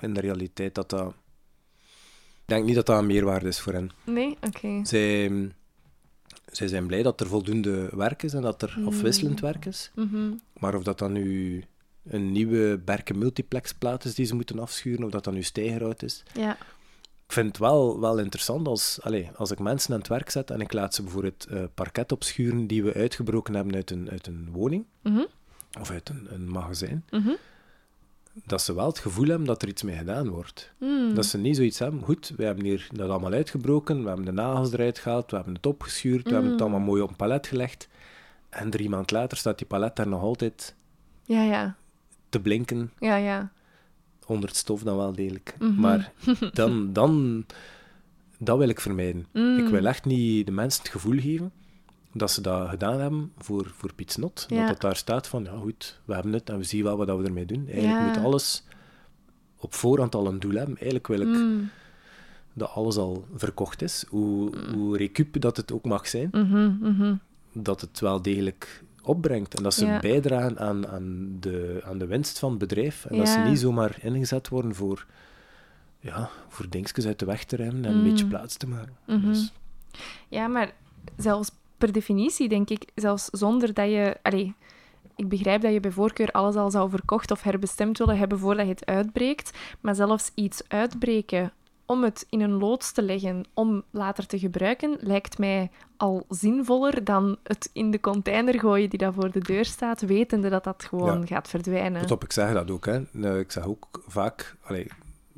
in 0.00 0.14
de 0.14 0.20
realiteit 0.20 0.74
dat 0.74 0.90
dat... 0.90 1.14
Ik 2.42 2.58
denk 2.58 2.64
niet 2.64 2.74
dat 2.74 2.86
dat 2.86 2.98
een 2.98 3.06
meerwaarde 3.06 3.48
is 3.48 3.60
voor 3.60 3.72
hen. 3.72 3.90
Nee? 4.04 4.36
Oké. 4.40 4.80
Zij, 4.84 5.30
zij 6.52 6.68
zijn 6.68 6.86
blij 6.86 7.02
dat 7.02 7.20
er 7.20 7.26
voldoende 7.26 7.88
werk 7.92 8.22
is 8.22 8.32
en 8.34 8.42
dat 8.42 8.62
er 8.62 8.78
afwisselend 8.86 9.40
werk 9.40 9.64
is. 9.64 9.90
Mhm. 9.94 10.32
Maar 10.58 10.74
of 10.74 10.82
dat 10.82 10.98
dan 10.98 11.12
nu 11.12 11.64
een 12.04 12.32
nieuwe 12.32 12.78
Berken 12.84 13.18
multiplexplaat 13.18 14.04
is 14.04 14.14
die 14.14 14.26
ze 14.26 14.34
moeten 14.34 14.58
afschuren, 14.58 15.04
of 15.04 15.10
dat 15.10 15.24
dan 15.24 15.34
nu 15.34 15.42
stijgerhout 15.42 16.02
is. 16.02 16.22
Ja. 16.34 16.56
Ik 17.26 17.32
vind 17.38 17.46
het 17.48 17.58
wel, 17.58 18.00
wel 18.00 18.18
interessant 18.18 18.66
als, 18.68 18.98
allez, 19.02 19.28
als 19.36 19.50
ik 19.50 19.58
mensen 19.58 19.92
aan 19.92 19.98
het 19.98 20.08
werk 20.08 20.30
zet 20.30 20.50
en 20.50 20.60
ik 20.60 20.72
laat 20.72 20.94
ze 20.94 21.02
bijvoorbeeld 21.02 21.44
eh 21.46 21.62
parket 21.74 22.12
opschuren 22.12 22.66
die 22.66 22.82
we 22.84 22.94
uitgebroken 22.94 23.54
hebben 23.54 23.74
uit 23.74 23.90
een, 23.90 24.10
uit 24.10 24.26
een 24.26 24.48
woning 24.50 24.84
Mhm. 25.02 25.24
of 25.80 25.90
uit 25.90 26.08
een, 26.08 26.26
een 26.30 26.48
magazijn, 26.50 27.04
Mhm. 27.10 27.30
Dat 28.46 28.62
ze 28.62 28.74
wel 28.74 28.86
het 28.86 28.98
gevoel 28.98 29.26
hebben 29.26 29.46
dat 29.46 29.62
er 29.62 29.68
iets 29.68 29.82
mee 29.82 29.96
gedaan 29.96 30.28
wordt. 30.28 30.72
Mm. 30.78 31.14
Dat 31.14 31.26
ze 31.26 31.38
niet 31.38 31.56
zoiets 31.56 31.78
hebben, 31.78 32.02
goed, 32.02 32.32
we 32.36 32.44
hebben 32.44 32.64
hier 32.64 32.88
dat 32.92 33.10
allemaal 33.10 33.32
uitgebroken, 33.32 34.02
we 34.02 34.06
hebben 34.08 34.26
de 34.26 34.32
nagels 34.32 34.72
eruit 34.72 34.98
gehaald, 34.98 35.30
we 35.30 35.36
hebben 35.36 35.54
het 35.54 35.66
opgeschuurd, 35.66 36.24
we 36.24 36.32
hebben 36.32 36.50
het 36.50 36.60
Mm. 36.60 36.66
allemaal 36.66 36.86
mooi 36.86 37.02
op 37.02 37.08
een 37.10 37.16
palet 37.16 37.46
gelegd. 37.46 37.88
En 38.50 38.70
drie 38.70 38.88
maand 38.88 39.10
later 39.10 39.36
staat 39.38 39.58
die 39.58 39.66
palet 39.66 39.96
daar 39.96 40.08
nog 40.08 40.22
altijd 40.22 40.74
Ja, 41.24 41.42
ja. 41.42 41.76
te 42.28 42.40
blinken 42.40 42.92
Ja, 42.98 43.16
ja. 43.16 43.50
onder 44.26 44.48
het 44.48 44.58
stof 44.58 44.82
dan 44.82 44.96
wel 44.96 45.12
degelijk. 45.12 45.54
Mhm. 45.58 45.80
Maar 45.80 46.12
dan, 46.52 46.92
dan, 46.92 47.44
dat 48.38 48.58
wil 48.58 48.68
ik 48.68 48.80
vermijden. 48.80 49.26
Mm. 49.32 49.58
Ik 49.58 49.68
wil 49.68 49.86
echt 49.86 50.04
niet 50.04 50.46
de 50.46 50.52
mensen 50.52 50.82
het 50.82 50.92
gevoel 50.92 51.18
geven 51.20 51.52
dat 52.12 52.30
ze 52.30 52.40
dat 52.40 52.68
gedaan 52.68 53.00
hebben 53.00 53.32
voor, 53.38 53.70
voor 53.76 53.94
Piet 53.94 54.12
Snot. 54.12 54.46
Ja. 54.48 54.58
Dat 54.58 54.68
dat 54.68 54.80
daar 54.80 54.96
staat 54.96 55.26
van, 55.26 55.44
ja 55.44 55.56
goed, 55.56 56.00
we 56.04 56.14
hebben 56.14 56.32
het 56.32 56.48
en 56.50 56.56
we 56.58 56.64
zien 56.64 56.82
wel 56.84 56.96
wat 56.96 57.06
we 57.18 57.24
ermee 57.24 57.46
doen. 57.46 57.66
Eigenlijk 57.68 57.98
Ja. 57.98 58.06
moet 58.06 58.24
alles 58.24 58.64
op 59.56 59.74
voorhand 59.74 60.14
al 60.14 60.26
een 60.26 60.40
doel 60.40 60.54
hebben. 60.54 60.74
Eigenlijk 60.76 61.06
wil 61.06 61.20
ik 61.20 61.26
Mm. 61.26 61.70
dat 62.52 62.70
alles 62.70 62.96
al 62.96 63.26
verkocht 63.34 63.82
is. 63.82 64.04
Hoe, 64.08 64.52
hoe 64.74 64.96
recup 64.96 65.40
dat 65.40 65.56
het 65.56 65.72
ook 65.72 65.84
mag 65.84 66.06
zijn, 66.08 66.28
Mhm, 66.32 66.76
mhm. 66.80 67.14
dat 67.52 67.80
het 67.80 68.00
wel 68.00 68.22
degelijk 68.22 68.82
opbrengt. 69.02 69.54
En 69.56 69.62
dat 69.62 69.74
ze 69.74 69.86
Ja. 69.86 70.00
bijdragen 70.00 70.58
aan, 70.58 70.88
aan, 70.88 71.36
de, 71.40 71.80
aan 71.84 71.98
de 71.98 72.06
winst 72.06 72.38
van 72.38 72.50
het 72.50 72.58
bedrijf. 72.58 73.04
En 73.04 73.16
dat 73.16 73.28
ze 73.28 73.38
niet 73.38 73.58
zomaar 73.58 73.96
ingezet 74.00 74.48
worden 74.48 74.74
voor, 74.74 75.06
ja, 76.00 76.30
voor 76.48 76.68
dingetjes 76.68 77.06
uit 77.06 77.18
de 77.18 77.24
weg 77.24 77.44
te 77.44 77.56
remmen 77.56 77.84
en 77.84 77.92
Mm. 77.92 77.98
een 78.04 78.10
beetje 78.10 78.26
plaats 78.26 78.56
te 78.56 78.68
maken. 78.68 78.96
Mhm. 79.06 79.26
Dus, 79.26 79.52
Ja, 80.28 80.46
maar 80.46 80.72
zelfs 81.16 81.50
per 81.82 81.92
definitie 81.92 82.48
denk 82.48 82.70
ik, 82.70 82.84
zelfs 82.94 83.24
zonder 83.24 83.74
dat 83.74 83.86
je... 83.90 84.16
Allee, 84.22 84.54
ik 85.16 85.28
begrijp 85.28 85.62
dat 85.62 85.72
je 85.72 85.80
bij 85.80 85.90
voorkeur 85.90 86.30
alles 86.30 86.54
al 86.54 86.70
zou 86.70 86.90
verkocht 86.90 87.30
of 87.30 87.42
herbestemd 87.42 87.98
willen 87.98 88.18
hebben 88.18 88.38
voordat 88.38 88.64
je 88.66 88.72
het 88.72 88.86
uitbreekt. 88.86 89.58
Maar 89.80 89.94
zelfs 89.94 90.30
iets 90.34 90.62
uitbreken 90.68 91.52
om 91.86 92.02
het 92.02 92.26
in 92.30 92.40
een 92.40 92.52
loods 92.52 92.92
te 92.92 93.02
leggen 93.02 93.44
om 93.54 93.82
later 93.90 94.26
te 94.26 94.38
gebruiken, 94.38 94.96
lijkt 95.00 95.38
mij 95.38 95.70
al 95.96 96.24
zinvoller 96.28 97.04
dan 97.04 97.36
het 97.42 97.70
in 97.72 97.90
de 97.90 98.00
container 98.00 98.58
gooien 98.60 98.90
die 98.90 98.98
daar 98.98 99.12
voor 99.12 99.30
de 99.30 99.40
deur 99.40 99.64
staat, 99.64 100.00
wetende 100.00 100.48
dat 100.48 100.64
dat 100.64 100.84
gewoon 100.84 101.20
Ja. 101.20 101.26
gaat 101.26 101.48
verdwijnen. 101.48 102.00
Pas 102.02 102.10
op, 102.10 102.24
ik 102.24 102.32
zeg 102.32 102.52
dat 102.52 102.70
ook. 102.70 102.86
Hè. 102.86 103.00
Nou, 103.10 103.38
ik 103.38 103.52
zeg 103.52 103.66
ook 103.66 104.02
vaak, 104.06 104.56
allee, 104.62 104.86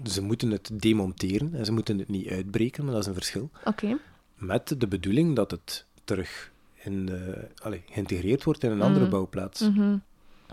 ze 0.05 0.23
moeten 0.23 0.51
het 0.51 0.71
demonteren 0.73 1.55
en 1.55 1.65
ze 1.65 1.73
moeten 1.73 1.99
het 1.99 2.09
niet 2.09 2.29
uitbreken, 2.29 2.85
maar 2.85 2.93
dat 2.93 3.03
is 3.03 3.09
een 3.09 3.15
verschil. 3.15 3.51
Oké. 3.65 3.99
Met 4.35 4.75
de 4.81 4.89
bedoeling 4.89 5.37
dat 5.37 5.51
het 5.51 5.87
terug 6.05 6.53
in 6.75 7.07
de, 7.07 7.49
allee, 7.63 7.83
geïntegreerd 7.91 8.45
wordt 8.45 8.63
in 8.63 8.71
een 8.71 8.83
andere 8.83 9.05
Mm. 9.05 9.11
bouwplaats. 9.11 9.61
Mhm, 9.61 9.97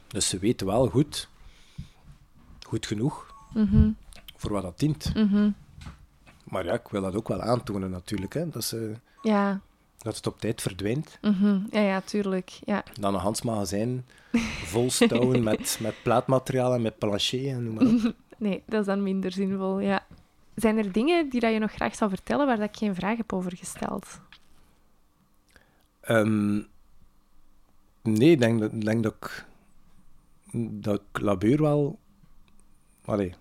Dus 0.08 0.30
ze 0.30 0.40
weten 0.40 0.68
wel 0.68 0.88
goed, 0.90 1.30
goed 2.68 2.86
genoeg, 2.86 3.34
mhm, 3.54 3.90
voor 4.36 4.52
wat 4.52 4.62
dat 4.64 4.80
dient. 4.80 5.14
mhm. 5.16 5.50
Maar 6.44 6.66
ja, 6.66 6.74
ik 6.74 6.88
wil 6.88 7.02
dat 7.02 7.16
ook 7.16 7.28
wel 7.28 7.42
aantonen 7.42 7.90
natuurlijk. 7.90 8.34
Hè. 8.34 8.50
Dat, 8.50 8.64
ze, 8.64 8.94
Ja. 9.22 9.60
dat 9.98 10.16
het 10.16 10.28
op 10.28 10.40
tijd 10.40 10.62
verdwijnt. 10.62 11.18
Ja, 11.72 11.80
ja, 11.82 12.02
tuurlijk. 12.02 12.60
Ja. 12.66 12.84
Dan 13.00 13.14
een 13.14 13.20
Hans 13.20 13.42
magazijn 13.42 14.06
vol 14.66 14.90
stouwen 14.92 15.44
met, 15.50 15.78
met 15.82 15.96
plaatmateriaal 16.04 16.74
en 16.74 16.82
met 16.82 16.98
plancher 16.98 17.48
en 17.50 17.64
noem 17.64 17.74
maar 17.74 17.86
op. 18.08 18.14
Nee, 18.38 18.64
dat 18.66 18.80
is 18.80 18.86
dan 18.86 19.04
minder 19.04 19.32
zinvol, 19.32 19.80
ja. 19.80 20.06
Zijn 20.56 20.78
er 20.78 20.92
dingen 20.92 21.30
die 21.30 21.40
dat 21.40 21.54
je 21.54 21.60
nog 21.60 21.72
graag 21.72 21.96
zou 21.96 22.10
vertellen 22.10 22.46
waar 22.46 22.58
dat 22.58 22.70
ik 22.70 22.78
geen 22.78 22.96
vraag 22.96 23.18
heb 23.18 23.34
over 23.34 23.58
gesteld? 23.58 24.20
Ehm, 26.02 26.56
nee, 28.02 28.32
ik 28.32 28.40
denk, 28.40 28.60
dat- 28.60 28.82
denk 28.82 29.04
dat 29.04 29.14
ik, 29.20 29.46
dat 30.72 31.02
ik 31.12 31.22
Labeur 31.22 31.62
wel... 31.62 32.00
Allee, 33.06 33.34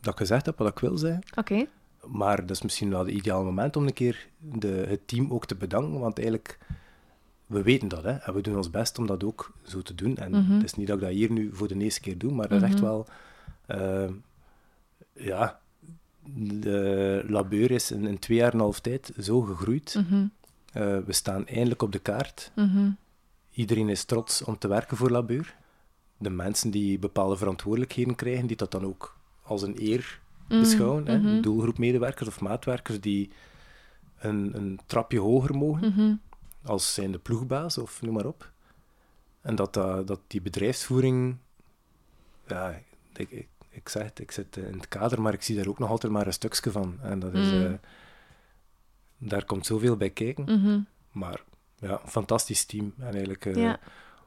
dat 0.00 0.12
ik 0.12 0.18
gezegd 0.18 0.46
heb 0.46 0.58
wat 0.58 0.68
ik 0.68 0.78
wil 0.78 0.98
zeggen. 0.98 1.22
Oké. 1.36 1.66
Maar 2.06 2.36
dat 2.40 2.50
is 2.50 2.62
misschien 2.62 2.90
wel 2.90 2.98
het 3.04 3.14
ideale 3.14 3.44
moment 3.44 3.76
om 3.76 3.86
een 3.86 3.92
keer 3.92 4.28
de, 4.38 4.84
het 4.88 5.08
team 5.08 5.32
ook 5.32 5.46
te 5.46 5.54
bedanken. 5.54 6.00
Want 6.00 6.16
eigenlijk, 6.18 6.58
we 7.46 7.62
weten 7.62 7.88
dat. 7.88 8.02
Hè, 8.02 8.10
en 8.12 8.34
we 8.34 8.40
doen 8.40 8.56
ons 8.56 8.70
best 8.70 8.98
om 8.98 9.06
dat 9.06 9.24
ook 9.24 9.52
zo 9.62 9.82
te 9.82 9.94
doen. 9.94 10.16
En 10.16 10.30
Mhm. 10.30 10.52
het 10.52 10.64
is 10.64 10.74
niet 10.74 10.86
dat 10.86 10.96
ik 10.96 11.02
dat 11.02 11.12
hier 11.12 11.30
nu 11.30 11.50
voor 11.54 11.68
de 11.68 11.76
eerste 11.78 12.00
keer 12.00 12.18
doe, 12.18 12.32
maar 12.32 12.48
dat 12.48 12.62
is 12.62 12.68
echt 12.68 12.74
Mhm. 12.80 12.84
wel... 12.84 13.06
eh, 13.66 14.10
ja, 15.12 15.60
de 16.60 17.24
Labeur 17.28 17.70
is 17.70 17.90
in, 17.90 18.06
in 18.06 18.18
twee 18.18 18.38
jaar 18.38 18.48
en 18.48 18.54
een 18.54 18.60
half 18.60 18.80
tijd 18.80 19.12
zo 19.20 19.40
gegroeid. 19.40 19.94
Mhm, 19.98 20.26
Eh, 20.72 20.98
we 20.98 21.12
staan 21.12 21.46
eindelijk 21.46 21.82
op 21.82 21.92
de 21.92 21.98
kaart. 21.98 22.52
mhm, 22.54 22.90
Iedereen 23.54 23.88
is 23.88 24.04
trots 24.04 24.42
om 24.42 24.58
te 24.58 24.68
werken 24.68 24.96
voor 24.96 25.10
Labeur. 25.10 25.54
De 26.18 26.30
mensen 26.30 26.70
die 26.70 26.98
bepaalde 26.98 27.36
verantwoordelijkheden 27.36 28.14
krijgen, 28.14 28.46
die 28.46 28.56
dat 28.56 28.70
dan 28.70 28.84
ook 28.84 29.16
als 29.42 29.62
een 29.62 29.76
eer 29.78 30.20
mhm, 30.48 30.60
beschouwen. 30.60 31.06
Hè? 31.06 31.18
mhm, 31.18 31.40
Doelgroepmedewerkers 31.40 32.28
of 32.28 32.40
maatwerkers 32.40 33.00
die 33.00 33.30
een, 34.18 34.50
een 34.56 34.80
trapje 34.86 35.18
hoger 35.18 35.56
mogen, 35.56 35.88
mhm. 35.92 36.14
als 36.64 36.94
zijn 36.94 37.12
de 37.12 37.18
ploegbaas 37.18 37.78
of 37.78 38.02
noem 38.02 38.14
maar 38.14 38.26
op. 38.26 38.50
En 39.40 39.54
dat, 39.54 39.74
dat, 39.74 40.06
dat 40.06 40.20
die 40.26 40.42
bedrijfsvoering, 40.42 41.36
ja, 42.46 42.80
ik, 43.14 43.30
ik, 43.30 43.48
ik 43.70 43.88
zeg 43.88 44.02
het, 44.04 44.18
ik 44.18 44.30
zit 44.30 44.56
in 44.56 44.74
het 44.74 44.88
kader, 44.88 45.22
maar 45.22 45.32
ik 45.32 45.42
zie 45.42 45.56
daar 45.56 45.66
ook 45.68 45.78
nog 45.78 45.90
altijd 45.90 46.12
maar 46.12 46.26
een 46.26 46.32
stukje 46.32 46.70
van. 46.70 46.98
En 47.02 47.18
dat 47.18 47.34
is, 47.34 47.50
Mm. 47.50 47.78
Daar 49.28 49.44
komt 49.44 49.66
zoveel 49.66 49.96
bij 49.96 50.10
kijken. 50.10 50.44
mhm. 50.44 50.80
Maar 51.12 51.42
ja, 51.76 51.90
een 52.02 52.08
fantastisch 52.10 52.64
team. 52.64 52.94
En 52.98 53.10
eigenlijk, 53.12 53.46
eh, 53.46 53.54
Ja. 53.54 53.78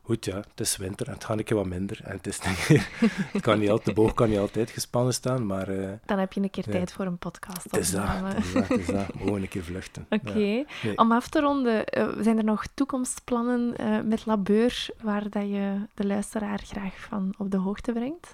goed, 0.01 0.25
ja, 0.25 0.35
het 0.35 0.59
is 0.59 0.77
winter 0.77 1.07
en 1.07 1.13
het 1.13 1.23
gaat 1.23 1.37
een 1.37 1.43
keer 1.43 1.57
wat 1.57 1.65
minder. 1.65 1.99
En 2.03 2.11
het, 2.15 2.27
is, 2.27 2.39
het 3.33 3.41
kan 3.41 3.59
niet 3.59 3.69
altijd, 3.69 3.87
de 3.95 4.01
boog 4.01 4.13
kan 4.13 4.29
niet 4.29 4.37
altijd 4.37 4.69
gespannen 4.69 5.13
staan, 5.13 5.45
maar 5.45 5.67
eh, 5.69 5.89
Dan 6.05 6.19
heb 6.19 6.33
je 6.33 6.41
een 6.41 6.49
keer 6.49 6.63
Ja. 6.65 6.71
tijd 6.71 6.93
voor 6.93 7.05
een 7.05 7.17
podcast. 7.17 7.63
het 7.63 7.77
is 7.77 7.91
dat. 7.91 8.03
Het 8.07 8.43
is 8.45 8.53
dat, 8.53 8.67
het 8.67 8.79
is 8.79 8.85
dat. 8.85 9.05
Gewoon 9.17 9.41
een 9.41 9.47
keer 9.47 9.63
vluchten. 9.63 10.05
Ja. 10.09 10.17
Oké. 10.17 10.33
Nee. 10.33 10.65
Om 10.95 11.11
af 11.11 11.27
te 11.29 11.39
ronden, 11.39 11.85
eh, 11.85 12.07
zijn 12.19 12.37
er 12.37 12.43
nog 12.43 12.65
toekomstplannen 12.73 13.75
met 14.07 14.25
Labeur 14.25 14.87
waar 15.01 15.29
dat 15.29 15.43
je 15.43 15.75
de 15.93 16.05
luisteraar 16.05 16.59
graag 16.59 16.99
van 16.99 17.33
op 17.37 17.51
de 17.51 17.57
hoogte 17.57 17.91
brengt? 17.91 18.33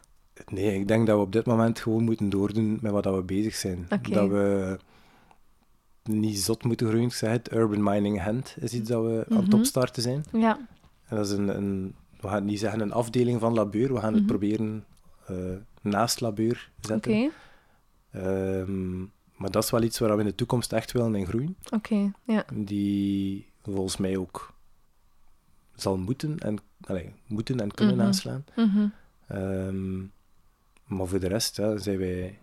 Nee, 0.52 0.80
ik 0.80 0.88
denk 0.88 1.08
dat 1.08 1.16
we 1.18 1.22
op 1.24 1.32
dit 1.32 1.46
moment 1.46 1.80
gewoon 1.80 2.04
moeten 2.04 2.30
doordoen 2.30 2.78
met 2.82 2.92
wat 2.92 3.04
dat 3.04 3.16
we 3.16 3.22
bezig 3.24 3.56
zijn. 3.56 3.86
Oké. 3.90 4.10
Dat 4.12 4.30
we 4.30 4.78
niet 6.04 6.40
zot 6.40 6.64
moeten 6.64 6.88
groeien. 6.88 7.06
Ik 7.06 7.14
zeg 7.14 7.32
het, 7.32 7.52
urban 7.54 7.84
mining 7.84 8.22
hand 8.24 8.56
is 8.60 8.74
iets 8.74 8.90
dat 8.90 9.04
we 9.04 9.26
aan 9.30 9.38
het 9.38 9.48
Mhm. 9.48 9.56
opstarten 9.58 10.02
zijn. 10.02 10.26
Ja. 10.32 10.68
En 11.08 11.16
dat 11.18 11.26
is 11.26 11.32
een, 11.32 11.48
een, 11.58 11.96
we 12.22 12.28
gaan 12.28 12.46
niet 12.46 12.60
zeggen 12.60 12.80
een 12.80 12.92
afdeling 12.92 13.40
van 13.40 13.54
Labeur, 13.54 13.94
we 13.94 14.00
gaan 14.00 14.14
het 14.14 14.22
Mhm. 14.22 14.32
proberen 14.32 14.86
eh, 15.28 15.36
naast 15.82 16.22
Labeur 16.22 16.72
zetten. 16.80 17.12
Oké. 17.12 17.30
Ehm, 18.12 19.00
maar 19.36 19.52
dat 19.52 19.64
is 19.64 19.70
wel 19.72 19.82
iets 19.84 20.00
waar 20.00 20.14
we 20.16 20.22
in 20.22 20.28
de 20.28 20.36
toekomst 20.36 20.74
echt 20.74 20.92
willen 20.92 21.16
in 21.16 21.26
groeien. 21.26 21.56
Oké. 21.70 22.12
Ja. 22.24 22.46
Die 22.54 23.46
volgens 23.64 23.98
mij 23.98 24.18
ook 24.18 24.54
zal 25.76 25.98
moeten 25.98 26.38
en, 26.40 26.58
moeten 27.28 27.60
en 27.60 27.72
kunnen 27.72 27.96
Mhm. 27.96 28.06
aanslaan. 28.06 28.46
Mhm. 28.56 28.88
Ehm, 29.28 30.00
maar 30.86 31.08
voor 31.08 31.20
de 31.20 31.28
rest 31.28 31.58
ja, 31.58 31.78
zijn, 31.78 31.98
wij, 31.98 32.40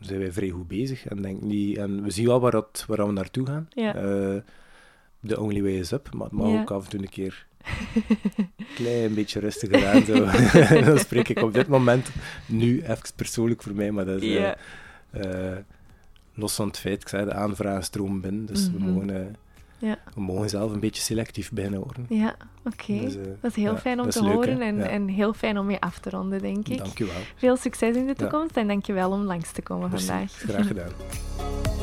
zijn 0.00 0.18
wij 0.18 0.32
vrij 0.32 0.48
goed 0.48 0.68
bezig. 0.68 1.06
En, 1.06 1.22
denk 1.22 1.40
niet, 1.42 1.76
en 1.76 2.02
we 2.02 2.10
zien 2.10 2.26
wel 2.26 2.40
waar, 2.40 2.50
dat, 2.50 2.84
waar 2.88 3.06
we 3.06 3.12
naartoe 3.12 3.46
gaan. 3.46 3.68
Ja. 3.74 3.94
Eh, 3.94 4.36
the 5.26 5.40
only 5.40 5.62
way 5.62 5.72
is 5.78 5.92
up, 5.92 6.08
maar 6.14 6.24
het 6.24 6.32
mag 6.32 6.48
Ja. 6.52 6.60
ook 6.60 6.70
af 6.70 6.84
en 6.84 6.90
toe 6.90 7.00
een 7.00 7.08
keer 7.08 7.46
een 8.36 8.48
klein 8.74 9.14
beetje 9.14 9.40
rustiger 9.40 9.86
aan. 9.86 10.04
Zo. 10.04 10.14
Dan 10.84 10.98
spreek 10.98 11.28
ik 11.28 11.42
op 11.42 11.54
dit 11.54 11.68
moment, 11.68 12.10
nu 12.46 12.82
even 12.82 12.98
persoonlijk 13.16 13.62
voor 13.62 13.74
mij, 13.74 13.90
maar 13.90 14.04
dat 14.04 14.22
is... 14.22 14.34
eh, 14.36 14.40
Ja. 14.42 14.56
eh, 15.10 15.56
los 16.34 16.54
van 16.54 16.66
het 16.66 16.78
feit, 16.78 17.00
ik 17.02 17.08
zei, 17.08 17.24
de 17.24 17.32
aanvragen 17.32 17.82
stromen 17.84 18.20
binnen, 18.20 18.46
dus 18.46 18.70
we, 18.70 18.78
Mhm. 18.78 18.90
mogen, 18.90 19.10
eh, 19.10 19.26
Ja. 19.78 19.98
we 20.14 20.20
mogen 20.20 20.48
zelf 20.48 20.72
een 20.72 20.80
beetje 20.80 21.02
selectief 21.02 21.50
beginnen 21.52 21.80
worden. 21.80 22.06
Ja, 22.08 22.36
oké. 22.64 23.00
Dus, 23.00 23.16
eh, 23.16 23.22
dat 23.40 23.50
is 23.50 23.56
heel 23.56 23.72
ja, 23.72 23.78
fijn 23.78 24.00
om 24.00 24.10
te 24.10 24.22
leuk, 24.22 24.32
horen 24.32 24.60
en, 24.60 24.76
Ja. 24.76 24.84
en 24.88 25.08
heel 25.08 25.32
fijn 25.32 25.58
om 25.58 25.70
je 25.70 25.80
af 25.80 25.98
te 25.98 26.10
ronden, 26.10 26.40
denk 26.40 26.68
ik. 26.68 26.78
Dank 26.78 26.98
je 26.98 27.04
wel. 27.04 27.14
Veel 27.36 27.56
succes 27.56 27.96
in 27.96 28.06
de 28.06 28.14
toekomst 28.14 28.56
en 28.56 28.66
dankjewel 28.66 29.10
om 29.10 29.22
langs 29.22 29.52
te 29.52 29.62
komen 29.62 29.90
Merci. 29.90 30.06
vandaag. 30.06 30.32
Graag 30.32 30.66
gedaan. 30.66 30.90